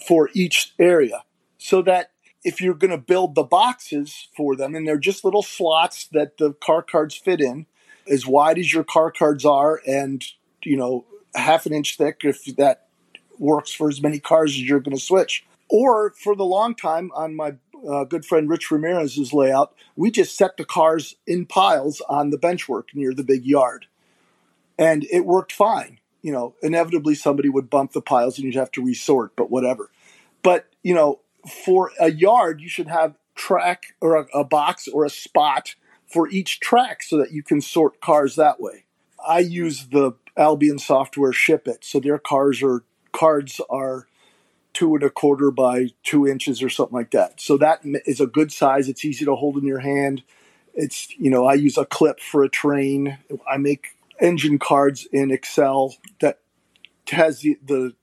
for 0.07 0.29
each 0.33 0.73
area 0.79 1.23
so 1.57 1.81
that 1.81 2.11
if 2.43 2.61
you're 2.61 2.73
going 2.73 2.91
to 2.91 2.97
build 2.97 3.35
the 3.35 3.43
boxes 3.43 4.27
for 4.35 4.55
them 4.55 4.75
and 4.75 4.87
they're 4.87 4.97
just 4.97 5.23
little 5.23 5.43
slots 5.43 6.07
that 6.11 6.37
the 6.37 6.53
car 6.53 6.81
cards 6.81 7.15
fit 7.15 7.41
in 7.41 7.65
as 8.09 8.25
wide 8.25 8.59
as 8.59 8.71
your 8.73 8.83
car 8.83 9.11
cards 9.11 9.45
are 9.45 9.81
and 9.87 10.23
you 10.63 10.77
know 10.77 11.05
half 11.35 11.65
an 11.65 11.73
inch 11.73 11.97
thick 11.97 12.21
if 12.23 12.45
that 12.55 12.85
works 13.39 13.71
for 13.71 13.89
as 13.89 14.01
many 14.01 14.19
cars 14.19 14.51
as 14.51 14.61
you're 14.61 14.79
going 14.79 14.95
to 14.95 15.01
switch. 15.01 15.45
Or 15.69 16.11
for 16.11 16.35
the 16.35 16.45
long 16.45 16.75
time 16.75 17.11
on 17.15 17.35
my 17.35 17.55
uh, 17.87 18.03
good 18.03 18.25
friend 18.25 18.49
Rich 18.49 18.71
Ramirez's 18.71 19.33
layout, 19.33 19.73
we 19.95 20.11
just 20.11 20.37
set 20.37 20.57
the 20.57 20.65
cars 20.65 21.15
in 21.25 21.45
piles 21.45 22.01
on 22.07 22.29
the 22.29 22.37
benchwork 22.37 22.93
near 22.93 23.13
the 23.13 23.23
big 23.23 23.45
yard. 23.45 23.87
And 24.77 25.05
it 25.05 25.25
worked 25.25 25.51
fine. 25.51 25.99
You 26.25 26.31
know, 26.31 26.55
inevitably 26.63 27.13
somebody 27.13 27.49
would 27.49 27.69
bump 27.69 27.91
the 27.91 28.01
piles 28.01 28.39
and 28.39 28.45
you'd 28.45 28.55
have 28.55 28.71
to 28.71 28.83
resort, 28.83 29.35
but 29.35 29.51
whatever. 29.51 29.91
But, 30.41 30.65
you 30.81 30.95
know, 30.95 31.19
for 31.63 31.91
a 31.99 32.11
yard, 32.11 32.61
you 32.61 32.67
should 32.67 32.87
have 32.87 33.13
track 33.35 33.93
or 34.01 34.15
a, 34.15 34.39
a 34.39 34.43
box 34.43 34.87
or 34.87 35.05
a 35.05 35.09
spot 35.11 35.75
for 36.07 36.27
each 36.27 36.59
track 36.59 37.03
so 37.03 37.17
that 37.17 37.31
you 37.31 37.43
can 37.43 37.61
sort 37.61 38.01
cars 38.01 38.37
that 38.37 38.59
way. 38.59 38.85
I 39.23 39.37
use 39.37 39.89
the 39.89 40.13
Albion 40.35 40.79
Software 40.79 41.31
ship 41.31 41.67
it. 41.67 41.85
So 41.85 41.99
their 41.99 42.17
cars 42.17 42.63
are 42.63 42.83
cards 43.11 43.61
are 43.69 44.07
two 44.73 44.95
and 44.95 45.03
a 45.03 45.11
quarter 45.11 45.51
by 45.51 45.89
two 46.01 46.27
inches 46.27 46.63
or 46.63 46.69
something 46.69 46.95
like 46.95 47.11
that. 47.11 47.39
So 47.39 47.55
that 47.57 47.81
is 47.83 48.19
a 48.19 48.25
good 48.25 48.51
size. 48.51 48.89
It's 48.89 49.05
easy 49.05 49.25
to 49.25 49.35
hold 49.35 49.57
in 49.57 49.63
your 49.63 49.79
hand. 49.81 50.23
It's 50.73 51.15
you 51.19 51.29
know 51.29 51.45
I 51.45 51.53
use 51.53 51.77
a 51.77 51.85
clip 51.85 52.19
for 52.19 52.43
a 52.43 52.49
train. 52.49 53.19
I 53.47 53.57
make 53.57 53.94
engine 54.19 54.59
cards 54.59 55.07
in 55.11 55.31
Excel 55.31 55.95
that 56.21 56.39
has 57.11 57.41
the, 57.41 57.57
the 57.65 57.93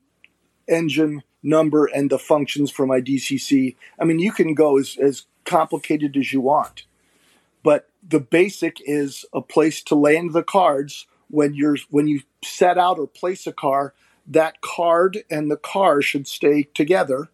engine 0.68 1.22
number 1.42 1.86
and 1.86 2.10
the 2.10 2.18
functions 2.18 2.70
for 2.70 2.86
my 2.86 3.00
DCC. 3.00 3.76
I 3.98 4.04
mean, 4.04 4.18
you 4.18 4.32
can 4.32 4.54
go 4.54 4.78
as, 4.78 4.96
as 5.00 5.26
complicated 5.44 6.16
as 6.16 6.32
you 6.32 6.40
want, 6.40 6.84
but 7.62 7.88
the 8.06 8.20
basic 8.20 8.76
is 8.84 9.24
a 9.32 9.40
place 9.40 9.82
to 9.84 9.94
land 9.94 10.32
the 10.32 10.42
cards 10.42 11.06
when 11.28 11.54
you're 11.54 11.78
when 11.90 12.06
you 12.06 12.20
set 12.44 12.76
out 12.78 12.98
or 12.98 13.06
place 13.06 13.46
a 13.46 13.52
car, 13.52 13.94
that 14.26 14.60
card 14.60 15.24
and 15.30 15.50
the 15.50 15.56
car 15.56 16.02
should 16.02 16.28
stay 16.28 16.64
together, 16.74 17.30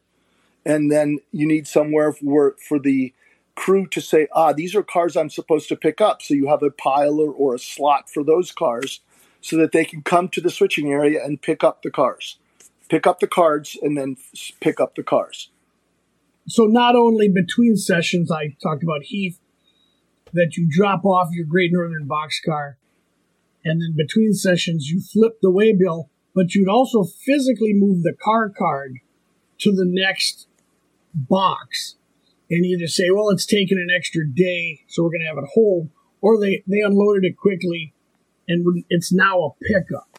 and 0.64 0.90
then 0.90 1.18
you 1.32 1.46
need 1.46 1.66
somewhere 1.66 2.12
for 2.12 2.54
for 2.66 2.78
the 2.78 3.12
crew 3.58 3.86
to 3.88 4.00
say, 4.00 4.28
ah, 4.32 4.52
these 4.52 4.74
are 4.76 4.84
cars 4.84 5.16
I'm 5.16 5.30
supposed 5.30 5.68
to 5.68 5.76
pick 5.76 6.00
up. 6.00 6.22
So 6.22 6.32
you 6.32 6.46
have 6.46 6.62
a 6.62 6.70
pile 6.70 7.18
or, 7.18 7.32
or 7.32 7.56
a 7.56 7.58
slot 7.58 8.08
for 8.08 8.22
those 8.22 8.52
cars 8.52 9.00
so 9.40 9.56
that 9.56 9.72
they 9.72 9.84
can 9.84 10.02
come 10.02 10.28
to 10.28 10.40
the 10.40 10.50
switching 10.50 10.92
area 10.92 11.24
and 11.24 11.42
pick 11.42 11.64
up 11.64 11.82
the 11.82 11.90
cars, 11.90 12.38
pick 12.88 13.06
up 13.06 13.18
the 13.18 13.26
cards, 13.26 13.76
and 13.82 13.96
then 13.98 14.16
pick 14.60 14.80
up 14.80 14.94
the 14.94 15.02
cars. 15.02 15.50
So 16.46 16.64
not 16.64 16.94
only 16.94 17.28
between 17.28 17.76
sessions, 17.76 18.30
I 18.30 18.56
talked 18.62 18.84
about 18.84 19.02
Heath, 19.02 19.38
that 20.32 20.56
you 20.56 20.68
drop 20.70 21.04
off 21.04 21.28
your 21.32 21.44
Great 21.44 21.72
Northern 21.72 22.08
boxcar, 22.08 22.74
and 23.64 23.82
then 23.82 23.94
between 23.96 24.32
sessions 24.34 24.88
you 24.88 25.00
flip 25.00 25.40
the 25.42 25.50
waybill, 25.50 26.08
but 26.34 26.54
you'd 26.54 26.68
also 26.68 27.02
physically 27.02 27.72
move 27.74 28.02
the 28.02 28.14
car 28.14 28.48
card 28.48 28.98
to 29.58 29.72
the 29.72 29.84
next 29.84 30.46
box 31.12 31.96
and 32.50 32.64
either 32.64 32.86
say, 32.86 33.10
well, 33.10 33.30
it's 33.30 33.46
taken 33.46 33.78
an 33.78 33.88
extra 33.94 34.26
day, 34.26 34.82
so 34.88 35.02
we're 35.02 35.10
going 35.10 35.20
to 35.20 35.26
have 35.26 35.38
it 35.38 35.50
hold, 35.54 35.90
or 36.20 36.40
they, 36.40 36.62
they 36.66 36.80
unloaded 36.80 37.24
it 37.24 37.36
quickly 37.36 37.92
and 38.48 38.84
it's 38.88 39.12
now 39.12 39.42
a 39.42 39.50
pickup. 39.62 40.18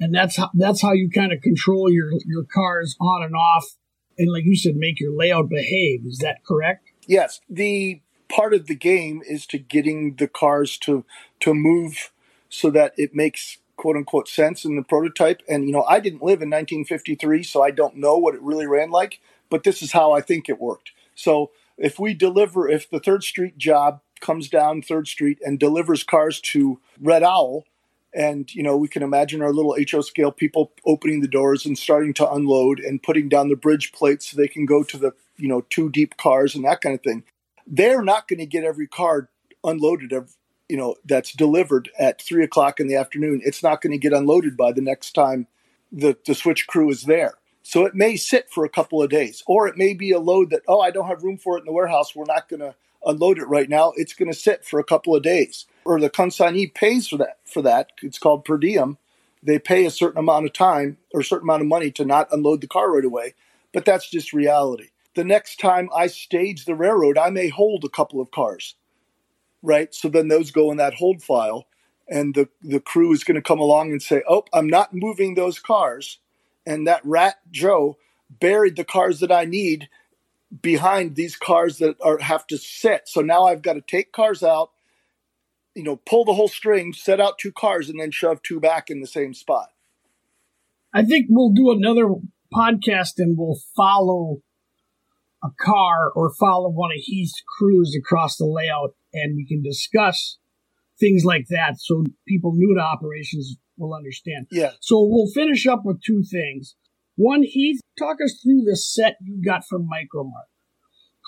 And 0.00 0.14
that's 0.14 0.36
how, 0.36 0.50
that's 0.54 0.80
how 0.80 0.92
you 0.92 1.10
kind 1.10 1.32
of 1.32 1.42
control 1.42 1.90
your, 1.90 2.10
your 2.24 2.44
cars 2.44 2.96
on 3.00 3.24
and 3.24 3.34
off. 3.34 3.76
And 4.16 4.32
like 4.32 4.44
you 4.44 4.56
said, 4.56 4.76
make 4.76 5.00
your 5.00 5.12
layout 5.12 5.48
behave. 5.48 6.06
Is 6.06 6.18
that 6.18 6.44
correct? 6.46 6.88
Yes. 7.06 7.40
The 7.50 8.00
part 8.28 8.54
of 8.54 8.66
the 8.66 8.76
game 8.76 9.22
is 9.28 9.44
to 9.46 9.58
getting 9.58 10.14
the 10.14 10.28
cars 10.28 10.78
to, 10.78 11.04
to 11.40 11.52
move 11.52 12.12
so 12.48 12.70
that 12.70 12.94
it 12.96 13.14
makes 13.14 13.58
quote 13.76 13.96
unquote 13.96 14.28
sense 14.28 14.64
in 14.64 14.76
the 14.76 14.82
prototype. 14.82 15.42
And, 15.48 15.66
you 15.66 15.72
know, 15.72 15.84
I 15.84 15.98
didn't 15.98 16.22
live 16.22 16.42
in 16.42 16.50
1953, 16.50 17.42
so 17.42 17.62
I 17.62 17.72
don't 17.72 17.96
know 17.96 18.16
what 18.16 18.34
it 18.34 18.42
really 18.42 18.66
ran 18.66 18.90
like, 18.90 19.20
but 19.50 19.64
this 19.64 19.82
is 19.82 19.92
how 19.92 20.12
I 20.12 20.20
think 20.20 20.48
it 20.48 20.60
worked. 20.60 20.92
So 21.18 21.50
if 21.76 21.98
we 21.98 22.14
deliver, 22.14 22.68
if 22.68 22.88
the 22.88 23.00
Third 23.00 23.24
Street 23.24 23.58
job 23.58 24.00
comes 24.20 24.48
down 24.48 24.82
Third 24.82 25.08
Street 25.08 25.38
and 25.42 25.58
delivers 25.58 26.04
cars 26.04 26.40
to 26.40 26.80
Red 27.00 27.24
Owl, 27.24 27.64
and 28.14 28.52
you 28.54 28.62
know 28.62 28.76
we 28.76 28.88
can 28.88 29.02
imagine 29.02 29.42
our 29.42 29.52
little 29.52 29.76
HO 29.90 30.00
scale 30.00 30.32
people 30.32 30.72
opening 30.86 31.20
the 31.20 31.28
doors 31.28 31.66
and 31.66 31.76
starting 31.76 32.14
to 32.14 32.30
unload 32.30 32.78
and 32.78 33.02
putting 33.02 33.28
down 33.28 33.48
the 33.48 33.56
bridge 33.56 33.92
plates 33.92 34.30
so 34.30 34.36
they 34.36 34.48
can 34.48 34.64
go 34.64 34.82
to 34.82 34.96
the 34.96 35.12
you 35.36 35.48
know 35.48 35.62
two 35.68 35.90
deep 35.90 36.16
cars 36.16 36.54
and 36.54 36.64
that 36.64 36.80
kind 36.80 36.94
of 36.94 37.02
thing. 37.02 37.24
They're 37.66 38.02
not 38.02 38.28
going 38.28 38.38
to 38.38 38.46
get 38.46 38.64
every 38.64 38.86
car 38.86 39.28
unloaded 39.64 40.12
you 40.68 40.76
know 40.76 40.94
that's 41.04 41.32
delivered 41.32 41.90
at 41.98 42.22
three 42.22 42.44
o'clock 42.44 42.78
in 42.78 42.86
the 42.86 42.96
afternoon. 42.96 43.40
It's 43.44 43.62
not 43.62 43.80
going 43.80 43.92
to 43.92 43.98
get 43.98 44.12
unloaded 44.12 44.56
by 44.56 44.72
the 44.72 44.82
next 44.82 45.12
time 45.12 45.48
the 45.90 46.16
the 46.26 46.34
switch 46.34 46.68
crew 46.68 46.90
is 46.90 47.02
there. 47.02 47.34
So 47.68 47.84
it 47.84 47.94
may 47.94 48.16
sit 48.16 48.48
for 48.48 48.64
a 48.64 48.70
couple 48.70 49.02
of 49.02 49.10
days, 49.10 49.42
or 49.46 49.68
it 49.68 49.76
may 49.76 49.92
be 49.92 50.10
a 50.12 50.18
load 50.18 50.48
that, 50.48 50.62
oh, 50.66 50.80
I 50.80 50.90
don't 50.90 51.06
have 51.06 51.22
room 51.22 51.36
for 51.36 51.58
it 51.58 51.60
in 51.60 51.66
the 51.66 51.72
warehouse. 51.72 52.16
We're 52.16 52.24
not 52.24 52.48
going 52.48 52.60
to 52.60 52.74
unload 53.04 53.38
it 53.38 53.44
right 53.44 53.68
now. 53.68 53.92
It's 53.94 54.14
going 54.14 54.32
to 54.32 54.38
sit 54.38 54.64
for 54.64 54.80
a 54.80 54.84
couple 54.84 55.14
of 55.14 55.22
days. 55.22 55.66
Or 55.84 56.00
the 56.00 56.08
consignee 56.08 56.68
pays 56.68 57.08
for 57.08 57.18
that. 57.18 57.40
For 57.44 57.60
that, 57.60 57.90
it's 58.02 58.18
called 58.18 58.46
per 58.46 58.56
diem. 58.56 58.96
They 59.42 59.58
pay 59.58 59.84
a 59.84 59.90
certain 59.90 60.18
amount 60.18 60.46
of 60.46 60.54
time 60.54 60.96
or 61.12 61.20
a 61.20 61.24
certain 61.24 61.44
amount 61.44 61.60
of 61.60 61.68
money 61.68 61.90
to 61.90 62.06
not 62.06 62.32
unload 62.32 62.62
the 62.62 62.68
car 62.68 62.90
right 62.90 63.04
away. 63.04 63.34
But 63.74 63.84
that's 63.84 64.08
just 64.10 64.32
reality. 64.32 64.88
The 65.14 65.24
next 65.24 65.60
time 65.60 65.90
I 65.94 66.06
stage 66.06 66.64
the 66.64 66.74
railroad, 66.74 67.18
I 67.18 67.28
may 67.28 67.48
hold 67.48 67.84
a 67.84 67.90
couple 67.90 68.22
of 68.22 68.30
cars, 68.30 68.76
right? 69.60 69.94
So 69.94 70.08
then 70.08 70.28
those 70.28 70.52
go 70.52 70.70
in 70.70 70.78
that 70.78 70.94
hold 70.94 71.22
file, 71.22 71.66
and 72.08 72.34
the 72.34 72.48
the 72.62 72.80
crew 72.80 73.12
is 73.12 73.24
going 73.24 73.34
to 73.34 73.42
come 73.42 73.60
along 73.60 73.90
and 73.90 74.00
say, 74.00 74.22
"Oh, 74.26 74.44
I'm 74.54 74.68
not 74.68 74.94
moving 74.94 75.34
those 75.34 75.58
cars." 75.58 76.18
And 76.68 76.86
that 76.86 77.00
rat 77.02 77.36
Joe 77.50 77.96
buried 78.28 78.76
the 78.76 78.84
cars 78.84 79.20
that 79.20 79.32
I 79.32 79.46
need 79.46 79.88
behind 80.60 81.16
these 81.16 81.34
cars 81.34 81.78
that 81.78 81.96
are 82.02 82.18
have 82.18 82.46
to 82.48 82.58
sit. 82.58 83.08
So 83.08 83.22
now 83.22 83.44
I've 83.44 83.62
got 83.62 83.72
to 83.72 83.80
take 83.80 84.12
cars 84.12 84.42
out, 84.42 84.70
you 85.74 85.82
know, 85.82 85.96
pull 85.96 86.26
the 86.26 86.34
whole 86.34 86.48
string, 86.48 86.92
set 86.92 87.20
out 87.20 87.38
two 87.38 87.52
cars, 87.52 87.88
and 87.88 87.98
then 87.98 88.10
shove 88.10 88.42
two 88.42 88.60
back 88.60 88.90
in 88.90 89.00
the 89.00 89.06
same 89.06 89.32
spot. 89.32 89.68
I 90.92 91.04
think 91.04 91.26
we'll 91.30 91.52
do 91.52 91.70
another 91.70 92.08
podcast 92.54 93.14
and 93.16 93.36
we'll 93.38 93.58
follow 93.74 94.42
a 95.42 95.48
car 95.58 96.10
or 96.14 96.34
follow 96.38 96.68
one 96.68 96.90
of 96.90 96.98
Heath's 96.98 97.42
crews 97.58 97.96
across 97.98 98.36
the 98.36 98.46
layout 98.46 98.94
and 99.14 99.36
we 99.36 99.46
can 99.46 99.62
discuss 99.62 100.36
things 101.00 101.24
like 101.24 101.46
that 101.48 101.74
so 101.78 102.04
people 102.26 102.52
new 102.54 102.74
to 102.74 102.80
operations 102.80 103.56
will 103.78 103.94
understand. 103.94 104.46
Yeah. 104.50 104.72
So 104.80 105.02
we'll 105.02 105.30
finish 105.32 105.66
up 105.66 105.82
with 105.84 106.02
two 106.02 106.22
things. 106.22 106.74
One, 107.16 107.42
Heath, 107.42 107.80
talk 107.98 108.18
us 108.24 108.40
through 108.42 108.62
the 108.64 108.76
set 108.76 109.16
you 109.20 109.42
got 109.44 109.62
from 109.68 109.88
Micro-Mark, 109.88 110.46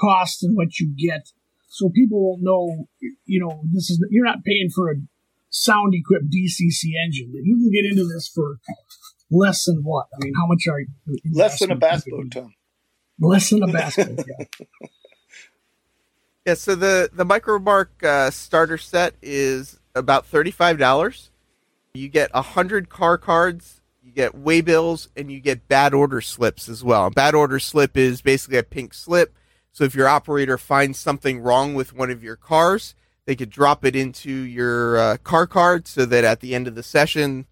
cost 0.00 0.42
and 0.42 0.56
what 0.56 0.78
you 0.78 0.94
get, 0.96 1.30
so 1.68 1.88
people 1.88 2.20
will 2.20 2.38
know. 2.40 2.86
You 3.24 3.40
know, 3.40 3.62
this 3.72 3.90
is 3.90 4.04
you're 4.10 4.24
not 4.24 4.44
paying 4.44 4.70
for 4.74 4.90
a 4.90 4.96
sound 5.50 5.94
equipped 5.94 6.26
DCC 6.26 6.92
engine. 7.04 7.32
You 7.32 7.56
can 7.56 7.70
get 7.72 7.90
into 7.90 8.06
this 8.06 8.28
for 8.28 8.58
less 9.30 9.64
than 9.64 9.82
what? 9.82 10.06
I 10.14 10.24
mean, 10.24 10.34
how 10.36 10.46
much 10.46 10.66
are 10.70 10.80
you? 10.80 10.88
Less 11.32 11.58
than 11.60 11.70
a 11.70 11.76
bass 11.76 12.04
boat, 12.08 12.30
Tom. 12.30 12.54
Less 13.18 13.50
than 13.50 13.62
a 13.62 13.66
bass 13.72 13.96
boat. 13.96 14.24
Yeah. 14.26 14.66
yeah. 16.46 16.54
So 16.54 16.74
the 16.74 17.10
the 17.12 17.24
Micro-Mark 17.24 18.02
uh, 18.02 18.30
starter 18.30 18.78
set 18.78 19.14
is 19.22 19.78
about 19.94 20.26
thirty 20.26 20.50
five 20.50 20.78
dollars. 20.78 21.29
You 21.94 22.08
get 22.08 22.30
a 22.32 22.42
hundred 22.42 22.88
car 22.88 23.18
cards, 23.18 23.80
you 24.00 24.12
get 24.12 24.44
waybills, 24.44 25.08
and 25.16 25.28
you 25.28 25.40
get 25.40 25.66
bad 25.66 25.92
order 25.92 26.20
slips 26.20 26.68
as 26.68 26.84
well. 26.84 27.06
A 27.06 27.10
bad 27.10 27.34
order 27.34 27.58
slip 27.58 27.96
is 27.96 28.22
basically 28.22 28.58
a 28.58 28.62
pink 28.62 28.94
slip. 28.94 29.34
So 29.72 29.82
if 29.82 29.96
your 29.96 30.06
operator 30.06 30.56
finds 30.56 31.00
something 31.00 31.40
wrong 31.40 31.74
with 31.74 31.92
one 31.92 32.12
of 32.12 32.22
your 32.22 32.36
cars, 32.36 32.94
they 33.24 33.34
could 33.34 33.50
drop 33.50 33.84
it 33.84 33.96
into 33.96 34.30
your 34.30 34.98
uh, 34.98 35.16
car 35.16 35.48
card 35.48 35.88
so 35.88 36.06
that 36.06 36.22
at 36.22 36.38
the 36.38 36.54
end 36.54 36.68
of 36.68 36.76
the 36.76 36.84
session, 36.84 37.46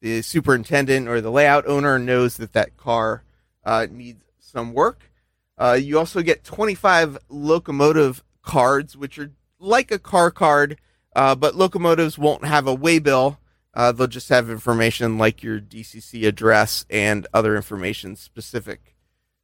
the 0.00 0.20
superintendent 0.20 1.06
or 1.06 1.20
the 1.20 1.30
layout 1.30 1.64
owner 1.68 1.96
knows 1.96 2.38
that 2.38 2.54
that 2.54 2.76
car 2.76 3.22
uh, 3.64 3.86
needs 3.88 4.24
some 4.40 4.72
work. 4.72 5.12
Uh, 5.56 5.78
you 5.80 5.96
also 5.96 6.22
get 6.22 6.42
25 6.42 7.18
locomotive 7.28 8.24
cards, 8.42 8.96
which 8.96 9.16
are 9.16 9.30
like 9.60 9.92
a 9.92 9.98
car 10.00 10.32
card, 10.32 10.76
uh, 11.14 11.36
but 11.36 11.54
locomotives 11.54 12.18
won't 12.18 12.44
have 12.44 12.66
a 12.66 12.76
waybill 12.76 13.36
uh, 13.76 13.92
they'll 13.92 14.06
just 14.06 14.30
have 14.30 14.48
information 14.48 15.18
like 15.18 15.42
your 15.42 15.60
DCC 15.60 16.26
address 16.26 16.86
and 16.88 17.26
other 17.34 17.54
information 17.54 18.16
specific 18.16 18.96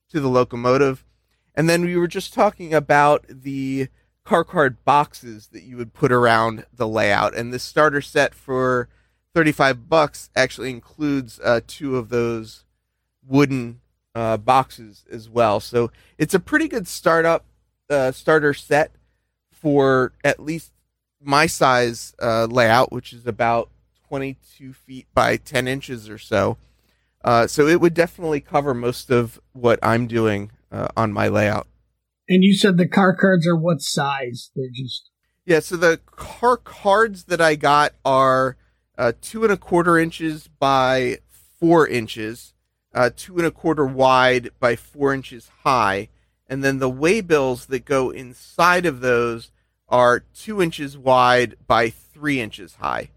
to 0.08 0.20
the 0.20 0.28
locomotive. 0.28 1.04
And 1.54 1.68
then 1.68 1.82
we 1.82 1.98
were 1.98 2.08
just 2.08 2.32
talking 2.32 2.72
about 2.72 3.26
the 3.28 3.88
car 4.24 4.42
card 4.42 4.82
boxes 4.86 5.48
that 5.48 5.64
you 5.64 5.76
would 5.76 5.92
put 5.92 6.10
around 6.10 6.64
the 6.74 6.88
layout. 6.88 7.34
And 7.36 7.52
this 7.52 7.62
starter 7.62 8.00
set 8.00 8.34
for 8.34 8.88
35 9.34 9.90
bucks 9.90 10.30
actually 10.34 10.70
includes 10.70 11.38
uh, 11.44 11.60
two 11.66 11.98
of 11.98 12.08
those 12.08 12.64
wooden 13.26 13.82
uh, 14.14 14.38
boxes 14.38 15.04
as 15.12 15.28
well. 15.28 15.60
So 15.60 15.90
it's 16.16 16.34
a 16.34 16.40
pretty 16.40 16.68
good 16.68 16.88
startup 16.88 17.44
uh, 17.90 18.12
starter 18.12 18.54
set 18.54 18.92
for 19.50 20.14
at 20.24 20.40
least 20.40 20.72
my 21.20 21.46
size 21.46 22.14
uh, 22.18 22.46
layout, 22.46 22.92
which 22.92 23.12
is 23.12 23.26
about 23.26 23.68
22 24.12 24.74
feet 24.74 25.06
by 25.14 25.38
10 25.38 25.66
inches 25.66 26.10
or 26.10 26.18
so. 26.18 26.58
Uh, 27.24 27.46
so 27.46 27.66
it 27.66 27.80
would 27.80 27.94
definitely 27.94 28.40
cover 28.40 28.74
most 28.74 29.10
of 29.10 29.40
what 29.54 29.78
I'm 29.82 30.06
doing 30.06 30.50
uh, 30.70 30.88
on 30.94 31.14
my 31.14 31.28
layout. 31.28 31.66
And 32.28 32.44
you 32.44 32.54
said 32.54 32.76
the 32.76 32.86
car 32.86 33.16
cards 33.16 33.46
are 33.46 33.56
what 33.56 33.80
size? 33.80 34.50
They're 34.54 34.66
just. 34.70 35.08
Yeah, 35.46 35.60
so 35.60 35.78
the 35.78 35.98
car 36.04 36.58
cards 36.58 37.24
that 37.24 37.40
I 37.40 37.54
got 37.54 37.94
are 38.04 38.58
uh, 38.98 39.12
two 39.22 39.44
and 39.44 39.52
a 39.52 39.56
quarter 39.56 39.98
inches 39.98 40.46
by 40.58 41.20
four 41.58 41.88
inches, 41.88 42.52
uh, 42.94 43.08
two 43.16 43.38
and 43.38 43.46
a 43.46 43.50
quarter 43.50 43.86
wide 43.86 44.50
by 44.60 44.76
four 44.76 45.14
inches 45.14 45.50
high. 45.62 46.10
And 46.46 46.62
then 46.62 46.80
the 46.80 46.90
waybills 46.90 47.68
that 47.68 47.86
go 47.86 48.10
inside 48.10 48.84
of 48.84 49.00
those 49.00 49.50
are 49.88 50.20
two 50.34 50.60
inches 50.60 50.98
wide 50.98 51.56
by 51.66 51.88
three 51.88 52.42
inches 52.42 52.74
high. 52.74 53.08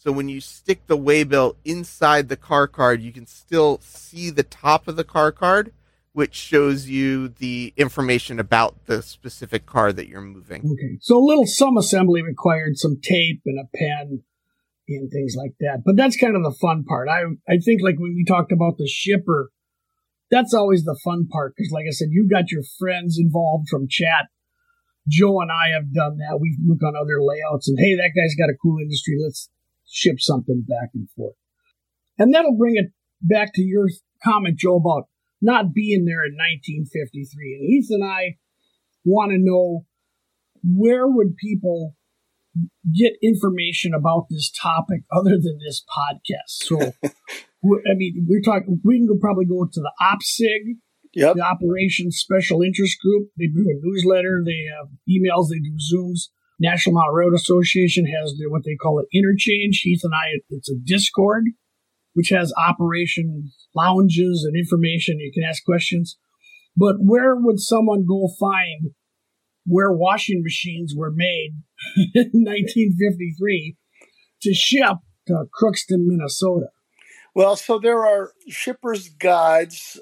So 0.00 0.12
when 0.12 0.28
you 0.28 0.40
stick 0.40 0.86
the 0.86 0.96
waybill 0.96 1.56
inside 1.64 2.28
the 2.28 2.36
car 2.36 2.68
card, 2.68 3.02
you 3.02 3.10
can 3.10 3.26
still 3.26 3.80
see 3.82 4.30
the 4.30 4.44
top 4.44 4.86
of 4.86 4.94
the 4.94 5.02
car 5.02 5.32
card, 5.32 5.72
which 6.12 6.36
shows 6.36 6.88
you 6.88 7.26
the 7.26 7.74
information 7.76 8.38
about 8.38 8.86
the 8.86 9.02
specific 9.02 9.66
car 9.66 9.92
that 9.92 10.06
you're 10.06 10.20
moving. 10.20 10.60
Okay. 10.60 10.98
So 11.00 11.18
a 11.18 11.24
little 11.24 11.46
some 11.46 11.76
assembly 11.76 12.22
required, 12.22 12.76
some 12.78 13.00
tape 13.02 13.42
and 13.44 13.58
a 13.58 13.76
pen 13.76 14.22
and 14.88 15.10
things 15.10 15.34
like 15.36 15.54
that. 15.58 15.82
But 15.84 15.96
that's 15.96 16.16
kind 16.16 16.36
of 16.36 16.44
the 16.44 16.56
fun 16.60 16.84
part. 16.84 17.08
I 17.08 17.22
I 17.48 17.58
think 17.58 17.82
like 17.82 17.98
when 17.98 18.14
we 18.14 18.24
talked 18.24 18.52
about 18.52 18.78
the 18.78 18.86
shipper, 18.86 19.50
that's 20.30 20.54
always 20.54 20.84
the 20.84 20.98
fun 21.02 21.26
part 21.26 21.54
because 21.56 21.72
like 21.72 21.86
I 21.88 21.92
said, 21.92 22.08
you 22.12 22.28
got 22.30 22.52
your 22.52 22.62
friends 22.78 23.18
involved 23.18 23.68
from 23.68 23.88
chat. 23.90 24.28
Joe 25.08 25.40
and 25.40 25.50
I 25.50 25.74
have 25.74 25.92
done 25.92 26.18
that. 26.18 26.38
We've 26.40 26.58
looked 26.64 26.84
on 26.84 26.94
other 26.94 27.18
layouts 27.20 27.66
and 27.66 27.78
hey, 27.80 27.96
that 27.96 28.12
guy's 28.14 28.36
got 28.38 28.52
a 28.52 28.56
cool 28.62 28.78
industry. 28.78 29.16
Let's 29.20 29.48
ship 29.88 30.16
something 30.18 30.64
back 30.66 30.90
and 30.94 31.08
forth. 31.10 31.34
And 32.18 32.34
that'll 32.34 32.56
bring 32.56 32.76
it 32.76 32.92
back 33.22 33.52
to 33.54 33.62
your 33.62 33.88
comment, 34.24 34.58
Joe, 34.58 34.76
about 34.76 35.08
not 35.40 35.72
being 35.72 36.04
there 36.04 36.24
in 36.24 36.34
1953. 36.34 37.54
And 37.54 37.68
Heath 37.68 37.86
and 37.90 38.04
I 38.04 38.36
want 39.04 39.30
to 39.32 39.38
know 39.38 39.86
where 40.64 41.06
would 41.06 41.36
people 41.36 41.94
get 42.96 43.12
information 43.22 43.92
about 43.94 44.26
this 44.30 44.50
topic 44.50 45.02
other 45.12 45.38
than 45.40 45.58
this 45.64 45.84
podcast. 45.88 46.48
So, 46.66 46.80
I 47.04 47.94
mean, 47.94 48.26
we're 48.28 48.42
talking. 48.42 48.80
We 48.84 48.98
can 48.98 49.06
go, 49.06 49.16
probably 49.20 49.44
go 49.44 49.64
to 49.64 49.80
the 49.80 49.92
OPSIG, 50.00 50.76
Yep. 51.14 51.36
the 51.36 51.42
Operations 51.42 52.16
Special 52.18 52.62
Interest 52.62 52.96
Group. 53.00 53.28
They 53.38 53.46
do 53.46 53.60
a 53.68 53.78
newsletter. 53.80 54.42
They 54.44 54.66
have 54.76 54.88
emails. 55.08 55.48
They 55.50 55.58
do 55.60 55.76
Zooms. 55.76 56.28
National 56.60 56.94
Model 56.94 57.14
Railroad 57.14 57.36
Association 57.36 58.04
has 58.06 58.34
their, 58.38 58.50
what 58.50 58.62
they 58.64 58.74
call 58.74 58.98
an 58.98 59.06
interchange. 59.14 59.80
Heath 59.82 60.00
and 60.02 60.12
I, 60.14 60.40
it's 60.50 60.70
a 60.70 60.74
Discord, 60.74 61.44
which 62.14 62.30
has 62.30 62.52
operation 62.56 63.50
lounges 63.74 64.44
and 64.46 64.56
information. 64.56 65.20
You 65.20 65.30
can 65.32 65.48
ask 65.48 65.64
questions. 65.64 66.18
But 66.76 66.96
where 66.98 67.34
would 67.36 67.60
someone 67.60 68.06
go 68.06 68.28
find 68.38 68.92
where 69.66 69.92
washing 69.92 70.42
machines 70.42 70.94
were 70.96 71.12
made 71.14 71.50
in 72.14 72.30
1953 72.44 73.76
to 74.42 74.54
ship 74.54 74.96
to 75.26 75.44
Crookston, 75.60 76.06
Minnesota? 76.06 76.68
Well, 77.34 77.56
so 77.56 77.78
there 77.78 78.04
are 78.04 78.32
shippers 78.48 79.08
guides. 79.08 80.00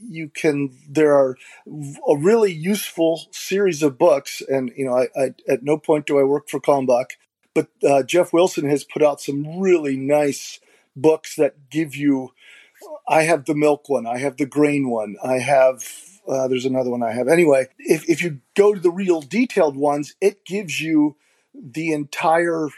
You 0.00 0.28
can. 0.28 0.76
There 0.88 1.14
are 1.14 1.36
a 1.66 2.16
really 2.16 2.52
useful 2.52 3.22
series 3.30 3.82
of 3.82 3.98
books, 3.98 4.42
and 4.48 4.72
you 4.76 4.84
know, 4.84 4.96
I, 4.96 5.08
I 5.16 5.34
at 5.48 5.62
no 5.62 5.78
point 5.78 6.06
do 6.06 6.18
I 6.18 6.24
work 6.24 6.48
for 6.48 6.60
Kalmbach, 6.60 7.12
but 7.54 7.68
uh, 7.82 8.02
Jeff 8.02 8.32
Wilson 8.32 8.68
has 8.68 8.84
put 8.84 9.02
out 9.02 9.20
some 9.20 9.58
really 9.58 9.96
nice 9.96 10.60
books 10.94 11.36
that 11.36 11.70
give 11.70 11.96
you. 11.96 12.32
I 13.08 13.22
have 13.22 13.46
the 13.46 13.54
milk 13.54 13.88
one. 13.88 14.06
I 14.06 14.18
have 14.18 14.36
the 14.36 14.46
grain 14.46 14.88
one. 14.88 15.16
I 15.22 15.38
have. 15.38 15.84
Uh, 16.28 16.46
there's 16.46 16.66
another 16.66 16.90
one 16.90 17.02
I 17.02 17.12
have. 17.12 17.26
Anyway, 17.28 17.68
if 17.78 18.08
if 18.08 18.22
you 18.22 18.40
go 18.56 18.74
to 18.74 18.80
the 18.80 18.90
real 18.90 19.20
detailed 19.20 19.76
ones, 19.76 20.14
it 20.20 20.44
gives 20.44 20.80
you 20.80 21.16
the 21.54 21.92
entire 21.92 22.68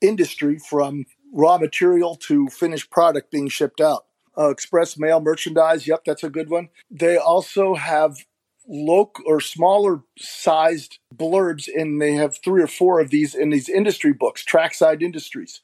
industry 0.00 0.58
from 0.58 1.06
raw 1.32 1.58
material 1.58 2.16
to 2.16 2.48
finished 2.48 2.90
product 2.90 3.30
being 3.30 3.48
shipped 3.48 3.80
out. 3.80 4.04
Uh, 4.38 4.50
express 4.50 4.98
mail 4.98 5.20
merchandise, 5.20 5.86
yep, 5.88 6.04
that's 6.04 6.22
a 6.22 6.30
good 6.30 6.48
one. 6.48 6.68
They 6.90 7.16
also 7.16 7.74
have 7.74 8.24
local 8.68 9.24
or 9.26 9.40
smaller 9.40 10.02
sized 10.18 10.98
blurbs, 11.14 11.68
and 11.74 12.00
they 12.00 12.12
have 12.12 12.38
three 12.38 12.62
or 12.62 12.68
four 12.68 13.00
of 13.00 13.10
these 13.10 13.34
in 13.34 13.50
these 13.50 13.68
industry 13.68 14.12
books, 14.12 14.44
trackside 14.44 15.02
industries. 15.02 15.60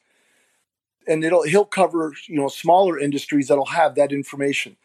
And 1.07 1.23
it'll 1.23 1.43
he'll 1.45 1.67
cover 1.67 2.15
you 2.27 2.37
know 2.37 2.49
smaller 2.49 2.99
industries 2.99 3.49
that'll 3.49 3.67
have 3.67 3.95
that 3.95 4.11
information. 4.11 4.77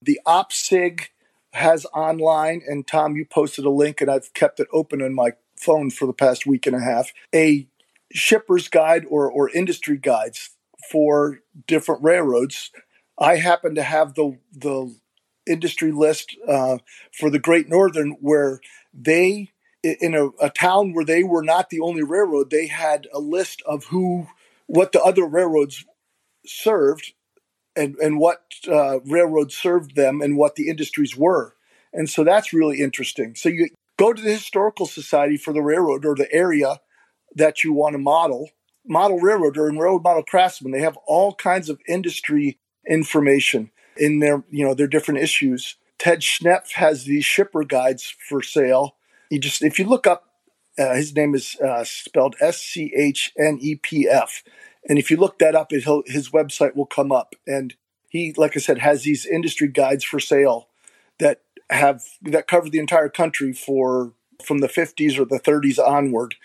The 0.00 0.20
OPSIG 0.26 1.08
has 1.52 1.86
online, 1.86 2.62
and 2.66 2.86
Tom, 2.86 3.16
you 3.16 3.24
posted 3.24 3.64
a 3.64 3.70
link, 3.70 4.00
and 4.00 4.10
I've 4.10 4.32
kept 4.34 4.60
it 4.60 4.68
open 4.72 5.02
on 5.02 5.14
my 5.14 5.32
phone 5.58 5.90
for 5.90 6.06
the 6.06 6.12
past 6.12 6.46
week 6.46 6.66
and 6.66 6.76
a 6.76 6.80
half. 6.80 7.12
A 7.34 7.66
shipper's 8.12 8.68
guide 8.68 9.04
or, 9.08 9.30
or 9.30 9.50
industry 9.50 9.96
guides 9.96 10.50
for 10.90 11.40
different 11.66 12.02
railroads. 12.02 12.70
I 13.18 13.36
happen 13.36 13.74
to 13.74 13.82
have 13.82 14.14
the 14.14 14.38
the 14.52 14.94
industry 15.46 15.92
list 15.92 16.36
uh, 16.46 16.78
for 17.12 17.30
the 17.30 17.38
Great 17.38 17.68
Northern, 17.68 18.16
where 18.20 18.60
they 18.92 19.52
in 19.82 20.14
a, 20.14 20.28
a, 20.44 20.50
town 20.50 20.92
where 20.92 21.04
they 21.04 21.22
were 21.22 21.44
not 21.44 21.70
the 21.70 21.78
only 21.78 22.02
railroad, 22.02 22.50
they 22.50 22.66
had 22.66 23.06
a 23.12 23.20
list 23.20 23.62
of 23.66 23.84
who 23.84 24.26
what 24.66 24.90
the 24.90 25.00
other 25.00 25.24
railroads 25.24 25.84
served 26.44 27.12
and 27.76 27.94
and 27.96 28.18
what 28.18 28.42
uh, 28.68 29.00
railroads 29.00 29.56
served 29.56 29.94
them 29.94 30.20
and 30.20 30.36
what 30.36 30.56
the 30.56 30.68
industries 30.68 31.16
were, 31.16 31.54
and 31.92 32.10
so 32.10 32.24
that's 32.24 32.52
really 32.52 32.80
interesting. 32.80 33.34
So 33.34 33.48
you 33.48 33.68
go 33.96 34.12
to 34.12 34.22
the 34.22 34.32
historical 34.32 34.86
society 34.86 35.36
for 35.36 35.52
the 35.52 35.62
railroad 35.62 36.04
or 36.04 36.14
the 36.14 36.32
area 36.32 36.80
that 37.34 37.64
you 37.64 37.72
want 37.72 37.94
to 37.94 37.98
model. 37.98 38.50
Model 38.88 39.18
railroader 39.18 39.68
and 39.68 39.80
railroad 39.80 40.04
model 40.04 40.22
craftsman, 40.22 40.70
they 40.70 40.80
have 40.80 40.96
all 41.08 41.34
kinds 41.34 41.68
of 41.68 41.80
industry 41.88 42.58
information 42.88 43.70
in 43.96 44.20
their, 44.20 44.44
you 44.50 44.64
know, 44.64 44.74
their 44.74 44.86
different 44.86 45.20
issues. 45.20 45.76
Ted 45.98 46.20
Schnepf 46.20 46.72
has 46.72 47.04
these 47.04 47.24
shipper 47.24 47.64
guides 47.64 48.14
for 48.28 48.42
sale. 48.42 48.96
You 49.30 49.38
just, 49.38 49.62
if 49.62 49.78
you 49.78 49.86
look 49.86 50.06
up, 50.06 50.24
uh, 50.78 50.94
his 50.94 51.14
name 51.14 51.34
is 51.34 51.56
uh, 51.64 51.84
spelled 51.84 52.36
S 52.40 52.58
C 52.58 52.92
H 52.94 53.32
N 53.38 53.58
E 53.60 53.76
P 53.76 54.06
F, 54.08 54.42
and 54.88 54.98
if 54.98 55.10
you 55.10 55.16
look 55.16 55.38
that 55.38 55.54
up, 55.54 55.72
it, 55.72 55.84
his 56.06 56.30
website 56.30 56.76
will 56.76 56.86
come 56.86 57.10
up. 57.10 57.34
And 57.46 57.74
he, 58.08 58.34
like 58.36 58.56
I 58.56 58.60
said, 58.60 58.78
has 58.78 59.02
these 59.02 59.26
industry 59.26 59.68
guides 59.68 60.04
for 60.04 60.20
sale 60.20 60.68
that 61.18 61.40
have 61.70 62.02
that 62.22 62.46
cover 62.46 62.68
the 62.68 62.78
entire 62.78 63.08
country 63.08 63.52
for 63.52 64.12
from 64.44 64.58
the 64.58 64.68
50s 64.68 65.18
or 65.18 65.24
the 65.24 65.40
30s 65.40 65.78
onward 65.78 66.36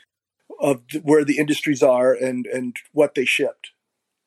of 0.60 0.82
where 1.04 1.24
the 1.24 1.38
industries 1.38 1.84
are 1.84 2.14
and 2.14 2.46
and 2.48 2.78
what 2.94 3.16
they 3.16 3.26
shipped. 3.26 3.72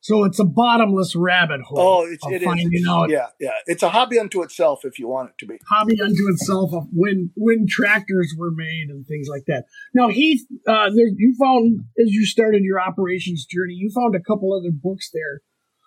So 0.05 0.25
it's 0.25 0.39
a 0.39 0.45
bottomless 0.45 1.17
rabbit 1.17 1.63
hole. 1.63 1.79
Oh, 1.81 2.05
it's, 2.05 2.23
of 2.27 2.33
it 2.33 2.43
is. 2.43 2.45
finding 2.45 2.69
It's- 2.75 2.87
out 2.87 3.09
yeah, 3.09 3.29
yeah. 3.41 3.53
It's 3.65 3.83
a 3.83 3.89
hobby 3.89 4.19
unto 4.19 4.43
itself 4.43 4.85
if 4.85 4.99
you 4.99 5.09
want 5.09 5.31
it 5.31 5.39
to 5.39 5.47
be. 5.47 5.57
hobby 5.67 5.99
unto 5.99 6.29
itself 6.29 6.75
of 6.75 6.89
when 6.93 7.31
when 7.37 7.65
tractors 7.67 8.35
were 8.37 8.51
made 8.51 8.91
and 8.91 9.07
things 9.07 9.29
like 9.31 9.45
that. 9.47 9.65
Now, 9.95 10.09
Heath, 10.09 10.47
uh, 10.69 10.91
there, 10.95 11.07
you 11.09 11.35
found 11.41 11.85
as 11.99 12.11
you 12.13 12.27
started 12.27 12.65
your 12.65 12.79
operations 12.83 13.47
journey, 13.47 13.73
you 13.73 13.91
found 13.95 14.15
a 14.15 14.21
couple 14.21 14.53
other 14.53 14.71
books 14.71 15.09
there, 15.11 15.41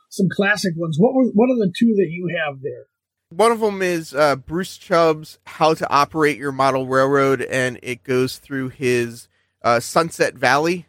some 0.10 0.30
classic 0.36 0.74
ones. 0.76 0.98
What 1.00 1.14
were 1.14 1.26
what 1.36 1.52
are 1.52 1.56
the 1.60 1.72
two 1.78 1.94
that 1.98 2.08
you 2.10 2.36
have 2.44 2.64
there? 2.64 2.88
One 3.30 3.52
of 3.52 3.60
them 3.60 3.84
is 3.84 4.16
uh, 4.16 4.38
Bruce 4.38 4.78
Chubb's 4.78 5.38
How 5.46 5.76
to 5.76 5.88
Operate 5.92 6.38
Your 6.40 6.52
Model 6.52 6.88
Railroad, 6.88 7.44
and 7.44 7.78
it 7.84 8.04
goes 8.04 8.40
through 8.40 8.70
his 8.70 9.28
uh, 9.62 9.80
Sunset 9.80 10.34
Valley 10.34 10.88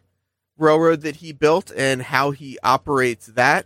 railroad 0.59 1.01
that 1.01 1.17
he 1.17 1.31
built 1.31 1.71
and 1.75 2.01
how 2.01 2.31
he 2.31 2.57
operates 2.63 3.27
that. 3.27 3.65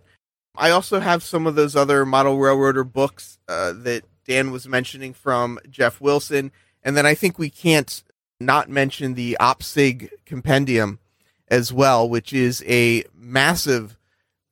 I 0.55 0.69
also 0.69 0.99
have 0.99 1.23
some 1.23 1.47
of 1.47 1.55
those 1.55 1.75
other 1.75 2.05
model 2.05 2.37
railroader 2.37 2.83
books 2.83 3.39
uh, 3.47 3.73
that 3.77 4.03
Dan 4.25 4.51
was 4.51 4.67
mentioning 4.67 5.13
from 5.13 5.59
Jeff 5.69 5.99
Wilson. 5.99 6.51
And 6.83 6.95
then 6.95 7.05
I 7.05 7.15
think 7.15 7.39
we 7.39 7.49
can't 7.49 8.03
not 8.39 8.69
mention 8.69 9.13
the 9.13 9.37
OPSIG 9.39 10.09
compendium 10.25 10.99
as 11.47 11.73
well, 11.73 12.07
which 12.07 12.33
is 12.33 12.63
a 12.67 13.03
massive 13.15 13.97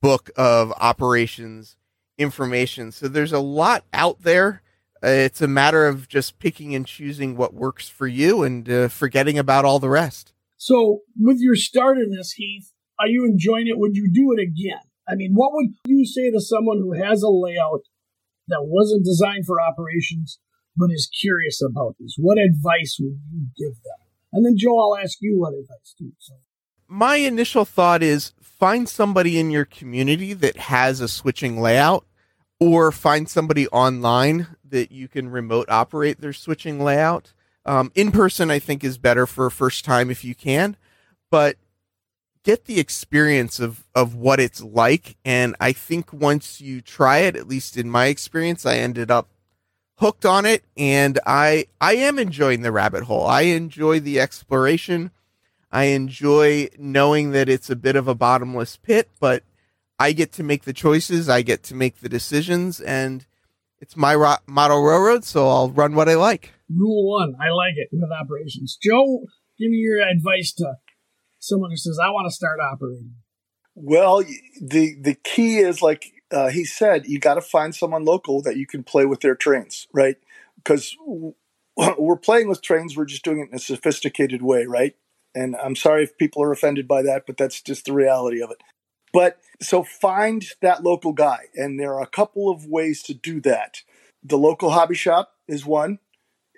book 0.01 0.31
of 0.35 0.73
operations 0.77 1.75
information. 2.17 2.91
So 2.91 3.07
there's 3.07 3.33
a 3.33 3.39
lot 3.39 3.83
out 3.93 4.21
there. 4.21 4.61
Uh, 5.03 5.07
it's 5.07 5.41
a 5.41 5.47
matter 5.47 5.87
of 5.87 6.07
just 6.07 6.39
picking 6.39 6.75
and 6.75 6.85
choosing 6.85 7.35
what 7.35 7.53
works 7.53 7.89
for 7.89 8.07
you 8.07 8.43
and 8.43 8.69
uh, 8.69 8.87
forgetting 8.87 9.37
about 9.37 9.65
all 9.65 9.79
the 9.79 9.89
rest. 9.89 10.33
So, 10.61 10.99
with 11.19 11.39
your 11.39 11.55
start 11.55 11.97
in 11.97 12.11
this, 12.11 12.33
Heath, 12.33 12.71
are 12.99 13.07
you 13.07 13.25
enjoying 13.25 13.65
it? 13.65 13.79
Would 13.79 13.95
you 13.95 14.07
do 14.13 14.31
it 14.37 14.39
again? 14.39 14.83
I 15.09 15.15
mean, 15.15 15.31
what 15.33 15.53
would 15.53 15.71
you 15.87 16.05
say 16.05 16.29
to 16.29 16.39
someone 16.39 16.77
who 16.77 16.93
has 16.93 17.23
a 17.23 17.29
layout 17.29 17.81
that 18.47 18.65
wasn't 18.65 19.03
designed 19.03 19.47
for 19.47 19.59
operations 19.59 20.37
but 20.77 20.91
is 20.91 21.09
curious 21.19 21.63
about 21.63 21.95
this? 21.99 22.15
What 22.19 22.37
advice 22.37 22.97
would 22.99 23.17
you 23.33 23.47
give 23.57 23.73
them? 23.81 24.07
And 24.33 24.45
then, 24.45 24.53
Joe, 24.55 24.77
I'll 24.79 24.99
ask 25.03 25.17
you 25.19 25.39
what 25.39 25.55
advice 25.55 25.95
too. 25.97 26.11
So, 26.19 26.35
my 26.87 27.15
initial 27.15 27.65
thought 27.65 28.03
is 28.03 28.33
find 28.39 28.87
somebody 28.87 29.39
in 29.39 29.49
your 29.49 29.65
community 29.65 30.33
that 30.33 30.57
has 30.57 31.01
a 31.01 31.07
switching 31.07 31.59
layout 31.59 32.05
or 32.59 32.91
find 32.91 33.27
somebody 33.27 33.67
online 33.69 34.45
that 34.63 34.91
you 34.91 35.07
can 35.07 35.31
remote 35.31 35.71
operate 35.71 36.21
their 36.21 36.33
switching 36.33 36.79
layout. 36.79 37.33
Um, 37.65 37.91
in 37.95 38.11
person, 38.11 38.49
I 38.49 38.59
think, 38.59 38.83
is 38.83 38.97
better 38.97 39.25
for 39.27 39.45
a 39.45 39.51
first 39.51 39.85
time 39.85 40.09
if 40.09 40.23
you 40.23 40.33
can, 40.33 40.77
but 41.29 41.57
get 42.43 42.65
the 42.65 42.79
experience 42.79 43.59
of, 43.59 43.85
of 43.93 44.15
what 44.15 44.39
it's 44.39 44.61
like. 44.61 45.17
And 45.23 45.55
I 45.59 45.71
think 45.71 46.11
once 46.11 46.59
you 46.59 46.81
try 46.81 47.19
it, 47.19 47.35
at 47.35 47.47
least 47.47 47.77
in 47.77 47.89
my 47.89 48.07
experience, 48.07 48.65
I 48.65 48.77
ended 48.77 49.11
up 49.11 49.27
hooked 49.97 50.25
on 50.25 50.45
it 50.47 50.63
and 50.75 51.19
I, 51.27 51.67
I 51.79 51.93
am 51.95 52.17
enjoying 52.17 52.61
the 52.61 52.71
rabbit 52.71 53.03
hole. 53.03 53.27
I 53.27 53.41
enjoy 53.41 53.99
the 53.99 54.19
exploration. 54.19 55.11
I 55.71 55.85
enjoy 55.85 56.69
knowing 56.79 57.31
that 57.31 57.47
it's 57.47 57.69
a 57.69 57.75
bit 57.75 57.95
of 57.95 58.07
a 58.07 58.15
bottomless 58.15 58.77
pit, 58.77 59.07
but 59.19 59.43
I 59.99 60.13
get 60.13 60.31
to 60.33 60.43
make 60.43 60.63
the 60.63 60.73
choices. 60.73 61.29
I 61.29 61.43
get 61.43 61.61
to 61.63 61.75
make 61.75 61.99
the 61.99 62.09
decisions 62.09 62.81
and 62.81 63.27
it's 63.81 63.97
my 63.97 64.15
ro- 64.15 64.37
model 64.47 64.81
railroad. 64.83 65.25
So 65.25 65.49
I'll 65.49 65.71
run 65.71 65.95
what 65.95 66.07
I 66.07 66.15
like. 66.15 66.53
rule 66.69 67.09
one, 67.09 67.33
I 67.41 67.49
like 67.49 67.73
it 67.75 67.89
with 67.91 68.11
operations. 68.11 68.77
Joe, 68.81 69.25
give 69.59 69.69
me 69.71 69.77
your 69.77 70.01
advice 70.07 70.53
to 70.53 70.75
someone 71.39 71.71
who 71.71 71.77
says, 71.77 71.99
I 72.01 72.09
want 72.11 72.27
to 72.27 72.31
start 72.33 72.59
operating. 72.61 73.15
Well, 73.75 74.23
the 74.61 74.95
the 75.01 75.15
key 75.15 75.57
is 75.57 75.81
like 75.81 76.11
uh, 76.31 76.49
he 76.49 76.65
said, 76.65 77.07
you 77.07 77.19
got 77.19 77.35
to 77.35 77.41
find 77.41 77.73
someone 77.73 78.05
local 78.05 78.41
that 78.43 78.57
you 78.57 78.67
can 78.67 78.83
play 78.83 79.05
with 79.05 79.21
their 79.21 79.35
trains, 79.35 79.87
right? 79.93 80.17
Because 80.57 80.95
we're 81.97 82.17
playing 82.17 82.47
with 82.47 82.61
trains, 82.61 82.95
we're 82.95 83.05
just 83.05 83.23
doing 83.23 83.39
it 83.39 83.49
in 83.49 83.55
a 83.55 83.59
sophisticated 83.59 84.41
way, 84.41 84.65
right? 84.65 84.95
And 85.33 85.55
I'm 85.55 85.75
sorry 85.75 86.03
if 86.03 86.17
people 86.17 86.43
are 86.43 86.51
offended 86.51 86.87
by 86.87 87.01
that, 87.03 87.23
but 87.25 87.37
that's 87.37 87.61
just 87.61 87.85
the 87.85 87.93
reality 87.93 88.41
of 88.41 88.51
it. 88.51 88.61
But 89.13 89.39
so 89.61 89.83
find 89.83 90.45
that 90.61 90.83
local 90.83 91.13
guy, 91.13 91.45
and 91.55 91.79
there 91.79 91.93
are 91.93 92.01
a 92.01 92.07
couple 92.07 92.49
of 92.49 92.65
ways 92.65 93.01
to 93.03 93.13
do 93.13 93.41
that. 93.41 93.81
The 94.23 94.37
local 94.37 94.71
hobby 94.71 94.95
shop 94.95 95.33
is 95.47 95.65
one. 95.65 95.99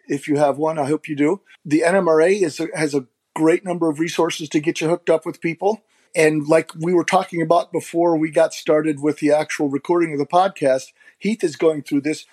if 0.07 0.27
you 0.27 0.37
have 0.37 0.57
one. 0.57 0.77
I 0.79 0.85
hope 0.85 1.07
you 1.07 1.15
do. 1.15 1.41
The 1.65 1.83
NMRA 1.85 2.41
is 2.41 2.59
a, 2.59 2.67
has 2.75 2.93
a 2.93 3.05
great 3.35 3.63
number 3.65 3.89
of 3.89 3.99
resources 3.99 4.49
to 4.49 4.59
get 4.59 4.81
you 4.81 4.89
hooked 4.89 5.09
up 5.09 5.25
with 5.25 5.41
people. 5.41 5.83
And 6.15 6.47
like 6.47 6.71
we 6.75 6.93
were 6.93 7.03
talking 7.05 7.41
about 7.41 7.71
before 7.71 8.17
we 8.17 8.29
got 8.29 8.53
started 8.53 9.01
with 9.01 9.19
the 9.19 9.31
actual 9.31 9.69
recording 9.69 10.13
of 10.13 10.19
the 10.19 10.25
podcast, 10.25 10.91
Heath 11.17 11.43
is 11.43 11.55
going 11.55 11.83
through 11.83 12.01
this. 12.01 12.25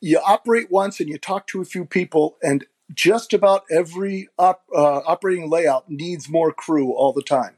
You 0.00 0.20
operate 0.26 0.70
once 0.70 1.00
and 1.00 1.08
you 1.08 1.18
talk 1.18 1.46
to 1.48 1.60
a 1.60 1.64
few 1.64 1.84
people, 1.84 2.36
and 2.42 2.66
just 2.94 3.32
about 3.34 3.64
every 3.70 4.28
op, 4.38 4.62
uh, 4.74 5.00
operating 5.06 5.50
layout 5.50 5.90
needs 5.90 6.28
more 6.28 6.52
crew 6.52 6.92
all 6.92 7.12
the 7.12 7.22
time. 7.22 7.55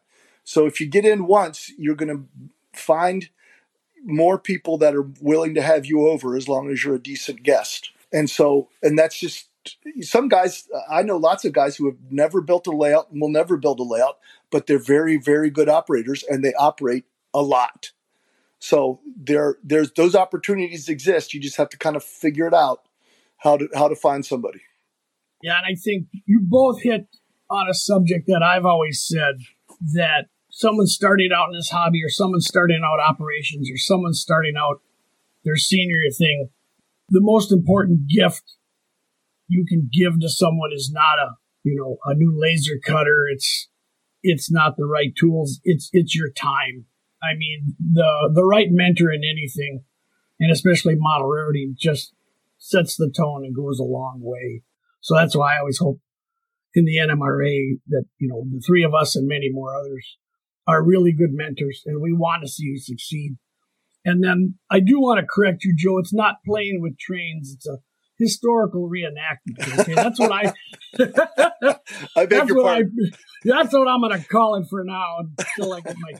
So 0.48 0.64
if 0.64 0.80
you 0.80 0.86
get 0.86 1.04
in 1.04 1.26
once, 1.26 1.70
you're 1.76 1.94
going 1.94 2.08
to 2.08 2.24
find 2.72 3.28
more 4.02 4.38
people 4.38 4.78
that 4.78 4.94
are 4.94 5.06
willing 5.20 5.54
to 5.56 5.60
have 5.60 5.84
you 5.84 6.08
over 6.08 6.34
as 6.38 6.48
long 6.48 6.70
as 6.70 6.82
you're 6.82 6.94
a 6.94 6.98
decent 6.98 7.42
guest. 7.42 7.90
And 8.14 8.30
so, 8.30 8.70
and 8.82 8.98
that's 8.98 9.20
just 9.20 9.50
some 10.00 10.26
guys. 10.26 10.66
I 10.90 11.02
know 11.02 11.18
lots 11.18 11.44
of 11.44 11.52
guys 11.52 11.76
who 11.76 11.84
have 11.84 11.98
never 12.08 12.40
built 12.40 12.66
a 12.66 12.70
layout 12.70 13.10
and 13.10 13.20
will 13.20 13.28
never 13.28 13.58
build 13.58 13.78
a 13.78 13.82
layout, 13.82 14.20
but 14.50 14.66
they're 14.66 14.78
very, 14.78 15.18
very 15.18 15.50
good 15.50 15.68
operators 15.68 16.22
and 16.22 16.42
they 16.42 16.54
operate 16.54 17.04
a 17.34 17.42
lot. 17.42 17.92
So 18.58 19.00
there, 19.18 19.58
there's 19.62 19.92
those 19.92 20.14
opportunities 20.14 20.88
exist. 20.88 21.34
You 21.34 21.40
just 21.40 21.58
have 21.58 21.68
to 21.68 21.76
kind 21.76 21.94
of 21.94 22.02
figure 22.02 22.46
it 22.46 22.54
out 22.54 22.88
how 23.36 23.58
to 23.58 23.68
how 23.74 23.88
to 23.88 23.94
find 23.94 24.24
somebody. 24.24 24.62
Yeah, 25.42 25.58
and 25.58 25.76
I 25.76 25.78
think 25.78 26.06
you 26.24 26.40
both 26.42 26.80
hit 26.80 27.06
on 27.50 27.68
a 27.68 27.74
subject 27.74 28.28
that 28.28 28.42
I've 28.42 28.64
always 28.64 29.04
said 29.06 29.40
that 29.92 30.28
someone 30.58 30.88
starting 30.88 31.30
out 31.32 31.46
in 31.46 31.56
this 31.56 31.70
hobby 31.70 32.02
or 32.04 32.08
someone 32.08 32.40
starting 32.40 32.80
out 32.84 32.98
operations 32.98 33.70
or 33.70 33.76
someone 33.76 34.12
starting 34.12 34.54
out 34.58 34.80
their 35.44 35.54
senior 35.54 36.02
thing, 36.10 36.48
the 37.10 37.20
most 37.22 37.52
important 37.52 38.08
gift 38.08 38.42
you 39.46 39.64
can 39.64 39.88
give 39.92 40.18
to 40.18 40.28
someone 40.28 40.70
is 40.74 40.90
not 40.92 41.18
a 41.24 41.36
you 41.62 41.76
know 41.76 41.98
a 42.04 42.14
new 42.16 42.36
laser 42.36 42.74
cutter. 42.84 43.26
It's 43.32 43.68
it's 44.22 44.50
not 44.50 44.76
the 44.76 44.84
right 44.84 45.14
tools. 45.16 45.60
It's 45.62 45.90
it's 45.92 46.16
your 46.16 46.30
time. 46.30 46.86
I 47.22 47.36
mean 47.36 47.76
the 47.78 48.30
the 48.34 48.44
right 48.44 48.68
mentor 48.68 49.12
in 49.12 49.22
anything, 49.22 49.84
and 50.40 50.50
especially 50.50 50.96
model 50.96 51.28
railroading, 51.28 51.76
just 51.78 52.14
sets 52.58 52.96
the 52.96 53.12
tone 53.16 53.44
and 53.44 53.54
goes 53.54 53.78
a 53.78 53.84
long 53.84 54.18
way. 54.20 54.62
So 55.00 55.14
that's 55.14 55.36
why 55.36 55.54
I 55.54 55.60
always 55.60 55.78
hope 55.78 56.00
in 56.74 56.84
the 56.84 56.96
NMRA 56.96 57.78
that 57.90 58.06
you 58.18 58.28
know 58.28 58.44
the 58.50 58.60
three 58.66 58.82
of 58.82 58.92
us 58.92 59.14
and 59.14 59.28
many 59.28 59.50
more 59.52 59.72
others 59.76 60.18
are 60.68 60.84
really 60.84 61.12
good 61.12 61.32
mentors, 61.32 61.82
and 61.86 62.00
we 62.00 62.12
want 62.12 62.42
to 62.42 62.48
see 62.48 62.64
you 62.64 62.78
succeed. 62.78 63.36
And 64.04 64.22
then 64.22 64.58
I 64.70 64.80
do 64.80 65.00
want 65.00 65.18
to 65.20 65.26
correct 65.28 65.64
you, 65.64 65.74
Joe. 65.76 65.98
It's 65.98 66.14
not 66.14 66.36
playing 66.46 66.80
with 66.80 66.98
trains. 66.98 67.52
It's 67.54 67.66
a 67.66 67.78
historical 68.18 68.88
reenactment. 68.88 69.80
Okay, 69.80 69.94
that's 69.94 70.20
what 70.20 70.30
I. 70.30 70.52
I 72.16 72.26
beg 72.26 72.30
that's 72.30 72.48
your 72.48 72.58
what 72.58 72.66
I. 72.66 72.74
pardon. 72.82 73.10
That's 73.44 73.72
what 73.72 73.86
I'm 73.86 74.00
going 74.00 74.20
to 74.20 74.26
call 74.26 74.56
it 74.56 74.66
for 74.68 74.82
now 74.82 75.18
until 75.20 75.72
I 75.72 75.80
get 75.80 75.94
my 76.00 76.18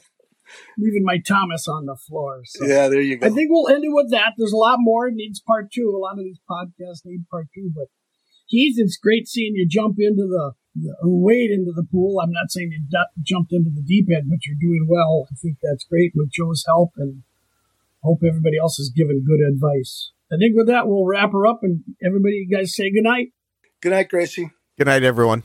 leaving 0.79 1.05
my 1.05 1.19
Thomas 1.19 1.67
on 1.67 1.87
the 1.87 1.97
floor. 1.97 2.43
So 2.45 2.65
Yeah, 2.65 2.89
there 2.89 3.01
you 3.01 3.17
go. 3.17 3.27
I 3.27 3.31
think 3.31 3.51
we'll 3.51 3.69
end 3.69 3.85
it 3.85 3.91
with 3.91 4.11
that. 4.13 4.35
There's 4.39 4.53
a 4.53 4.57
lot 4.57 4.77
more. 4.79 5.09
It 5.09 5.15
needs 5.15 5.41
part 5.41 5.73
two. 5.73 5.93
A 5.95 5.99
lot 5.99 6.13
of 6.13 6.25
these 6.25 6.39
podcasts 6.49 7.05
need 7.05 7.29
part 7.29 7.49
two. 7.55 7.71
But 7.75 7.87
Keith, 8.49 8.77
it's 8.79 8.97
great 8.97 9.27
seeing 9.27 9.55
you 9.57 9.67
jump 9.69 9.97
into 9.99 10.23
the, 10.29 10.53
wade 11.03 11.51
into 11.51 11.73
the 11.75 11.87
pool. 11.91 12.21
I'm 12.21 12.33
not 12.33 12.51
saying 12.51 12.71
you 12.73 12.83
du- 12.89 13.23
jumped 13.23 13.53
into 13.53 13.71
the 13.71 13.83
deep 13.83 14.09
end, 14.15 14.27
but 14.29 14.47
you're 14.47 14.57
doing 14.61 14.87
well. 14.89 15.27
I 15.31 15.35
think 15.35 15.59
that's 15.63 15.85
great 15.85 16.13
with 16.15 16.31
Joe's 16.31 16.65
help, 16.67 16.93
and 16.97 17.23
hope 18.03 18.21
everybody 18.27 18.59
else 18.59 18.79
is 18.79 18.93
giving 18.95 19.25
good 19.27 19.41
advice. 19.41 20.13
I 20.33 20.37
think 20.37 20.57
with 20.57 20.67
that, 20.67 20.87
we'll 20.87 21.07
wrap 21.07 21.33
her 21.33 21.47
up, 21.47 21.61
and 21.63 21.85
everybody, 22.05 22.47
you 22.49 22.57
guys 22.57 22.75
say 22.75 22.91
good 22.91 23.05
night. 23.05 23.29
Good 23.81 23.93
night, 23.93 24.09
Gracie. 24.09 24.51
Good 24.77 24.87
night, 24.87 25.03
everyone. 25.03 25.45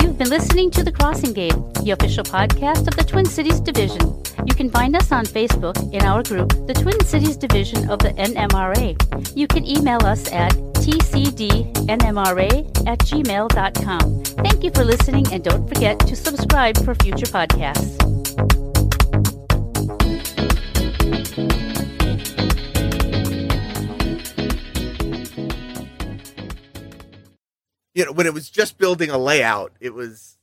You've 0.00 0.18
been 0.18 0.30
listening 0.30 0.70
to 0.72 0.82
The 0.82 0.92
Crossing 0.92 1.32
Gate, 1.32 1.54
the 1.82 1.90
official 1.90 2.24
podcast 2.24 2.88
of 2.88 2.96
the 2.96 3.04
Twin 3.04 3.26
Cities 3.26 3.60
Division. 3.60 4.23
You 4.46 4.54
can 4.54 4.70
find 4.70 4.94
us 4.96 5.10
on 5.12 5.24
Facebook 5.26 5.92
in 5.92 6.02
our 6.02 6.22
group, 6.22 6.50
the 6.66 6.74
Twin 6.74 7.02
Cities 7.04 7.36
Division 7.36 7.90
of 7.90 7.98
the 7.98 8.10
NMRA. 8.10 8.96
You 9.36 9.46
can 9.46 9.66
email 9.66 10.04
us 10.04 10.30
at 10.32 10.52
tcdnmra 10.84 12.48
at 12.86 12.98
gmail.com. 13.00 14.24
Thank 14.24 14.64
you 14.64 14.70
for 14.70 14.84
listening, 14.84 15.26
and 15.32 15.42
don't 15.42 15.68
forget 15.68 15.98
to 16.00 16.16
subscribe 16.16 16.76
for 16.84 16.94
future 16.94 17.26
podcasts. 17.26 18.14
you 27.94 28.04
know, 28.04 28.12
when 28.12 28.26
it 28.26 28.34
was 28.34 28.50
just 28.50 28.76
building 28.76 29.08
a 29.10 29.18
layout, 29.18 29.72
it 29.80 29.94
was 29.94 30.36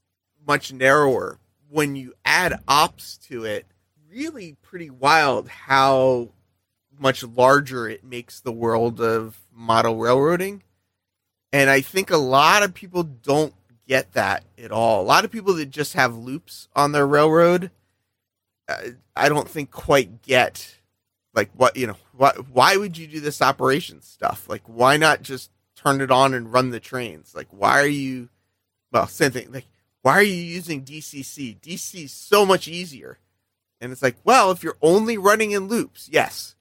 much 0.48 0.74
narrower. 0.74 1.38
When 1.70 1.96
you 1.96 2.14
add 2.26 2.60
ops 2.68 3.18
to 3.30 3.46
it, 3.46 3.66
really 4.12 4.58
pretty 4.62 4.90
wild 4.90 5.48
how 5.48 6.30
much 7.00 7.24
larger 7.24 7.88
it 7.88 8.04
makes 8.04 8.40
the 8.40 8.52
world 8.52 9.00
of 9.00 9.40
model 9.54 9.98
railroading. 9.98 10.64
And 11.54 11.70
I 11.70 11.82
think 11.82 12.12
a 12.12 12.18
lot 12.18 12.64
of 12.64 12.74
people 12.74 13.04
don't 13.04 13.54
get 13.88 14.14
that 14.14 14.44
at 14.58 14.72
all. 14.72 15.02
A 15.02 15.04
lot 15.04 15.26
of 15.26 15.32
people 15.32 15.54
that 15.56 15.70
just 15.70 15.94
have 15.94 16.16
loops 16.16 16.68
on 16.76 16.92
their 16.92 17.08
railroad, 17.08 17.72
uh, 18.68 18.78
I 19.16 19.30
don't 19.30 19.50
think 19.50 19.72
quite 19.72 20.22
get 20.22 20.78
like 21.34 21.50
what, 21.56 21.78
you 21.78 21.88
know, 21.88 21.98
why, 22.16 22.34
why 22.52 22.78
would 22.78 22.98
you 22.98 23.08
do 23.08 23.20
this 23.20 23.42
operations 23.42 24.06
stuff? 24.06 24.48
Like, 24.50 24.64
why 24.66 24.98
not 24.98 25.22
just 25.22 25.50
turn 25.82 26.02
it 26.02 26.12
on 26.12 26.34
and 26.34 26.52
run 26.52 26.70
the 26.70 26.80
trains. 26.80 27.34
Like, 27.36 27.48
why 27.52 27.80
are 27.80 27.88
you? 27.88 28.30
Well, 28.92 29.08
same 29.08 29.32
thing. 29.32 29.52
Like, 29.52 29.66
why 30.02 30.14
are 30.14 30.24
you 30.24 30.34
using 30.34 30.84
DCC? 30.84 31.60
DC 31.60 32.06
is 32.06 32.12
so 32.12 32.46
much 32.46 32.68
easier. 32.68 33.18
And 33.82 33.92
it's 33.92 34.02
like, 34.04 34.16
well, 34.24 34.52
if 34.52 34.64
you're 34.64 34.78
only 34.82 35.18
running 35.18 35.52
in 35.52 35.68
loops, 35.68 36.08
yes. 36.12 36.56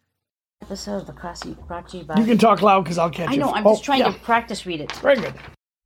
Episode 0.63 0.97
of 1.03 1.07
The 1.07 1.13
Crossing 1.13 1.55
brought 1.69 1.89
to 1.91 1.99
you 1.99 2.05
by. 2.05 2.15
You 2.19 2.25
can 2.25 2.39
talk 2.39 2.63
loud 2.63 2.83
because 2.85 2.99
I'll 2.99 3.11
catch 3.11 3.29
I 3.29 3.33
you. 3.33 3.39
know, 3.41 3.53
I'm 3.53 3.67
Oh, 3.67 3.73
just 3.73 3.85
trying 3.85 4.01
yeah. 4.01 4.11
to 4.13 4.19
practice 4.21 4.67
read 4.67 4.81
it. 4.81 4.91
Very 4.93 5.17
good. 5.17 5.35